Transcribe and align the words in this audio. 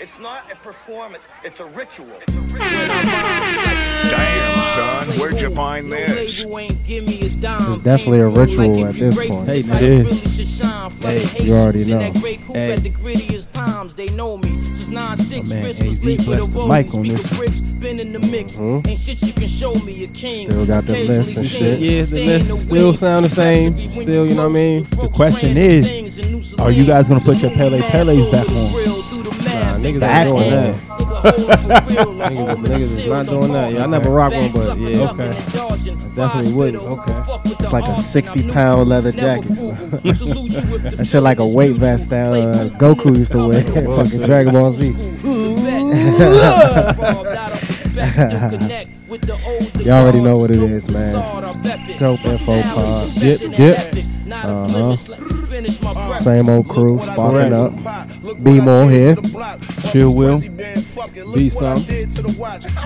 It's 0.00 0.18
not 0.18 0.50
a 0.50 0.56
performance, 0.56 1.22
it's 1.44 1.60
a 1.60 1.66
ritual. 1.66 2.08
It's 2.22 2.32
a 2.32 2.40
ritual. 2.40 2.58
Damn, 4.10 4.64
son, 4.64 5.18
where'd 5.20 5.38
you 5.42 5.50
find 5.54 5.92
this? 5.92 6.42
It's 6.42 7.82
definitely 7.82 8.20
a 8.20 8.28
ritual 8.28 8.86
at 8.86 8.94
this 8.94 9.14
point. 9.16 9.46
Hey, 9.46 9.62
man. 9.68 9.84
It 9.84 9.90
is. 10.06 10.48
Hey, 11.02 11.44
you 11.44 11.52
already 11.52 11.84
know. 11.84 11.98
Hey. 12.54 12.76
Hey. 12.76 12.76
man, 15.48 15.64
AZ 15.66 16.00
blessed 16.24 16.52
the 16.52 16.66
mic 16.66 16.94
on 16.94 17.02
this. 17.08 17.22
Mhm. 18.58 18.86
Ain't 18.86 18.98
shit 18.98 19.22
you 19.22 19.32
can 19.34 19.48
show 19.48 19.74
me 19.74 20.04
a 20.04 20.08
king. 20.08 20.48
Still 20.50 20.66
got 20.66 20.86
the 20.86 20.92
list 21.04 21.30
and 21.36 21.46
shit. 21.46 21.78
Yeah, 21.80 22.02
the 22.02 22.26
list 22.26 22.62
still 22.62 22.94
sound 22.96 23.24
the 23.26 23.30
same. 23.30 23.92
Still, 23.92 24.26
you 24.26 24.34
know 24.34 24.44
what 24.48 24.50
I 24.50 24.54
mean? 24.54 24.84
The 24.84 25.08
question 25.08 25.56
is, 25.58 25.86
are 26.58 26.70
you 26.70 26.84
guys 26.86 27.08
gonna 27.08 27.20
put 27.20 27.38
your 27.42 27.50
Pelle 27.50 27.78
Pelles 27.82 28.26
back 28.30 28.48
on? 28.50 28.99
Nah, 29.80 29.88
niggas 29.88 30.00
Back 30.00 30.26
ain't 30.26 30.38
doing 30.38 30.50
that. 30.50 30.74
Niggas, 31.20 32.56
niggas 32.56 32.98
is 32.98 33.06
not 33.06 33.26
doing 33.26 33.52
that. 33.52 33.72
Yeah, 33.72 33.84
I 33.84 33.86
never 33.86 34.10
rock 34.10 34.32
one, 34.32 34.52
but 34.52 34.78
yeah, 34.78 35.10
okay. 35.10 35.28
I 35.28 35.32
definitely 36.14 36.52
wouldn't. 36.52 36.82
Okay. 36.82 37.24
It's 37.44 37.72
like 37.72 37.86
a 37.88 38.00
60 38.00 38.50
pound 38.50 38.88
leather 38.88 39.12
jacket. 39.12 39.48
that 39.48 41.06
shit 41.10 41.22
like 41.22 41.38
a 41.38 41.46
weight 41.46 41.76
vest 41.76 42.10
that 42.10 42.32
uh, 42.32 42.68
Goku 42.78 43.16
used 43.16 43.32
to 43.32 43.48
wear 43.48 43.62
fucking 44.06 44.22
Dragon 44.22 44.52
Ball 44.52 44.72
Z. 44.72 44.88
You 49.84 49.90
already 49.92 50.20
know 50.22 50.38
what 50.38 50.50
it 50.50 50.56
is, 50.56 50.88
man. 50.90 51.12
Dope 51.98 52.24
info 52.24 52.62
pod. 52.62 53.14
Dip, 53.18 53.40
dip. 53.40 54.06
Uh-huh. 54.32 54.96
Same 56.18 56.48
old 56.48 56.68
crew, 56.68 57.00
sparking 57.02 57.52
up. 57.52 57.72
Be 58.42 58.60
more 58.60 58.88
here. 58.88 59.16
Chill 59.90 60.14
will. 60.14 60.40
Be 61.34 61.50
some. 61.50 61.84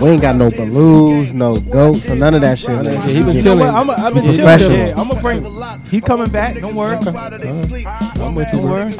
We 0.00 0.08
ain't 0.08 0.22
got 0.22 0.36
no 0.36 0.50
balloons, 0.50 1.34
no 1.34 1.56
goats, 1.56 2.08
or 2.08 2.16
none 2.16 2.34
of 2.34 2.40
that 2.40 2.58
shit. 2.58 2.70
None 2.70 2.86
of 2.86 2.92
that 2.92 2.98
man. 2.98 3.06
shit. 3.08 3.16
He 3.16 3.22
been 3.22 3.32
Just 3.32 3.44
chilling. 3.44 3.68
I'm, 3.68 3.90
I've 3.90 4.14
been 4.14 4.24
Professional. 4.24 4.70
chilling. 4.70 4.88
Yeah, 4.88 5.00
I'm 5.00 5.08
gonna 5.08 5.20
bring. 5.20 5.84
He 5.90 6.00
coming 6.00 6.30
back. 6.30 6.58
Don't 6.58 6.74
worry. 6.74 6.96
Uh-huh. 6.96 8.24
I'm 8.24 8.34
with 8.34 8.52
you, 8.52 8.60
bro. 8.60 8.90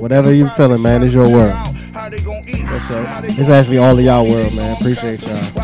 Whatever 0.00 0.32
you 0.34 0.48
feeling, 0.50 0.82
man, 0.82 1.02
is 1.02 1.14
your 1.14 1.28
world. 1.28 1.54
It's 1.96 3.48
actually 3.48 3.78
all 3.78 3.98
of 3.98 4.04
y'all 4.04 4.28
world, 4.28 4.54
man. 4.54 4.76
Appreciate 4.76 5.22
y'all. 5.22 5.63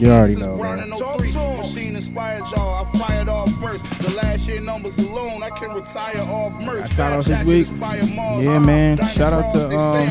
You 0.00 0.10
already 0.10 0.36
know, 0.36 0.56
man. 0.56 0.90
Machine 1.58 1.96
inspired 1.96 2.40
y'all. 2.54 2.86
I 2.86 2.98
fired 2.98 3.28
off 3.28 3.52
first. 3.60 3.84
The 4.02 4.14
last 4.16 4.46
year 4.46 4.60
numbers 4.60 4.98
alone, 4.98 5.42
I 5.42 5.50
can 5.50 5.72
retire 5.72 6.20
off 6.22 6.60
merch. 6.60 6.90
Shout 6.94 7.12
out 7.12 7.24
this 7.24 7.44
week. 7.44 7.68
Yeah, 7.80 8.58
man. 8.58 8.98
Shout 9.08 9.32
out 9.32 9.52
to, 9.54 9.76
um, 9.78 10.08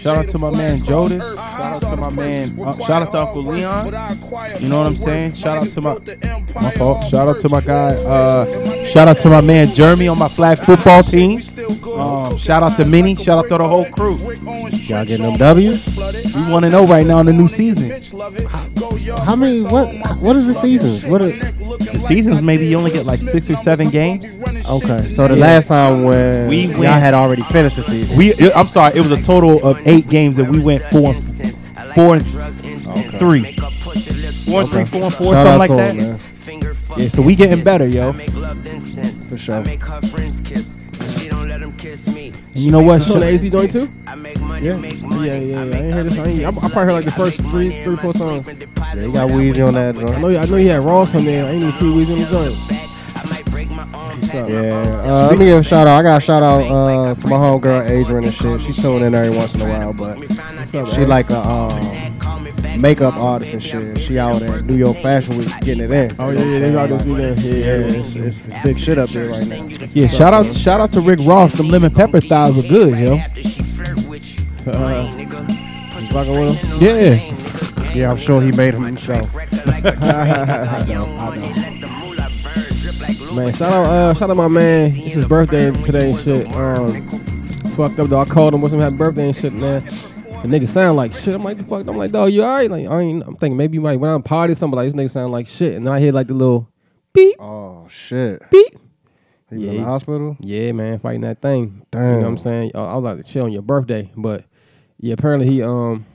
Shout 0.00 0.16
out 0.18 0.28
to 0.30 0.38
my 0.38 0.50
man 0.50 0.80
Jodis. 0.80 1.20
Shout 1.36 1.60
out 1.60 1.80
to 1.80 1.96
my 1.96 2.10
man. 2.10 2.58
uh, 2.60 2.76
shout 2.78 3.02
out 3.02 3.10
to 3.12 3.18
Uncle 3.20 3.44
Leon. 3.44 3.86
You 4.60 4.68
know 4.68 4.78
what 4.78 4.86
I'm 4.86 4.96
saying? 4.96 5.34
Shout 5.34 5.58
out 5.58 5.66
to 5.68 5.80
my 5.80 5.98
my 6.54 6.70
fault. 6.72 7.04
Shout 7.08 7.28
out 7.28 7.40
to 7.40 7.48
my 7.48 7.60
guy. 7.60 7.90
Uh, 7.94 8.84
shout 8.86 9.08
out 9.08 9.18
to 9.20 9.28
my 9.28 9.40
man 9.40 9.68
Jeremy 9.74 10.08
on 10.08 10.18
my 10.18 10.28
flag 10.28 10.58
football 10.58 11.02
team. 11.02 11.40
Um, 11.98 12.36
shout 12.38 12.62
out 12.62 12.76
to 12.76 12.84
Minnie. 12.84 13.16
Shout 13.16 13.38
out 13.44 13.48
to 13.50 13.58
the 13.58 13.68
whole 13.68 13.84
crew. 13.90 14.16
Y'all 14.70 15.04
getting 15.04 15.26
them 15.26 15.36
W's? 15.36 15.86
We 15.96 16.42
want 16.50 16.64
to 16.64 16.70
know 16.70 16.86
right 16.86 17.06
now 17.06 17.20
in 17.20 17.26
the 17.26 17.32
new 17.32 17.48
season. 17.48 17.69
How 19.24 19.36
many? 19.36 19.62
What? 19.62 20.18
What 20.18 20.36
is 20.36 20.46
the 20.46 20.54
seasons? 20.54 21.04
What? 21.04 21.22
Are, 21.22 21.28
The 21.30 22.04
seasons 22.06 22.42
maybe 22.42 22.66
you 22.66 22.76
only 22.78 22.90
get 22.90 23.06
like 23.06 23.22
six 23.22 23.48
or 23.50 23.56
seven 23.56 23.88
games. 23.90 24.38
okay, 24.68 25.08
so 25.10 25.28
the 25.28 25.34
Yeah. 25.34 25.40
last 25.40 25.68
time 25.68 26.04
when 26.04 26.48
We 26.48 26.66
y'all 26.66 26.84
had 26.84 27.14
already 27.14 27.42
finished 27.44 27.76
the 27.76 27.82
season. 27.82 28.16
We 28.16 28.34
I'm 28.52 28.68
sorry, 28.68 28.96
it 28.96 29.00
was 29.00 29.10
a 29.12 29.20
total 29.22 29.62
of 29.62 29.78
eight 29.86 30.08
games 30.08 30.36
that 30.36 30.48
we 30.48 30.58
went 30.58 30.82
four, 30.84 31.14
four 31.94 32.16
and 32.16 32.26
three, 32.26 33.54
four 34.46 34.60
and 34.62 34.70
three, 34.70 34.82
Okay. 34.82 34.84
four 34.86 35.02
and 35.04 35.14
four, 35.14 35.34
Shout 35.34 35.46
something 35.46 35.58
like 35.58 35.70
that. 35.76 35.96
man. 35.96 36.18
Yeah, 36.96 37.08
so 37.08 37.22
we 37.22 37.36
getting 37.36 37.62
better, 37.62 37.86
yo. 37.86 38.12
For 39.28 39.38
sure. 39.38 39.62
And 42.52 42.58
you 42.58 42.70
know 42.72 42.82
what? 42.82 43.06
You 43.06 43.14
on 43.14 43.20
the 43.20 43.26
AZ 43.26 43.50
joint 43.50 43.70
too? 43.70 43.88
Yeah. 44.06 44.76
Yeah, 44.76 44.78
yeah, 44.78 45.38
yeah. 45.38 45.60
I 45.60 45.64
ain't 45.64 45.94
heard 45.94 46.06
this. 46.06 46.18
I, 46.18 46.24
ain't, 46.24 46.44
I, 46.44 46.48
I 46.48 46.52
probably 46.52 46.84
heard 46.84 46.92
like 46.92 47.04
the 47.04 47.10
first 47.12 47.40
three, 47.40 47.82
three, 47.84 47.96
four 47.96 48.12
songs. 48.12 48.46
Yeah, 48.46 48.94
you 48.94 49.12
got 49.12 49.30
Weezy 49.30 49.66
on 49.66 49.74
that 49.74 49.96
I 49.96 50.20
know, 50.20 50.38
I 50.38 50.44
know 50.44 50.56
you 50.56 50.68
had 50.70 50.84
Ross 50.84 51.14
on 51.14 51.24
there. 51.24 51.46
I 51.46 51.50
ain't 51.50 51.62
even 51.62 51.72
see 51.74 51.86
Weezy 51.86 52.12
on 52.12 52.18
the 52.18 52.26
joint. 52.26 52.80
What's 54.20 54.34
up? 54.34 54.48
Yeah. 54.48 54.58
Uh, 55.06 55.28
let 55.30 55.38
me 55.38 55.46
give 55.46 55.60
a 55.60 55.62
shout 55.62 55.86
out. 55.86 55.98
I 55.98 56.02
got 56.02 56.18
a 56.18 56.20
shout 56.20 56.42
out 56.42 56.62
uh, 56.62 57.14
to 57.14 57.26
my 57.28 57.36
homegirl 57.36 57.88
Adrian 57.88 58.24
and 58.24 58.34
shit. 58.34 58.60
She 58.62 58.72
tune 58.82 59.02
in 59.02 59.14
every 59.14 59.36
once 59.36 59.54
in 59.54 59.60
a 59.60 59.64
while, 59.64 59.92
but 59.92 60.18
What's 60.18 60.38
up, 60.74 60.88
she 60.88 61.06
like 61.06 61.30
a 61.30 61.40
um, 61.46 61.70
makeup 62.80 63.14
artist 63.14 63.52
and 63.52 63.62
shit. 63.62 63.98
She 63.98 64.18
out 64.18 64.42
at 64.42 64.64
New 64.64 64.76
York 64.76 64.96
Fashion 64.98 65.36
Week 65.36 65.48
getting 65.60 65.84
it 65.84 65.90
in. 65.90 66.10
Oh 66.18 66.30
yeah, 66.30 66.44
yeah, 66.44 66.58
they 66.58 66.72
got 66.72 66.88
this 66.88 67.02
weekend. 67.04 67.40
Yeah, 67.40 67.52
Yeah, 67.52 67.64
yeah, 67.64 67.98
it's, 67.98 68.14
it's, 68.16 68.40
it's 68.40 68.62
big 68.62 68.78
shit 68.78 68.98
up 68.98 69.10
there 69.10 69.28
right 69.28 69.46
now. 69.46 69.86
Yeah, 69.92 70.08
shout 70.08 70.34
out, 70.34 70.52
shout 70.52 70.80
out 70.80 70.92
to 70.92 71.00
Rick 71.00 71.20
Ross. 71.22 71.52
Them 71.52 71.68
lemon 71.68 71.92
pepper 71.92 72.20
thighs 72.20 72.54
were 72.54 72.62
good, 72.62 72.98
yo. 72.98 73.18
Uh? 74.66 75.26
Yeah, 76.80 77.94
Yeah, 77.94 78.10
I'm 78.10 78.16
sure 78.16 78.40
he 78.40 78.52
made 78.52 78.74
him 78.74 78.84
himself. 78.84 79.32
Man, 83.32 83.54
shout 83.54 83.72
out, 83.72 83.86
uh, 83.86 84.14
shout 84.14 84.30
out 84.30 84.36
my 84.36 84.48
man. 84.48 84.92
It's 84.94 85.14
his 85.14 85.26
birthday 85.26 85.70
today 85.70 86.10
and 86.10 86.18
shit. 86.18 86.54
Um, 86.56 87.08
it's 87.64 87.76
fucked 87.76 87.98
up 88.00 88.08
though. 88.08 88.20
I 88.20 88.24
called 88.24 88.54
him, 88.54 88.60
wish 88.60 88.72
him 88.72 88.80
happy 88.80 88.96
birthday 88.96 89.26
and 89.26 89.36
shit, 89.36 89.52
man. 89.52 89.84
The 90.42 90.48
nigga 90.48 90.68
sound 90.68 90.96
like 90.96 91.12
shit. 91.12 91.34
I'm 91.34 91.44
like, 91.44 91.58
the 91.58 91.64
fuck. 91.64 91.86
I'm 91.86 91.96
like, 91.98 92.12
dog, 92.12 92.32
you 92.32 92.42
alright? 92.42 92.70
Like, 92.70 92.86
I 92.88 93.00
ain't. 93.00 93.22
I'm 93.26 93.36
thinking 93.36 93.56
maybe 93.58 93.74
you 93.74 93.80
might 93.82 93.96
when 94.00 94.10
I'm 94.10 94.22
party 94.22 94.54
something 94.54 94.74
like 94.76 94.90
this 94.90 94.94
nigga 94.94 95.10
sound 95.10 95.32
like 95.32 95.46
shit, 95.46 95.74
and 95.74 95.86
then 95.86 95.92
I 95.92 96.00
hear 96.00 96.12
like 96.12 96.28
the 96.28 96.34
little 96.34 96.68
beep 97.12 97.36
Oh 97.38 97.86
shit. 97.90 98.42
beep. 98.50 98.78
He 99.50 99.56
was 99.56 99.64
Yeah. 99.64 99.70
in 99.72 99.76
the 99.78 99.84
hospital. 99.84 100.36
Yeah, 100.40 100.72
man, 100.72 100.98
fighting 100.98 101.20
that 101.22 101.42
thing. 101.42 101.84
Damn. 101.90 102.02
You 102.02 102.10
know 102.12 102.18
what 102.22 102.26
I'm 102.28 102.38
saying? 102.38 102.70
I 102.74 102.78
I 102.80 102.94
was 102.94 103.04
like 103.04 103.16
to 103.18 103.30
chill 103.30 103.44
on 103.44 103.52
your 103.52 103.60
birthday, 103.62 104.10
but 104.16 104.44
yeah, 104.98 105.12
apparently 105.12 105.46
he 105.46 105.62
um 105.62 106.06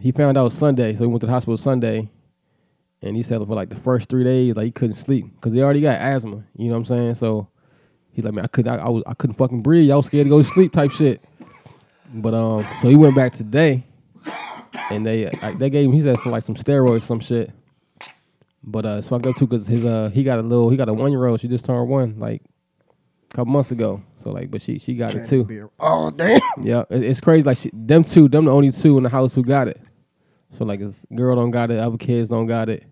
he 0.00 0.12
found 0.12 0.36
out 0.36 0.52
Sunday, 0.52 0.94
so 0.94 1.04
he 1.04 1.06
went 1.06 1.20
to 1.22 1.26
the 1.26 1.32
hospital 1.32 1.56
Sunday, 1.56 2.10
and 3.00 3.16
he 3.16 3.22
said 3.22 3.38
for 3.38 3.54
like 3.54 3.70
the 3.70 3.76
first 3.76 4.10
three 4.10 4.24
days, 4.24 4.56
like 4.56 4.66
he 4.66 4.70
couldn't 4.72 4.96
sleep 4.96 5.24
because 5.36 5.54
he 5.54 5.62
already 5.62 5.80
got 5.80 5.96
asthma. 6.00 6.44
You 6.56 6.66
know 6.66 6.72
what 6.72 6.78
I'm 6.78 6.84
saying? 6.84 7.14
So 7.14 7.48
he's 8.10 8.24
like, 8.26 8.34
man, 8.34 8.44
I 8.44 8.48
could 8.48 8.68
I, 8.68 8.76
I 8.76 8.88
was 8.90 9.02
I 9.06 9.14
couldn't 9.14 9.36
fucking 9.36 9.62
breathe. 9.62 9.90
I 9.90 9.96
was 9.96 10.04
scared 10.06 10.26
to 10.26 10.30
go 10.30 10.42
to 10.42 10.48
sleep 10.48 10.72
type 10.72 10.90
shit. 10.90 11.22
But 12.12 12.34
um, 12.34 12.66
so 12.80 12.88
he 12.88 12.96
went 12.96 13.14
back 13.14 13.32
today, 13.32 13.84
and 14.90 15.04
they 15.06 15.30
like, 15.42 15.58
they 15.58 15.70
gave 15.70 15.86
him 15.86 15.92
he 15.92 16.00
said 16.02 16.18
some 16.18 16.32
like 16.32 16.42
some 16.42 16.54
steroids, 16.54 17.02
some 17.02 17.20
shit. 17.20 17.50
But 18.64 18.84
uh, 18.86 19.02
so 19.02 19.16
I 19.16 19.18
up 19.28 19.36
too 19.36 19.46
because 19.46 19.66
his 19.66 19.84
uh 19.84 20.10
he 20.12 20.24
got 20.24 20.38
a 20.38 20.42
little 20.42 20.68
he 20.70 20.76
got 20.76 20.88
a 20.88 20.94
one 20.94 21.10
year 21.12 21.24
old. 21.26 21.40
She 21.40 21.48
just 21.48 21.64
turned 21.64 21.88
one 21.88 22.18
like 22.18 22.42
a 23.32 23.34
couple 23.36 23.52
months 23.52 23.70
ago. 23.70 24.02
So 24.16 24.30
like, 24.30 24.50
but 24.50 24.60
she 24.62 24.78
she 24.78 24.94
got 24.94 25.14
it 25.14 25.28
too. 25.28 25.44
Oh 25.78 26.10
damn. 26.10 26.40
Yeah, 26.62 26.84
it- 26.90 27.04
it's 27.04 27.20
crazy. 27.20 27.44
Like 27.44 27.56
she, 27.58 27.70
them 27.72 28.02
two, 28.04 28.28
them 28.28 28.46
the 28.46 28.52
only 28.52 28.70
two 28.72 28.96
in 28.96 29.04
the 29.04 29.08
house 29.10 29.34
who 29.34 29.42
got 29.42 29.68
it. 29.68 29.80
So 30.52 30.64
like, 30.64 30.80
this 30.80 31.04
girl 31.14 31.36
don't 31.36 31.50
got 31.50 31.70
it, 31.70 31.78
other 31.78 31.98
kids 31.98 32.30
don't 32.30 32.46
got 32.46 32.68
it. 32.70 32.84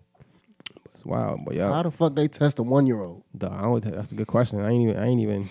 It's 0.93 1.03
wild, 1.03 1.41
but 1.45 1.55
yeah. 1.55 1.71
How 1.71 1.83
the 1.83 1.91
fuck 1.91 2.15
they 2.15 2.27
test 2.27 2.59
a 2.59 2.63
one 2.63 2.85
year 2.87 3.01
old? 3.01 3.23
I 3.41 3.61
don't, 3.61 3.81
that's 3.83 4.11
a 4.11 4.15
good 4.15 4.27
question. 4.27 4.61
I 4.61 4.69
ain't 4.69 4.89
even. 4.89 4.97
I 5.01 5.07
ain't 5.07 5.21
even. 5.21 5.49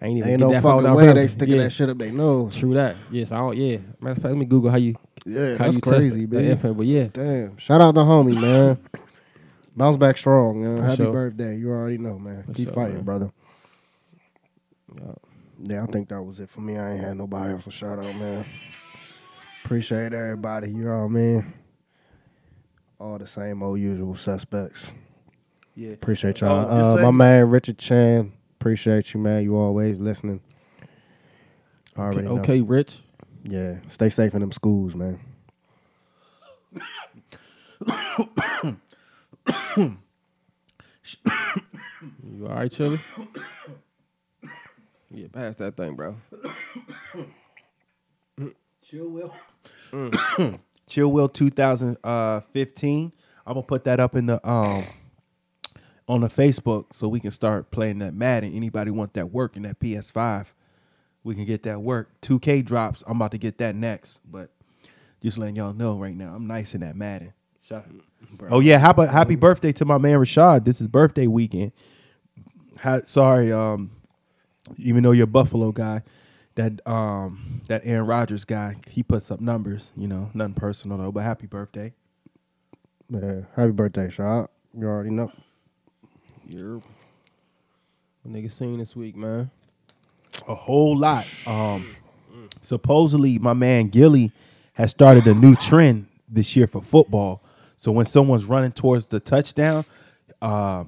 I 0.00 0.06
ain't 0.06 0.18
even. 0.18 0.30
Ain't 0.30 0.38
get 0.40 0.46
no 0.46 0.52
that 0.52 0.62
far 0.62 0.80
fucking 0.82 0.94
way 0.94 1.12
they 1.12 1.28
sticking 1.28 1.56
yeah. 1.56 1.62
that 1.64 1.70
shit 1.70 1.88
up 1.88 1.98
their 1.98 2.10
nose. 2.12 2.56
True 2.56 2.74
that. 2.74 2.96
Yes, 3.10 3.32
I 3.32 3.38
don't. 3.38 3.56
Yeah. 3.56 3.78
Matter 4.00 4.12
of 4.12 4.16
fact, 4.18 4.24
let 4.26 4.36
me 4.36 4.44
Google 4.44 4.70
how 4.70 4.76
you. 4.76 4.94
Yeah, 5.26 5.52
how 5.56 5.64
that's 5.64 5.76
you 5.76 5.80
crazy, 5.82 6.20
test 6.26 6.32
man. 6.32 6.44
infant. 6.44 6.76
But 6.76 6.86
yeah, 6.86 7.04
Damn. 7.12 7.56
Shout 7.56 7.80
out 7.80 7.94
to 7.94 8.00
homie, 8.02 8.38
man. 8.38 8.78
Bounce 9.76 9.96
back 9.96 10.18
strong, 10.18 10.62
man. 10.62 10.76
For 10.78 10.84
Happy 10.84 10.96
sure. 10.96 11.12
birthday. 11.12 11.56
You 11.56 11.70
already 11.70 11.98
know, 11.98 12.18
man. 12.18 12.42
For 12.44 12.52
Keep 12.52 12.66
sure, 12.68 12.74
fighting, 12.74 12.96
man. 12.96 13.04
brother. 13.04 13.32
Yeah. 14.94 15.12
Yeah, 15.66 15.82
I 15.82 15.86
think 15.86 16.08
that 16.10 16.22
was 16.22 16.40
it 16.40 16.50
for 16.50 16.60
me. 16.60 16.76
I 16.76 16.92
ain't 16.92 17.00
had 17.00 17.16
nobody 17.16 17.52
else 17.54 17.64
to 17.64 17.70
shout 17.70 17.98
out, 17.98 18.14
man. 18.16 18.44
Appreciate 19.64 20.12
everybody. 20.12 20.68
You 20.68 20.84
know 20.84 20.98
what 20.98 21.04
I 21.04 21.08
mean? 21.08 21.54
All 23.00 23.18
the 23.18 23.26
same 23.26 23.62
old 23.62 23.80
usual 23.80 24.14
suspects. 24.14 24.92
yeah. 25.74 25.90
Appreciate 25.92 26.42
Oh, 26.42 26.46
y'all. 26.46 26.62
just 26.92 26.98
uh, 27.00 27.02
my 27.02 27.10
man 27.10 27.48
Richard 27.50 27.78
Chan. 27.78 28.32
Appreciate 28.64 29.12
you, 29.12 29.20
man. 29.20 29.42
You 29.42 29.58
always 29.58 30.00
listening. 30.00 30.40
I 31.94 32.00
okay, 32.00 32.00
already 32.00 32.22
know. 32.22 32.38
okay, 32.38 32.62
Rich. 32.62 33.00
Yeah. 33.42 33.76
Stay 33.90 34.08
safe 34.08 34.32
in 34.32 34.40
them 34.40 34.52
schools, 34.52 34.94
man. 34.94 35.20
You 42.22 42.46
all 42.46 42.54
right, 42.54 42.72
Chili? 42.72 42.98
Yeah, 45.10 45.26
pass 45.30 45.56
that 45.56 45.76
thing, 45.76 45.94
bro. 45.94 46.16
Chill 48.82 49.10
Will. 49.10 49.34
Chill 50.88 51.12
Will 51.12 51.28
2015. 51.28 53.12
I'm 53.46 53.52
gonna 53.52 53.62
put 53.62 53.84
that 53.84 54.00
up 54.00 54.16
in 54.16 54.24
the 54.24 54.48
um 54.48 54.84
on 56.08 56.22
the 56.22 56.28
Facebook 56.28 56.86
so 56.92 57.08
we 57.08 57.20
can 57.20 57.30
start 57.30 57.70
playing 57.70 58.00
that 58.00 58.14
Madden. 58.14 58.52
Anybody 58.54 58.90
want 58.90 59.14
that 59.14 59.32
work 59.32 59.56
in 59.56 59.62
that 59.62 59.80
PS5? 59.80 60.46
we 61.24 61.34
can 61.34 61.46
get 61.46 61.62
that 61.64 61.80
work. 61.80 62.10
2K 62.20 62.64
drops. 62.64 63.02
I'm 63.06 63.16
about 63.16 63.32
to 63.32 63.38
get 63.38 63.58
that 63.58 63.74
next. 63.74 64.18
But 64.30 64.50
just 65.22 65.38
letting 65.38 65.56
y'all 65.56 65.72
know 65.72 65.98
right 65.98 66.14
now, 66.14 66.34
I'm 66.34 66.46
nice 66.46 66.74
in 66.74 66.82
that 66.82 66.94
Madden. 66.94 67.32
Shout 67.62 67.86
Oh 68.50 68.60
yeah, 68.60 68.78
happy 68.78 69.06
happy 69.06 69.36
birthday 69.36 69.72
to 69.72 69.84
my 69.86 69.98
man 69.98 70.18
Rashad. 70.18 70.64
This 70.64 70.80
is 70.80 70.88
birthday 70.88 71.26
weekend. 71.26 71.72
Ha- 72.80 73.02
sorry, 73.06 73.52
um, 73.52 73.90
even 74.76 75.02
though 75.02 75.12
you're 75.12 75.24
a 75.24 75.28
Buffalo 75.28 75.72
guy, 75.72 76.02
that 76.56 76.86
um 76.86 77.62
that 77.68 77.82
Aaron 77.84 78.06
Rodgers 78.06 78.44
guy, 78.44 78.76
he 78.88 79.02
puts 79.02 79.30
up 79.30 79.40
numbers. 79.40 79.92
You 79.96 80.08
know, 80.08 80.30
nothing 80.34 80.54
personal 80.54 80.98
though. 80.98 81.12
But 81.12 81.22
happy 81.22 81.46
birthday. 81.46 81.94
Man, 83.08 83.46
happy 83.56 83.72
birthday, 83.72 84.10
Shot. 84.10 84.50
You 84.76 84.86
already 84.86 85.10
know. 85.10 85.32
You're 86.48 86.76
what 88.22 88.34
nigga 88.34 88.50
seen 88.50 88.78
this 88.78 88.94
week, 88.96 89.16
man. 89.16 89.50
a 90.48 90.54
whole 90.54 90.96
lot. 90.96 91.26
Um, 91.46 91.86
supposedly, 92.62 93.38
my 93.38 93.52
man 93.52 93.88
Gillie 93.88 94.32
has 94.74 94.90
started 94.90 95.26
a 95.26 95.34
new 95.34 95.54
trend 95.56 96.06
this 96.28 96.56
year 96.56 96.66
for 96.66 96.80
football. 96.82 97.42
So 97.78 97.92
when 97.92 98.06
someone's 98.06 98.44
running 98.46 98.72
towards 98.72 99.06
the 99.06 99.20
touchdown, 99.20 99.84
uh, 100.40 100.84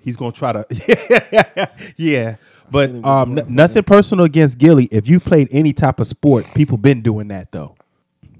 he's 0.00 0.16
gonna 0.16 0.32
try 0.32 0.52
to, 0.52 1.68
yeah. 1.96 2.36
But 2.70 3.04
um, 3.04 3.36
n- 3.38 3.46
nothing 3.48 3.82
personal 3.82 4.24
against 4.24 4.56
Gillie. 4.58 4.88
If 4.92 5.08
you 5.08 5.18
played 5.20 5.48
any 5.50 5.72
type 5.72 6.00
of 6.00 6.06
sport, 6.06 6.46
people 6.54 6.76
been 6.78 7.02
doing 7.02 7.28
that 7.28 7.50
though. 7.52 7.74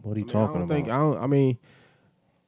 What 0.02 0.16
are 0.16 0.20
you 0.20 0.26
I 0.28 0.32
talking 0.32 0.54
don't 0.60 0.62
about? 0.64 0.74
think 0.74 0.88
I 0.88 0.96
don't. 0.98 1.18
I 1.18 1.26
mean, 1.26 1.58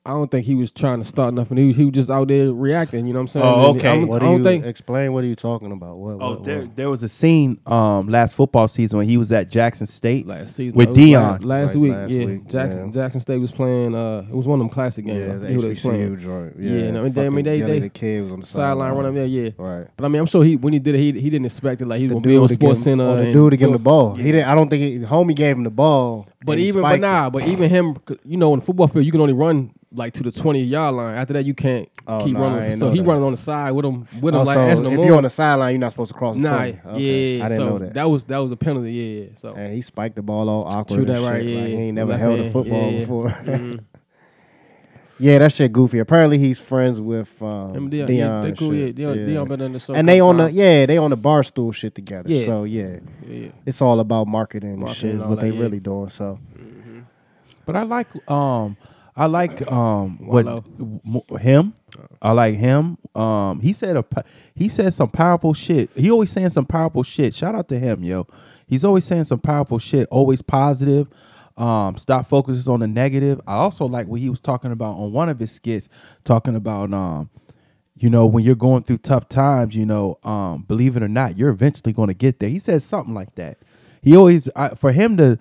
I 0.04 0.10
don't 0.10 0.28
think 0.28 0.44
he 0.44 0.56
was 0.56 0.72
trying 0.72 0.98
to 0.98 1.04
start 1.04 1.32
nothing. 1.32 1.56
He 1.56 1.66
was, 1.68 1.76
he 1.76 1.84
was 1.84 1.94
just 1.94 2.10
out 2.10 2.26
there 2.26 2.52
reacting. 2.52 3.06
You 3.06 3.12
know 3.12 3.20
what 3.20 3.22
I'm 3.22 3.28
saying? 3.28 3.46
Oh, 3.46 3.76
okay. 3.76 3.88
I 3.88 3.96
don't, 3.98 4.08
what 4.08 4.16
I 4.16 4.24
do 4.24 4.30
don't 4.32 4.38
you 4.38 4.42
think. 4.44 4.64
explain? 4.66 5.12
What 5.12 5.22
are 5.22 5.28
you 5.28 5.36
talking 5.36 5.70
about? 5.70 5.96
What? 5.96 6.16
Oh, 6.20 6.30
what, 6.30 6.44
there, 6.44 6.60
what? 6.62 6.74
there 6.76 6.90
was 6.90 7.04
a 7.04 7.08
scene 7.08 7.60
um, 7.66 8.08
last 8.08 8.34
football 8.34 8.66
season 8.66 8.98
when 8.98 9.06
he 9.08 9.16
was 9.16 9.30
at 9.30 9.48
Jackson 9.48 9.86
State 9.86 10.26
Last 10.26 10.56
season 10.56 10.76
with 10.76 10.88
Deion. 10.88 11.12
last, 11.22 11.44
last 11.44 11.68
Right, 11.68 11.76
week, 11.76 11.92
last 11.92 12.10
yeah. 12.10 12.24
week, 12.24 12.48
Jackson 12.48 12.86
yeah. 12.86 12.92
Jackson 12.92 13.20
State 13.20 13.38
was 13.38 13.52
playing. 13.52 13.94
Uh, 13.94 14.26
it 14.28 14.34
was 14.34 14.44
one 14.46 14.58
of 14.60 14.64
them 14.66 14.74
classic 14.74 15.06
games. 15.06 15.18
Yeah, 15.20 15.24
I 15.24 15.34
the 15.34 15.38
forget 15.38 15.52
who 15.54 15.60
they 15.62 15.68
was 15.68 15.78
playing. 15.80 16.16
HBCU 16.16 16.20
joint. 16.20 16.56
Yeah, 16.58 16.70
Yeah, 16.72 16.78
and 16.86 16.98
I 16.98 17.00
mean, 17.02 17.12
they- 17.12 17.26
I 17.26 17.28
mean, 17.28 17.44
they- 17.44 17.60
they- 17.60 17.78
the 17.78 17.88
kid 17.88 18.24
was 18.24 18.32
on 18.32 18.40
the 18.40 18.46
Sideline 18.46 18.94
running 18.94 19.14
there, 19.14 19.26
yeah. 19.26 19.50
Right. 19.56 19.86
But 19.96 20.04
I 20.04 20.08
mean, 20.08 20.18
I'm 20.18 20.26
sure 20.26 20.42
he 20.42 20.56
when 20.56 20.72
he 20.72 20.80
did 20.80 20.96
it, 20.96 20.98
he 20.98 21.12
he 21.12 21.30
didn't 21.30 21.46
expect 21.46 21.80
it. 21.80 21.86
Like 21.86 22.00
he 22.00 22.06
was 22.08 22.14
gonna 22.14 22.22
be 22.26 22.36
on 22.36 22.48
SportsCenter. 22.48 23.02
oh, 23.02 23.16
the 23.18 23.22
and 23.22 23.32
dude 23.32 23.52
to 23.52 23.56
give 23.56 23.68
him 23.68 23.74
the 23.74 23.78
ball. 23.78 24.16
He 24.16 24.32
didn't. 24.32 24.48
I 24.48 24.56
don't 24.56 24.68
think 24.68 25.04
homie 25.04 25.36
gave 25.36 25.56
him 25.56 25.62
the 25.62 25.70
ball. 25.70 26.26
But 26.44 26.58
even 26.58 26.82
but 26.82 27.00
nah, 27.00 27.30
but 27.30 27.46
even 27.46 27.68
him, 27.70 27.96
you 28.24 28.36
know, 28.36 28.52
in 28.54 28.60
the 28.60 28.64
football 28.64 28.88
field, 28.88 29.04
you 29.04 29.12
can 29.12 29.20
only 29.20 29.32
run 29.34 29.72
like 29.94 30.14
to 30.14 30.22
the 30.22 30.32
twenty 30.32 30.62
yard 30.62 30.94
line. 30.94 31.16
After 31.16 31.34
that, 31.34 31.44
you 31.44 31.54
can't 31.54 31.88
Oh, 32.06 32.24
keep 32.24 32.34
nah, 32.34 32.42
running. 32.56 32.76
So 32.78 32.90
he 32.90 32.98
that. 32.98 33.04
running 33.06 33.22
on 33.22 33.30
the 33.32 33.36
side 33.36 33.70
with 33.72 33.84
him, 33.84 34.08
with 34.20 34.34
him 34.34 34.40
Oh, 34.40 34.44
like 34.44 34.54
so 34.56 34.60
asking 34.60 34.86
if 34.92 35.06
you're 35.06 35.16
on. 35.16 35.22
the 35.22 35.30
sideline, 35.30 35.72
you're 35.74 35.80
not 35.80 35.92
supposed 35.92 36.10
to 36.12 36.18
cross 36.18 36.34
the 36.34 36.42
Nah, 36.42 36.56
20. 36.58 36.70
Okay. 36.86 37.36
yeah. 37.38 37.44
I 37.44 37.48
didn't 37.48 37.60
so 37.62 37.68
know 37.68 37.78
that. 37.78 37.94
That 37.94 38.10
was 38.10 38.24
that 38.24 38.38
was 38.38 38.50
a 38.50 38.56
penalty. 38.56 38.92
Yeah. 38.92 39.26
So 39.38 39.54
And 39.54 39.72
he 39.74 39.82
spiked 39.82 40.16
the 40.16 40.22
ball 40.22 40.48
all 40.48 40.64
awkward. 40.64 40.96
True 41.04 41.04
and 41.14 41.24
that, 41.24 41.30
right, 41.30 41.42
shit. 41.44 41.54
Like, 41.56 41.68
yeah. 41.70 41.76
he 41.76 41.82
ain't 41.84 41.94
never 41.94 42.16
held 42.16 42.40
a 42.40 42.50
football 42.50 42.90
yeah. 42.90 42.98
before. 43.00 43.28
Mhm. 43.28 43.84
Yeah, 45.22 45.38
that 45.38 45.52
shit 45.52 45.72
goofy. 45.72 46.00
Apparently, 46.00 46.36
he's 46.36 46.58
friends 46.58 47.00
with 47.00 47.40
um, 47.40 47.74
Him, 47.74 47.90
Deion. 47.90 48.08
Deion, 48.08 48.18
yeah, 48.18 48.40
they 48.42 48.48
and 48.48 48.58
cool. 48.58 48.74
Yeah, 48.74 48.86
shit. 48.86 48.96
Deion, 48.96 49.16
Deion 49.28 49.48
been 49.48 49.60
in 49.60 49.72
the 49.72 49.78
show. 49.78 49.94
and 49.94 50.08
they 50.08 50.18
couple 50.18 50.30
on 50.30 50.36
the 50.38 50.50
yeah, 50.50 50.84
they 50.86 50.98
on 50.98 51.10
the 51.10 51.16
Barstool 51.16 51.72
shit 51.72 51.94
together. 51.94 52.28
Yeah. 52.28 52.46
So 52.46 52.64
yeah, 52.64 52.96
yeah. 53.24 53.48
it's 53.64 53.80
all 53.80 54.00
about 54.00 54.26
marketing, 54.26 54.70
and 54.70 54.80
Marketing 54.80 55.00
shit. 55.00 55.10
and 55.12 55.22
Is 55.22 55.28
what 55.28 55.40
they 55.40 55.50
yeah. 55.50 55.60
really 55.60 55.78
doing. 55.78 56.10
So 56.10 56.40
But 57.64 57.76
I 57.76 57.82
like 57.84 58.08
um 58.28 58.76
I 59.14 59.26
like 59.26 59.70
um 59.70 60.18
what 60.26 60.64
him. 61.40 61.74
I 62.20 62.32
like 62.32 62.56
him. 62.56 62.98
Um 63.14 63.60
he 63.60 63.72
said 63.72 63.96
a 63.96 64.04
he 64.56 64.68
said 64.68 64.92
some 64.92 65.08
powerful 65.08 65.54
shit. 65.54 65.90
He 65.94 66.10
always 66.10 66.32
saying 66.32 66.50
some 66.50 66.66
powerful 66.66 67.04
shit. 67.04 67.32
Shout 67.34 67.54
out 67.54 67.68
to 67.68 67.78
him, 67.78 68.02
yo. 68.02 68.26
He's 68.66 68.84
always 68.84 69.04
saying 69.04 69.24
some 69.24 69.38
powerful 69.40 69.78
shit. 69.78 70.08
Always 70.10 70.42
positive. 70.42 71.06
Um 71.56 71.96
stop 71.96 72.28
focuses 72.28 72.68
on 72.68 72.80
the 72.80 72.86
negative. 72.86 73.40
I 73.46 73.56
also 73.56 73.86
like 73.86 74.06
what 74.06 74.20
he 74.20 74.30
was 74.30 74.40
talking 74.40 74.72
about 74.72 74.96
on 74.96 75.12
one 75.12 75.28
of 75.28 75.38
his 75.38 75.52
skits 75.52 75.88
talking 76.24 76.56
about 76.56 76.92
um 76.92 77.30
you 77.98 78.08
know 78.10 78.26
when 78.26 78.44
you're 78.44 78.54
going 78.54 78.82
through 78.84 78.98
tough 78.98 79.28
times, 79.28 79.74
you 79.76 79.86
know, 79.86 80.18
um 80.24 80.62
believe 80.62 80.96
it 80.96 81.02
or 81.02 81.08
not, 81.08 81.36
you're 81.36 81.50
eventually 81.50 81.92
going 81.92 82.08
to 82.08 82.14
get 82.14 82.40
there. 82.40 82.48
He 82.48 82.58
said 82.58 82.82
something 82.82 83.14
like 83.14 83.34
that. 83.36 83.58
He 84.02 84.16
always 84.16 84.48
I, 84.56 84.70
for 84.70 84.92
him 84.92 85.16
to 85.18 85.38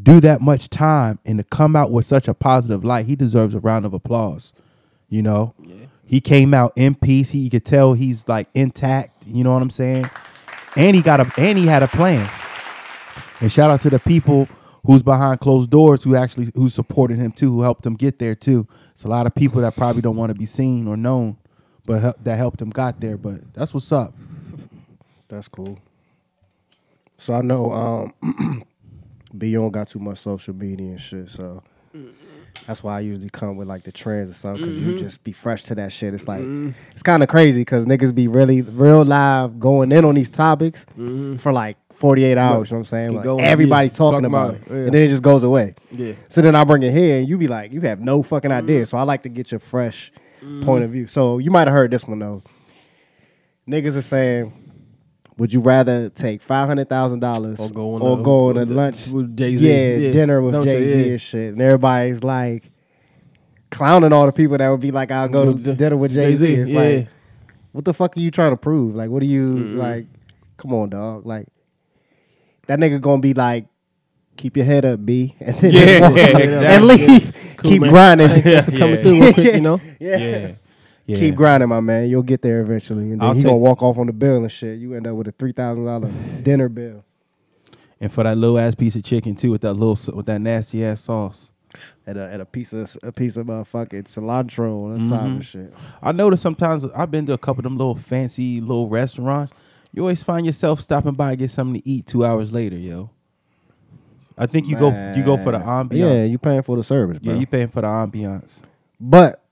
do 0.00 0.20
that 0.20 0.40
much 0.40 0.70
time 0.70 1.18
and 1.24 1.38
to 1.38 1.44
come 1.44 1.76
out 1.76 1.90
with 1.90 2.06
such 2.06 2.28
a 2.28 2.34
positive 2.34 2.84
light, 2.84 3.06
he 3.06 3.16
deserves 3.16 3.54
a 3.54 3.60
round 3.60 3.84
of 3.84 3.92
applause. 3.92 4.52
You 5.08 5.22
know, 5.22 5.54
he 6.06 6.20
came 6.20 6.54
out 6.54 6.72
in 6.76 6.94
peace. 6.94 7.30
He 7.30 7.40
you 7.40 7.50
could 7.50 7.64
tell 7.66 7.92
he's 7.92 8.26
like 8.28 8.48
intact. 8.54 9.26
You 9.26 9.44
know 9.44 9.52
what 9.52 9.62
I'm 9.62 9.70
saying? 9.70 10.08
And 10.76 10.96
he 10.96 11.02
got 11.02 11.20
a 11.20 11.30
and 11.36 11.58
he 11.58 11.66
had 11.66 11.82
a 11.82 11.88
plan. 11.88 12.28
And 13.40 13.52
shout 13.52 13.70
out 13.70 13.80
to 13.82 13.90
the 13.90 13.98
people 13.98 14.48
who's 14.84 15.02
behind 15.02 15.40
closed 15.40 15.70
doors 15.70 16.02
who 16.02 16.16
actually 16.16 16.50
who 16.54 16.68
supported 16.68 17.18
him 17.18 17.30
too, 17.32 17.52
who 17.52 17.62
helped 17.62 17.84
him 17.86 17.94
get 17.94 18.18
there 18.18 18.34
too. 18.34 18.66
It's 18.92 19.04
a 19.04 19.08
lot 19.08 19.26
of 19.26 19.34
people 19.34 19.60
that 19.62 19.76
probably 19.76 20.02
don't 20.02 20.16
want 20.16 20.30
to 20.32 20.38
be 20.38 20.46
seen 20.46 20.86
or 20.88 20.96
known, 20.96 21.36
but 21.86 22.00
help, 22.02 22.16
that 22.24 22.36
helped 22.36 22.60
him 22.60 22.70
got 22.70 23.00
there. 23.00 23.16
But 23.16 23.52
that's 23.54 23.72
what's 23.72 23.90
up. 23.92 24.14
that's 25.28 25.48
cool. 25.48 25.78
So 27.18 27.34
I 27.34 27.40
know 27.42 27.72
um, 28.22 28.62
Beyond 29.38 29.72
got 29.72 29.88
too 29.88 29.98
much 29.98 30.18
social 30.18 30.54
media 30.54 30.90
and 30.90 31.00
shit. 31.00 31.30
So 31.30 31.62
that's 32.66 32.82
why 32.82 32.96
I 32.98 33.00
usually 33.00 33.30
come 33.30 33.56
with 33.56 33.66
like 33.66 33.82
the 33.84 33.92
trends 33.92 34.30
or 34.30 34.34
something 34.34 34.62
because 34.62 34.78
Mm-hmm. 34.78 34.90
you 34.90 34.98
just 34.98 35.24
be 35.24 35.32
fresh 35.32 35.62
to 35.64 35.74
that 35.76 35.92
shit. 35.92 36.12
It's 36.14 36.28
like 36.28 36.42
it's 36.92 37.02
kind 37.02 37.22
of 37.22 37.28
crazy 37.28 37.60
because 37.60 37.86
niggas 37.86 38.14
be 38.14 38.28
really 38.28 38.60
real 38.62 39.04
live 39.04 39.58
going 39.58 39.90
in 39.92 40.04
on 40.04 40.14
these 40.16 40.30
topics 40.30 40.84
for 41.38 41.52
like 41.52 41.76
48 42.02 42.36
hours. 42.36 42.68
You 42.68 42.74
know 42.74 42.78
what 42.78 42.80
I'm 42.80 42.84
saying? 42.84 43.14
Like, 43.14 43.24
going, 43.24 43.44
everybody's 43.44 43.92
yeah, 43.92 43.96
talking 43.96 44.24
about, 44.24 44.54
it, 44.56 44.62
yeah. 44.68 44.76
and 44.76 44.92
then 44.92 45.04
it 45.04 45.08
just 45.08 45.22
goes 45.22 45.44
away. 45.44 45.76
Yeah. 45.92 46.14
So 46.28 46.42
then 46.42 46.56
I 46.56 46.64
bring 46.64 46.82
it 46.82 46.92
here, 46.92 47.18
and 47.20 47.28
you 47.28 47.38
be 47.38 47.46
like, 47.46 47.72
you 47.72 47.80
have 47.82 48.00
no 48.00 48.24
fucking 48.24 48.50
Mm-hmm. 48.50 48.58
idea. 48.64 48.86
So 48.86 48.98
I 48.98 49.02
like 49.04 49.22
to 49.22 49.28
get 49.28 49.52
your 49.52 49.60
fresh 49.60 50.10
mm-hmm. 50.42 50.64
point 50.64 50.82
of 50.82 50.90
view. 50.90 51.06
So 51.06 51.38
you 51.38 51.52
might 51.52 51.68
have 51.68 51.76
heard 51.76 51.92
this 51.92 52.04
one 52.04 52.18
though. 52.18 52.42
Niggas 53.68 53.94
are 53.94 54.02
saying, 54.02 54.52
would 55.38 55.52
you 55.52 55.60
rather 55.60 56.08
take 56.08 56.42
five 56.42 56.66
hundred 56.66 56.88
thousand 56.88 57.20
dollars 57.20 57.60
Or 57.60 57.70
go 57.70 57.94
on 57.94 58.02
or 58.02 58.18
a- 58.18 58.22
go 58.22 58.48
on 58.48 58.56
a 58.58 58.64
lunch, 58.64 59.06
with 59.06 59.36
Jay-Z. 59.36 59.64
yeah, 59.64 59.96
Yeah. 59.96 60.12
dinner 60.12 60.42
with 60.42 60.64
Jay 60.64 60.84
Z 60.84 61.10
and 61.10 61.20
shit, 61.20 61.52
and 61.52 61.62
everybody's 61.62 62.24
like 62.24 62.68
clowning 63.70 64.12
all 64.12 64.26
the 64.26 64.32
people 64.32 64.58
that 64.58 64.68
would 64.68 64.80
be 64.80 64.90
like, 64.90 65.12
I'll 65.12 65.28
go 65.28 65.52
to 65.52 65.58
Jay- 65.58 65.74
dinner 65.76 65.96
with 65.96 66.12
Jay 66.12 66.34
Z. 66.34 66.52
It's 66.52 66.72
like, 66.72 67.06
what 67.70 67.84
the 67.84 67.94
fuck 67.94 68.16
are 68.16 68.20
you 68.20 68.32
trying 68.32 68.50
to 68.50 68.56
prove? 68.56 68.96
Like, 68.96 69.08
what 69.08 69.22
are 69.22 69.26
you 69.26 69.54
mm-hmm. 69.54 69.78
like? 69.78 70.06
Come 70.56 70.74
on, 70.74 70.90
dog. 70.90 71.24
Like 71.26 71.46
that 72.66 72.78
nigga 72.78 73.00
gonna 73.00 73.20
be 73.22 73.34
like. 73.34 73.66
Keep 74.34 74.56
your 74.56 74.64
head 74.64 74.86
up, 74.86 75.04
B. 75.04 75.36
And 75.40 75.54
then 75.56 75.72
Yeah, 75.72 75.98
just 76.10 76.16
exactly. 76.16 76.66
and 76.66 76.86
leave. 76.86 77.36
Cool, 77.58 77.70
Keep 77.70 77.80
man. 77.82 77.90
grinding. 77.90 78.28
Thanks 78.28 78.64
for 78.70 78.76
coming 78.78 78.94
Yeah. 78.96 79.02
through 79.02 79.20
real 79.20 79.32
quick, 79.34 79.54
you 79.54 79.60
know. 79.60 79.80
yeah. 80.00 80.16
Yeah. 80.16 80.52
Yeah. 81.06 81.18
Keep 81.18 81.34
grinding, 81.36 81.68
my 81.68 81.80
man. 81.80 82.08
You'll 82.08 82.22
get 82.22 82.40
there 82.40 82.60
eventually. 82.62 83.12
And 83.12 83.20
then 83.20 83.28
I'll 83.28 83.34
he 83.34 83.40
take- 83.42 83.46
gonna 83.48 83.58
walk 83.58 83.82
off 83.82 83.98
on 83.98 84.06
the 84.06 84.12
bill 84.14 84.36
and 84.38 84.50
shit. 84.50 84.78
You 84.78 84.94
end 84.94 85.06
up 85.06 85.16
with 85.16 85.28
a 85.28 85.32
three 85.32 85.52
thousand 85.52 85.84
dollar 85.84 86.08
dinner 86.42 86.68
bill 86.70 87.04
And 88.00 88.10
for 88.10 88.24
that 88.24 88.38
little 88.38 88.58
ass 88.58 88.74
piece 88.74 88.96
of 88.96 89.02
chicken 89.04 89.36
too, 89.36 89.50
with 89.50 89.60
that 89.60 89.74
little 89.74 90.16
with 90.16 90.24
that 90.26 90.40
nasty 90.40 90.82
ass 90.82 91.02
sauce. 91.02 91.52
at 92.06 92.16
a 92.16 92.32
at 92.32 92.40
a 92.40 92.46
piece 92.46 92.72
of 92.72 92.96
a 93.02 93.12
piece 93.12 93.36
of 93.36 93.50
uh, 93.50 93.64
fucking 93.64 94.04
cilantro 94.04 94.86
on 94.94 95.04
the 95.04 95.10
top 95.10 95.20
Mm-hmm. 95.20 95.32
and 95.34 95.44
shit. 95.44 95.74
I 96.02 96.12
notice 96.12 96.40
sometimes 96.40 96.84
I've 96.96 97.10
been 97.10 97.26
to 97.26 97.34
a 97.34 97.38
couple 97.38 97.60
of 97.60 97.64
them 97.64 97.76
little 97.76 97.96
fancy 97.96 98.60
little 98.62 98.88
restaurants. 98.88 99.52
You 99.92 100.02
always 100.02 100.22
find 100.22 100.46
yourself 100.46 100.80
stopping 100.80 101.12
by 101.12 101.30
and 101.30 101.38
get 101.38 101.50
something 101.50 101.80
to 101.80 101.88
eat 101.88 102.06
two 102.06 102.24
hours 102.24 102.52
later, 102.52 102.76
yo. 102.76 103.10
I 104.38 104.46
think 104.46 104.66
you 104.66 104.76
go 104.76 104.88
you 105.14 105.22
go 105.22 105.36
for 105.36 105.52
the 105.52 105.58
ambiance. 105.58 105.98
Yeah, 105.98 106.24
you 106.24 106.38
paying 106.38 106.62
for 106.62 106.76
the 106.76 106.82
service, 106.82 107.18
bro. 107.18 107.34
yeah, 107.34 107.40
you 107.40 107.46
paying 107.46 107.68
for 107.68 107.82
the 107.82 107.86
ambiance. 107.86 108.62
but 108.98 109.42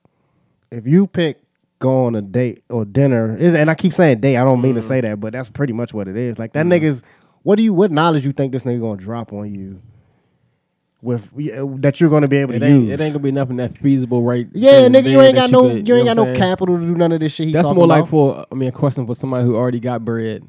if 0.71 0.87
you 0.87 1.05
pick 1.07 1.41
go 1.79 2.05
on 2.05 2.15
a 2.15 2.21
date 2.21 2.63
or 2.69 2.85
dinner, 2.85 3.35
and 3.35 3.69
I 3.69 3.75
keep 3.75 3.93
saying 3.93 4.21
date, 4.21 4.37
I 4.37 4.43
don't 4.43 4.61
mean 4.61 4.75
to 4.75 4.81
mm. 4.81 4.87
say 4.87 5.01
that, 5.01 5.19
but 5.19 5.33
that's 5.33 5.49
pretty 5.49 5.73
much 5.73 5.93
what 5.93 6.07
it 6.07 6.17
is. 6.17 6.39
Like 6.39 6.53
that 6.53 6.65
mm. 6.65 6.79
nigga's. 6.79 7.03
What 7.43 7.55
do 7.55 7.63
you? 7.63 7.73
What 7.73 7.91
knowledge 7.91 8.25
you 8.25 8.33
think 8.33 8.51
this 8.51 8.63
nigga 8.63 8.81
gonna 8.81 9.01
drop 9.01 9.33
on 9.33 9.53
you? 9.53 9.81
With 11.03 11.29
yeah, 11.35 11.63
that 11.77 11.99
you're 11.99 12.11
gonna 12.11 12.27
be 12.27 12.37
able 12.37 12.53
It 12.53 12.59
to 12.59 12.65
ain't, 12.67 12.83
use. 12.83 12.91
it 12.91 13.01
ain't 13.01 13.13
gonna 13.13 13.23
be 13.23 13.31
nothing 13.31 13.57
that 13.57 13.75
feasible, 13.79 14.21
right? 14.23 14.47
yeah, 14.53 14.87
nigga, 14.87 15.09
you 15.09 15.19
ain't 15.21 15.35
that 15.35 15.49
got 15.49 15.51
no, 15.51 15.63
could- 15.69 15.87
you 15.87 15.95
ain't 15.95 16.05
got 16.05 16.15
no 16.15 16.25
saying? 16.25 16.35
capital 16.37 16.77
to 16.77 16.85
do 16.85 16.93
none 16.93 17.11
of 17.11 17.19
this 17.19 17.31
shit. 17.31 17.47
He 17.47 17.53
That's 17.53 17.63
talking 17.63 17.77
more 17.77 17.87
like 17.87 18.07
for 18.07 18.45
I 18.51 18.55
mean 18.55 18.69
a 18.69 18.71
question 18.71 19.07
for 19.07 19.15
somebody 19.15 19.43
who 19.45 19.55
already 19.55 19.79
got 19.79 20.05
bread. 20.05 20.43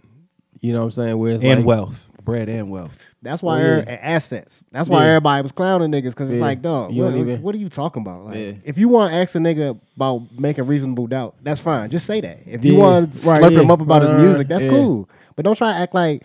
You 0.61 0.73
know 0.75 0.81
what 0.81 0.85
I'm 0.85 0.91
saying? 0.91 1.19
Where 1.19 1.33
it's 1.33 1.43
And 1.45 1.61
like, 1.61 1.67
wealth. 1.67 2.07
Bread 2.23 2.51
and 2.51 2.71
wealth. 2.71 2.97
That's 3.23 3.43
why 3.43 3.63
yeah. 3.63 3.99
assets. 4.03 4.63
That's 4.73 4.89
why 4.91 5.05
Yeah. 5.05 5.11
everybody 5.13 5.43
was 5.43 5.53
clowning 5.53 5.91
niggas 5.91 6.11
because 6.11 6.29
it's 6.29 6.39
Yeah. 6.39 6.45
like, 6.45 6.61
dog, 6.61 6.93
You 6.93 7.05
what, 7.05 7.15
even- 7.15 7.41
what 7.43 7.55
are 7.55 7.59
you 7.59 7.69
talking 7.71 8.03
about? 8.03 8.27
Like, 8.27 8.37
Yeah. 8.37 8.53
if 8.65 8.77
you 8.77 8.89
want 8.89 9.11
to 9.13 9.17
ask 9.17 9.35
a 9.35 9.39
nigga 9.39 9.79
about 9.97 10.23
making 10.39 10.67
reasonable 10.67 11.07
doubt, 11.07 11.35
that's 11.43 11.61
fine. 11.63 11.89
Just 11.89 12.05
say 12.05 12.21
that. 12.21 12.41
If 12.47 12.63
you 12.65 12.77
want 12.77 13.13
to 13.15 13.27
Right, 13.27 13.41
slurp 13.43 13.53
yeah. 13.53 13.61
him 13.61 13.71
up 13.71 13.81
about 13.81 14.03
his 14.03 14.11
music, 14.23 14.49
that's 14.49 14.65
yeah. 14.65 14.71
cool. 14.71 15.09
But 15.35 15.45
don't 15.47 15.57
try 15.57 15.73
to 15.73 15.79
act 15.79 15.95
like, 15.95 16.25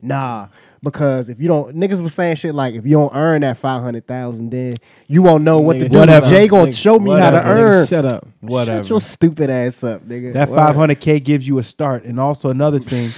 nah. 0.00 0.46
Because 0.82 1.28
if 1.28 1.40
you 1.40 1.48
don't, 1.48 1.74
niggas 1.74 2.00
was 2.00 2.14
saying 2.14 2.36
shit 2.36 2.54
like, 2.54 2.74
if 2.74 2.86
you 2.86 2.92
don't 2.92 3.14
earn 3.14 3.40
that 3.40 3.56
five 3.58 3.82
hundred 3.82 4.06
thousand, 4.06 4.50
then 4.50 4.76
you 5.08 5.22
won't 5.22 5.42
know 5.42 5.58
what 5.58 5.74
to 5.74 5.88
do. 5.88 5.98
Whatever. 5.98 6.28
Jay 6.28 6.46
gonna 6.46 6.68
Nigga, 6.68 6.78
show 6.78 6.98
me 6.98 7.10
how 7.10 7.30
to 7.30 7.36
whatever, 7.36 7.48
nigga, 7.48 7.62
earn. 7.62 7.86
Shut 7.86 8.04
up. 8.04 8.28
Whatever. 8.40 8.84
Shut 8.84 8.90
your 8.90 9.00
stupid 9.00 9.50
ass 9.50 9.82
up, 9.82 10.02
nigga. 10.06 10.32
That 10.32 10.48
five 10.48 10.76
hundred 10.76 11.00
K 11.00 11.18
gives 11.18 11.48
you 11.48 11.58
a 11.58 11.62
start. 11.62 12.04
And 12.04 12.20
also 12.20 12.50
another 12.50 12.78
thing, 12.78 13.10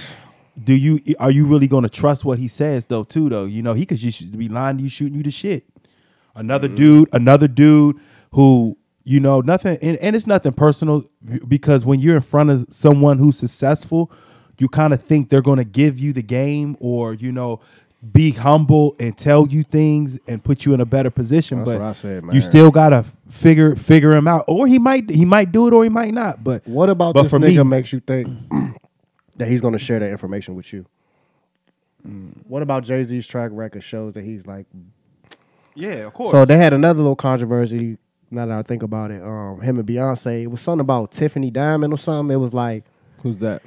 do 0.63 0.73
you 0.73 0.99
are 1.19 1.29
you 1.29 1.45
really 1.45 1.67
going 1.67 1.83
to 1.83 1.89
trust 1.89 2.25
what 2.25 2.39
he 2.39 2.47
says 2.47 2.87
though? 2.87 3.03
Too 3.03 3.29
though, 3.29 3.45
you 3.45 3.61
know 3.61 3.73
he 3.73 3.85
could 3.85 3.97
just 3.97 4.37
be 4.37 4.49
lying 4.49 4.77
to 4.77 4.83
you, 4.83 4.89
shooting 4.89 5.15
you 5.15 5.23
to 5.23 5.31
shit. 5.31 5.65
Another 6.33 6.67
mm-hmm. 6.67 6.77
dude, 6.77 7.09
another 7.13 7.47
dude 7.47 7.99
who 8.31 8.77
you 9.03 9.19
know 9.19 9.41
nothing, 9.41 9.77
and, 9.81 9.97
and 9.97 10.15
it's 10.15 10.27
nothing 10.27 10.53
personal 10.53 11.05
because 11.47 11.85
when 11.85 11.99
you're 11.99 12.15
in 12.15 12.21
front 12.21 12.49
of 12.49 12.65
someone 12.69 13.17
who's 13.17 13.37
successful, 13.37 14.11
you 14.61 14.69
kind 14.69 14.93
of 14.93 15.01
think 15.01 15.29
they're 15.29 15.41
going 15.41 15.57
to 15.57 15.63
give 15.63 15.99
you 15.99 16.13
the 16.13 16.21
game 16.21 16.77
or 16.79 17.13
you 17.15 17.31
know 17.31 17.59
be 18.11 18.31
humble 18.31 18.95
and 18.99 19.15
tell 19.17 19.47
you 19.47 19.63
things 19.63 20.19
and 20.27 20.43
put 20.43 20.65
you 20.65 20.73
in 20.73 20.81
a 20.81 20.85
better 20.85 21.09
position. 21.11 21.59
That's 21.59 21.69
but 21.69 21.79
what 21.81 21.87
I 21.87 21.93
said, 21.93 22.23
man. 22.23 22.35
you 22.35 22.41
still 22.41 22.71
gotta 22.71 23.05
figure 23.29 23.75
figure 23.75 24.11
him 24.13 24.27
out, 24.27 24.45
or 24.47 24.65
he 24.67 24.79
might 24.79 25.09
he 25.09 25.25
might 25.25 25.51
do 25.51 25.67
it 25.67 25.73
or 25.73 25.83
he 25.83 25.89
might 25.89 26.13
not. 26.13 26.43
But 26.43 26.67
What 26.67 26.89
about 26.89 27.13
but 27.13 27.23
this 27.23 27.31
for 27.31 27.39
nigga 27.39 27.57
me, 27.57 27.63
makes 27.63 27.91
you 27.93 27.99
think 27.99 28.27
that 29.37 29.47
he's 29.47 29.61
going 29.61 29.73
to 29.73 29.79
share 29.79 29.99
that 29.99 30.09
information 30.09 30.55
with 30.55 30.71
you? 30.73 30.85
What 32.47 32.63
about 32.63 32.83
Jay 32.83 33.03
Z's 33.03 33.27
track 33.27 33.51
record 33.53 33.83
shows 33.83 34.13
that 34.15 34.23
he's 34.23 34.47
like? 34.47 34.65
yeah, 35.75 36.07
of 36.07 36.13
course. 36.13 36.31
So 36.31 36.45
they 36.45 36.57
had 36.57 36.73
another 36.73 36.99
little 36.99 37.15
controversy. 37.15 37.97
Now 38.31 38.45
that 38.45 38.57
I 38.57 38.63
think 38.63 38.81
about 38.81 39.11
it, 39.11 39.21
um, 39.21 39.59
him 39.61 39.77
and 39.77 39.87
Beyonce, 39.87 40.43
it 40.43 40.47
was 40.47 40.61
something 40.61 40.79
about 40.79 41.11
Tiffany 41.11 41.51
Diamond 41.51 41.93
or 41.93 41.97
something. 41.97 42.33
It 42.33 42.37
was 42.37 42.53
like 42.53 42.85
Who's 43.21 43.39
that? 43.39 43.61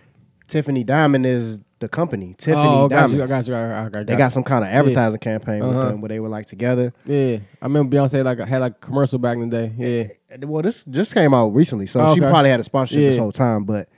Tiffany 0.48 0.84
Diamond 0.84 1.26
is 1.26 1.58
the 1.80 1.88
company. 1.88 2.34
Tiffany 2.38 2.56
oh, 2.66 2.88
got 2.88 2.96
Diamond. 3.10 3.18
you, 3.18 3.24
I 3.24 3.26
got 3.26 3.46
you. 3.46 3.54
I 3.54 3.68
got, 3.68 3.86
I 3.86 3.88
got, 3.88 4.06
They 4.06 4.16
got 4.16 4.32
some 4.32 4.44
kind 4.44 4.64
of 4.64 4.70
advertising 4.70 5.18
campaign 5.18 5.60
with 5.66 5.76
Uh-huh. 5.76 5.88
them 5.88 6.00
where 6.00 6.08
they 6.10 6.20
were 6.20 6.28
like 6.28 6.46
together. 6.46 6.92
Yeah, 7.06 7.38
I 7.60 7.64
remember 7.66 7.96
Beyonce 7.96 8.24
like 8.24 8.38
had 8.40 8.60
like 8.60 8.72
a 8.72 8.86
commercial 8.86 9.18
back 9.18 9.36
in 9.36 9.48
the 9.48 9.68
day. 9.68 10.14
Yeah, 10.30 10.44
Well, 10.46 10.62
this 10.62 10.84
just 10.84 11.14
came 11.14 11.34
out 11.34 11.48
recently, 11.48 11.86
so 11.86 12.00
Oh, 12.00 12.14
she 12.14 12.20
okay. 12.20 12.30
probably 12.30 12.50
had 12.50 12.60
a 12.60 12.64
sponsorship 12.64 13.00
this 13.10 13.18
whole 13.18 13.32
time. 13.32 13.64
But 13.64 13.88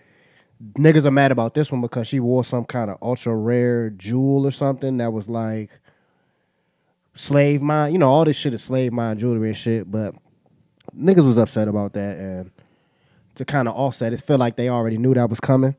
niggas 0.75 1.05
are 1.05 1.11
mad 1.11 1.33
about 1.33 1.55
this 1.55 1.71
one 1.71 1.81
because 1.81 2.07
she 2.09 2.19
wore 2.21 2.45
some 2.45 2.65
kind 2.65 2.91
of 2.91 2.99
ultra 3.03 3.35
rare 3.37 3.91
jewel 3.91 4.47
or 4.47 4.51
something 4.53 4.97
that 4.99 5.13
was 5.13 5.29
like 5.29 5.71
slave 7.15 7.61
mine. 7.63 7.93
You 7.93 7.99
know, 7.99 8.09
all 8.09 8.25
this 8.25 8.37
shit 8.37 8.55
is 8.55 8.63
slave 8.63 8.93
mine 8.93 9.19
jewelry 9.19 9.49
and 9.49 9.57
shit. 9.57 9.91
But 9.91 10.15
niggas 10.99 11.25
was 11.27 11.39
upset 11.39 11.69
about 11.69 11.93
that, 11.95 12.17
and 12.17 12.51
to 13.35 13.45
kind 13.45 13.69
of 13.69 13.75
offset, 13.75 14.13
it 14.13 14.23
felt 14.23 14.41
like 14.41 14.57
they 14.57 14.69
already 14.69 14.97
knew 14.99 15.13
that 15.15 15.29
was 15.29 15.41
coming. 15.41 15.75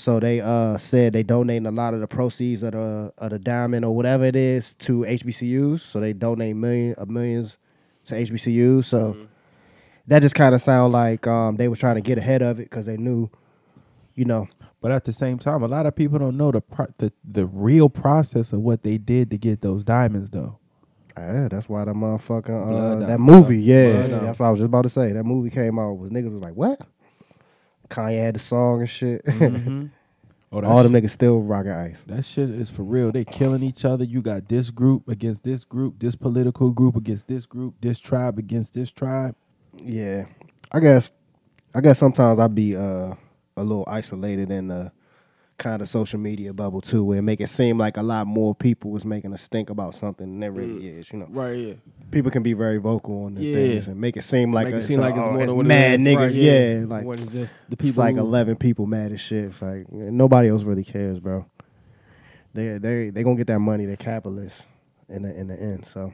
So 0.00 0.18
they 0.18 0.40
uh 0.40 0.78
said 0.78 1.12
they 1.12 1.22
donating 1.22 1.66
a 1.66 1.70
lot 1.70 1.92
of 1.92 2.00
the 2.00 2.06
proceeds 2.06 2.62
of 2.62 2.72
the 2.72 3.12
of 3.18 3.30
the 3.30 3.38
diamond 3.38 3.84
or 3.84 3.94
whatever 3.94 4.24
it 4.24 4.34
is 4.36 4.72
to 4.76 5.00
HBCUs. 5.00 5.80
So 5.80 6.00
they 6.00 6.14
donate 6.14 6.56
million 6.56 6.94
of 6.94 7.10
millions 7.10 7.58
to 8.06 8.14
HBCUs. 8.14 8.86
So 8.86 9.16
that 10.06 10.22
just 10.22 10.34
kind 10.34 10.54
of 10.54 10.62
sound 10.62 10.94
like 10.94 11.26
um 11.26 11.56
they 11.56 11.68
were 11.68 11.76
trying 11.76 11.96
to 11.96 12.00
get 12.00 12.16
ahead 12.16 12.40
of 12.40 12.58
it 12.58 12.64
because 12.70 12.86
they 12.86 12.96
knew, 12.96 13.28
you 14.14 14.24
know, 14.24 14.48
But 14.80 14.90
at 14.90 15.04
the 15.04 15.12
same 15.12 15.38
time, 15.38 15.62
a 15.62 15.68
lot 15.68 15.84
of 15.84 15.94
people 15.94 16.18
don't 16.18 16.38
know 16.38 16.50
the 16.50 16.62
pro- 16.62 16.94
the 16.96 17.12
the 17.22 17.44
real 17.44 17.90
process 17.90 18.54
of 18.54 18.60
what 18.60 18.82
they 18.82 18.96
did 18.96 19.30
to 19.32 19.36
get 19.38 19.60
those 19.60 19.84
diamonds, 19.84 20.30
though. 20.30 20.58
yeah, 21.18 21.48
that's 21.48 21.68
why 21.68 21.84
the 21.84 21.92
motherfucking 21.92 23.02
uh, 23.02 23.06
that 23.06 23.20
movie, 23.20 23.60
yeah, 23.60 24.06
Blood 24.06 24.22
that's 24.24 24.38
what 24.38 24.46
I 24.46 24.50
was 24.50 24.60
just 24.60 24.66
about 24.66 24.82
to 24.82 24.88
say. 24.88 25.12
That 25.12 25.24
movie 25.24 25.50
came 25.50 25.78
out 25.78 25.98
was 25.98 26.10
niggas 26.10 26.32
was 26.32 26.42
like, 26.42 26.54
what? 26.54 26.80
Kanye 27.90 28.18
had 28.20 28.36
the 28.36 28.38
song 28.38 28.80
and 28.80 28.90
shit. 28.90 29.24
Oh, 30.52 30.60
All 30.64 30.82
them 30.82 30.92
niggas 30.92 31.10
still 31.10 31.40
rocking 31.40 31.70
ice. 31.70 32.02
That 32.08 32.24
shit 32.24 32.50
is 32.50 32.70
for 32.70 32.82
real. 32.82 33.12
They 33.12 33.24
killing 33.24 33.62
each 33.62 33.84
other. 33.84 34.02
You 34.02 34.20
got 34.20 34.48
this 34.48 34.70
group 34.70 35.06
against 35.06 35.44
this 35.44 35.62
group, 35.62 36.00
this 36.00 36.16
political 36.16 36.70
group 36.70 36.96
against 36.96 37.28
this 37.28 37.46
group, 37.46 37.76
this 37.80 38.00
tribe 38.00 38.36
against 38.36 38.74
this 38.74 38.90
tribe. 38.90 39.36
Yeah, 39.76 40.26
I 40.72 40.80
guess, 40.80 41.12
I 41.72 41.80
guess 41.80 42.00
sometimes 42.00 42.40
I 42.40 42.48
be 42.48 42.74
uh 42.74 43.14
a 43.56 43.62
little 43.62 43.84
isolated 43.86 44.50
in 44.50 44.66
the 44.66 44.90
kind 45.60 45.82
of 45.82 45.88
social 45.88 46.18
media 46.18 46.52
bubble 46.52 46.80
too, 46.80 47.04
where 47.04 47.18
it 47.18 47.22
make 47.22 47.40
it 47.40 47.48
seem 47.48 47.78
like 47.78 47.96
a 47.96 48.02
lot 48.02 48.26
more 48.26 48.54
people 48.54 48.90
was 48.90 49.04
making 49.04 49.32
us 49.32 49.46
think 49.46 49.70
about 49.70 49.94
something 49.94 50.26
than 50.26 50.40
there 50.40 50.50
really 50.50 50.80
mm. 50.82 50.98
is. 50.98 51.12
You 51.12 51.20
know, 51.20 51.26
right. 51.28 51.56
Yeah, 51.56 51.74
people 52.10 52.30
can 52.30 52.42
be 52.42 52.54
very 52.54 52.78
vocal 52.78 53.24
on 53.26 53.34
the 53.34 53.44
Yeah. 53.44 53.54
things 53.54 53.86
and 53.86 54.00
make 54.00 54.16
it 54.16 54.24
seem 54.24 54.52
like 54.52 54.66
Make 54.66 54.74
a- 54.74 54.78
it 54.78 54.82
seem 54.82 55.00
like 55.00 55.14
it's 55.14 55.22
oh, 55.22 55.30
more 55.32 55.46
than 55.46 55.56
what 55.56 55.66
it 55.66 55.68
mad 55.68 56.00
niggas. 56.00 56.16
Right, 56.16 56.34
yeah. 56.34 56.84
like 56.88 57.04
more 57.04 57.16
than 57.16 57.28
just 57.28 57.54
the 57.68 57.74
it's 57.74 57.82
people. 57.82 58.02
like 58.02 58.14
who- 58.16 58.22
eleven 58.22 58.56
people 58.56 58.86
mad 58.86 59.12
as 59.12 59.20
shit. 59.20 59.44
It's 59.44 59.62
like 59.62 59.92
nobody 59.92 60.48
else 60.48 60.64
really 60.64 60.84
cares, 60.84 61.20
bro. 61.20 61.44
They 62.54 62.78
they 62.78 63.10
they 63.10 63.22
gonna 63.22 63.36
get 63.36 63.46
that 63.48 63.60
money. 63.60 63.86
They're 63.86 63.96
capitalists 63.96 64.62
in 65.08 65.22
the 65.22 65.38
in 65.38 65.46
the 65.48 65.60
end. 65.60 65.86
So 65.86 66.12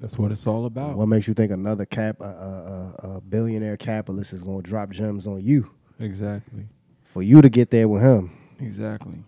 That's 0.00 0.18
what 0.18 0.32
it's 0.32 0.46
all 0.46 0.66
about. 0.66 0.96
what 0.96 1.06
makes 1.06 1.28
you 1.28 1.34
think 1.34 1.52
another 1.52 1.86
cap 1.86 2.20
a, 2.20 2.24
a, 2.24 3.06
a, 3.08 3.10
a 3.16 3.20
billionaire 3.20 3.76
capitalist 3.76 4.32
is 4.32 4.42
gonna 4.42 4.62
drop 4.62 4.90
gems 4.90 5.26
on 5.26 5.40
you 5.42 5.70
Exactly. 6.00 6.66
For 7.12 7.22
you 7.22 7.42
to 7.42 7.48
get 7.48 7.70
there 7.70 7.88
with 7.88 8.02
him? 8.02 8.30
Exactly. 8.58 9.24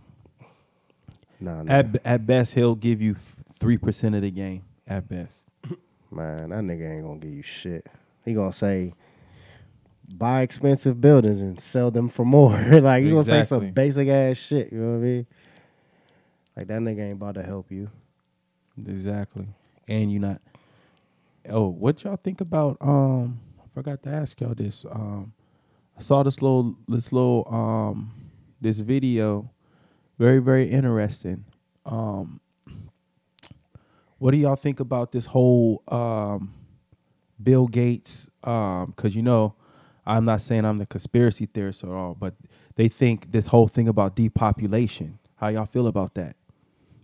Nah, 1.40 1.62
nah. 1.62 1.72
At 1.72 2.06
at 2.06 2.26
best, 2.26 2.54
he'll 2.54 2.76
give 2.76 3.02
you 3.02 3.16
three 3.58 3.76
percent 3.76 4.14
of 4.14 4.22
the 4.22 4.30
game. 4.30 4.64
At 4.86 5.08
best. 5.08 5.46
man, 6.10 6.50
that 6.50 6.60
nigga 6.60 6.94
ain't 6.94 7.04
gonna 7.04 7.18
give 7.18 7.32
you 7.32 7.42
shit. 7.42 7.86
He 8.24 8.34
gonna 8.34 8.52
say. 8.52 8.94
Buy 10.14 10.42
expensive 10.42 11.00
buildings 11.00 11.40
and 11.40 11.58
sell 11.58 11.90
them 11.90 12.10
for 12.10 12.24
more. 12.24 12.58
like 12.70 13.02
you 13.02 13.12
gonna 13.12 13.24
say 13.24 13.44
some 13.44 13.70
basic 13.70 14.08
ass 14.08 14.36
shit. 14.36 14.70
You 14.70 14.78
know 14.78 14.90
what 14.90 14.98
I 14.98 15.00
mean? 15.00 15.26
Like 16.54 16.66
that 16.66 16.80
nigga 16.80 17.00
ain't 17.00 17.12
about 17.14 17.36
to 17.36 17.42
help 17.42 17.70
you. 17.70 17.88
Exactly. 18.76 19.48
And 19.88 20.12
you 20.12 20.18
not. 20.18 20.42
Oh, 21.48 21.68
what 21.68 22.04
y'all 22.04 22.18
think 22.22 22.40
about? 22.40 22.76
Um, 22.80 23.40
I 23.58 23.68
forgot 23.74 24.02
to 24.02 24.10
ask 24.10 24.38
y'all 24.40 24.54
this. 24.54 24.84
Um, 24.90 25.32
I 25.96 26.00
saw 26.02 26.22
this 26.22 26.42
little, 26.42 26.76
this 26.88 27.12
little, 27.12 27.46
um, 27.50 28.12
this 28.61 28.78
video, 28.78 29.50
very, 30.18 30.38
very 30.38 30.68
interesting. 30.68 31.44
Um, 31.84 32.40
what 34.18 34.30
do 34.30 34.37
y'all 34.37 34.56
think 34.56 34.78
about 34.78 35.11
this 35.11 35.26
whole 35.26 35.82
um, 35.88 36.54
Bill 37.42 37.66
Gates? 37.66 38.28
Um, 38.44 38.92
because 38.94 39.16
you 39.16 39.22
know, 39.22 39.54
I'm 40.06 40.25
not 40.25 40.42
saying 40.42 40.64
I'm 40.64 40.78
the 40.78 40.87
conspiracy 40.87 41.46
theorist 41.46 41.82
at 41.84 41.90
all, 41.90 42.14
but 42.14 42.34
they 42.76 42.88
think 42.88 43.32
this 43.32 43.49
whole 43.49 43.68
thing 43.68 43.88
about 43.88 44.14
depopulation. 44.14 45.18
How 45.37 45.49
y'all 45.49 45.66
feel 45.66 45.88
about 45.88 46.14
that? 46.14 46.37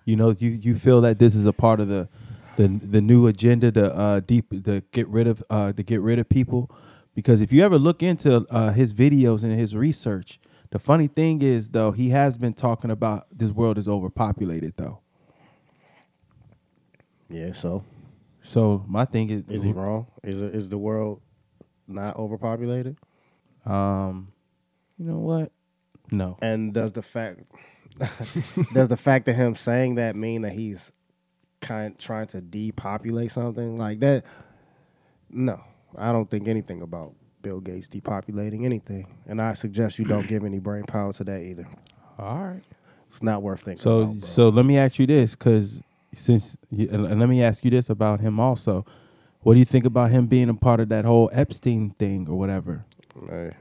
You 0.05 0.17
know, 0.17 0.35
you 0.39 0.51
you 0.51 0.77
feel 0.77 1.01
that 1.01 1.19
this 1.19 1.35
is 1.35 1.45
a 1.45 1.53
part 1.53 1.81
of 1.81 1.89
the 1.89 2.09
the 2.57 2.69
the 2.69 3.01
new 3.01 3.27
agenda 3.27 3.73
to 3.73 3.95
uh 3.95 4.21
deep 4.21 4.65
to 4.65 4.83
get 4.93 5.09
rid 5.09 5.27
of 5.27 5.43
uh 5.51 5.73
to 5.73 5.83
get 5.83 6.01
rid 6.01 6.19
of 6.19 6.29
people 6.29 6.71
because 7.19 7.41
if 7.41 7.53
you 7.53 7.65
ever 7.65 7.81
look 7.81 8.01
into 8.01 8.47
uh 8.49 8.71
his 8.71 8.95
videos 8.95 9.43
and 9.43 9.53
his 9.53 9.75
research, 9.75 10.39
the 10.71 10.79
funny 10.79 11.09
thing 11.09 11.43
is 11.43 11.71
though 11.71 11.91
he 11.91 12.11
has 12.11 12.39
been 12.39 12.53
talking 12.55 12.93
about 12.93 13.27
this 13.37 13.51
world 13.51 13.77
is 13.77 13.89
overpopulated 13.89 14.75
though. 14.77 15.01
Yeah, 17.29 17.55
so 17.55 17.83
So 18.45 18.85
my 18.87 19.05
thing 19.05 19.31
is 19.31 19.43
is 19.49 19.65
he 19.65 19.73
wrong? 19.73 20.07
Is 20.23 20.41
it, 20.41 20.55
is 20.55 20.69
the 20.69 20.79
world 20.79 21.21
not 21.89 22.17
overpopulated? 22.17 22.97
um 23.67 24.31
you 24.97 25.05
know 25.05 25.19
what? 25.19 25.51
No. 26.13 26.39
And 26.41 26.73
does 26.73 26.93
the 26.93 27.03
fact 27.03 27.41
does 28.73 28.87
the 28.87 28.97
fact 28.97 29.27
of 29.27 29.35
him 29.35 29.57
saying 29.57 29.97
that 29.97 30.15
mean 30.15 30.43
that 30.43 30.53
he's 30.53 30.93
kind 31.61 31.99
trying 31.99 32.29
to 32.29 32.41
depopulate 32.41 33.33
something 33.33 33.77
like 33.77 33.99
that? 33.99 34.23
No, 35.29 35.61
I 35.97 36.13
don't 36.13 36.31
think 36.31 36.49
anything 36.49 36.83
about 36.83 37.15
Bill 37.43 37.61
Gates 37.61 37.89
depopulating 37.89 38.65
anything, 38.65 39.07
and 39.27 39.41
I 39.41 39.55
suggest 39.55 39.99
you 39.99 40.05
don't 40.05 40.27
give 40.27 40.45
any 40.45 40.59
brain 40.59 40.85
power 40.85 41.13
to 41.15 41.25
that 41.25 41.41
either. 41.43 41.67
All 42.19 42.39
right. 42.39 42.63
It's 43.11 43.23
not 43.23 43.43
worth 43.43 43.61
thinking. 43.63 43.81
So 43.83 44.03
about, 44.03 44.19
bro. 44.21 44.29
so 44.29 44.49
let 44.51 44.67
me 44.67 44.77
ask 44.77 44.99
you 44.99 45.07
this, 45.07 45.35
because 45.35 45.83
since 46.13 46.57
you- 46.71 46.89
and 46.91 47.07
and 47.07 47.21
let 47.21 47.29
me 47.29 47.43
ask 47.43 47.65
you 47.65 47.71
this 47.71 47.89
about 47.89 48.21
him 48.21 48.39
also. 48.41 48.85
What 49.41 49.55
do 49.55 49.61
you 49.61 49.65
think 49.65 49.87
about 49.87 50.11
him 50.11 50.27
being 50.27 50.49
a 50.49 50.55
part 50.55 50.81
of 50.81 50.89
that 50.89 51.05
whole 51.05 51.31
Epstein 51.33 51.91
thing 51.91 52.29
or 52.29 52.37
whatever? 52.37 52.85
Hey, 53.31 53.53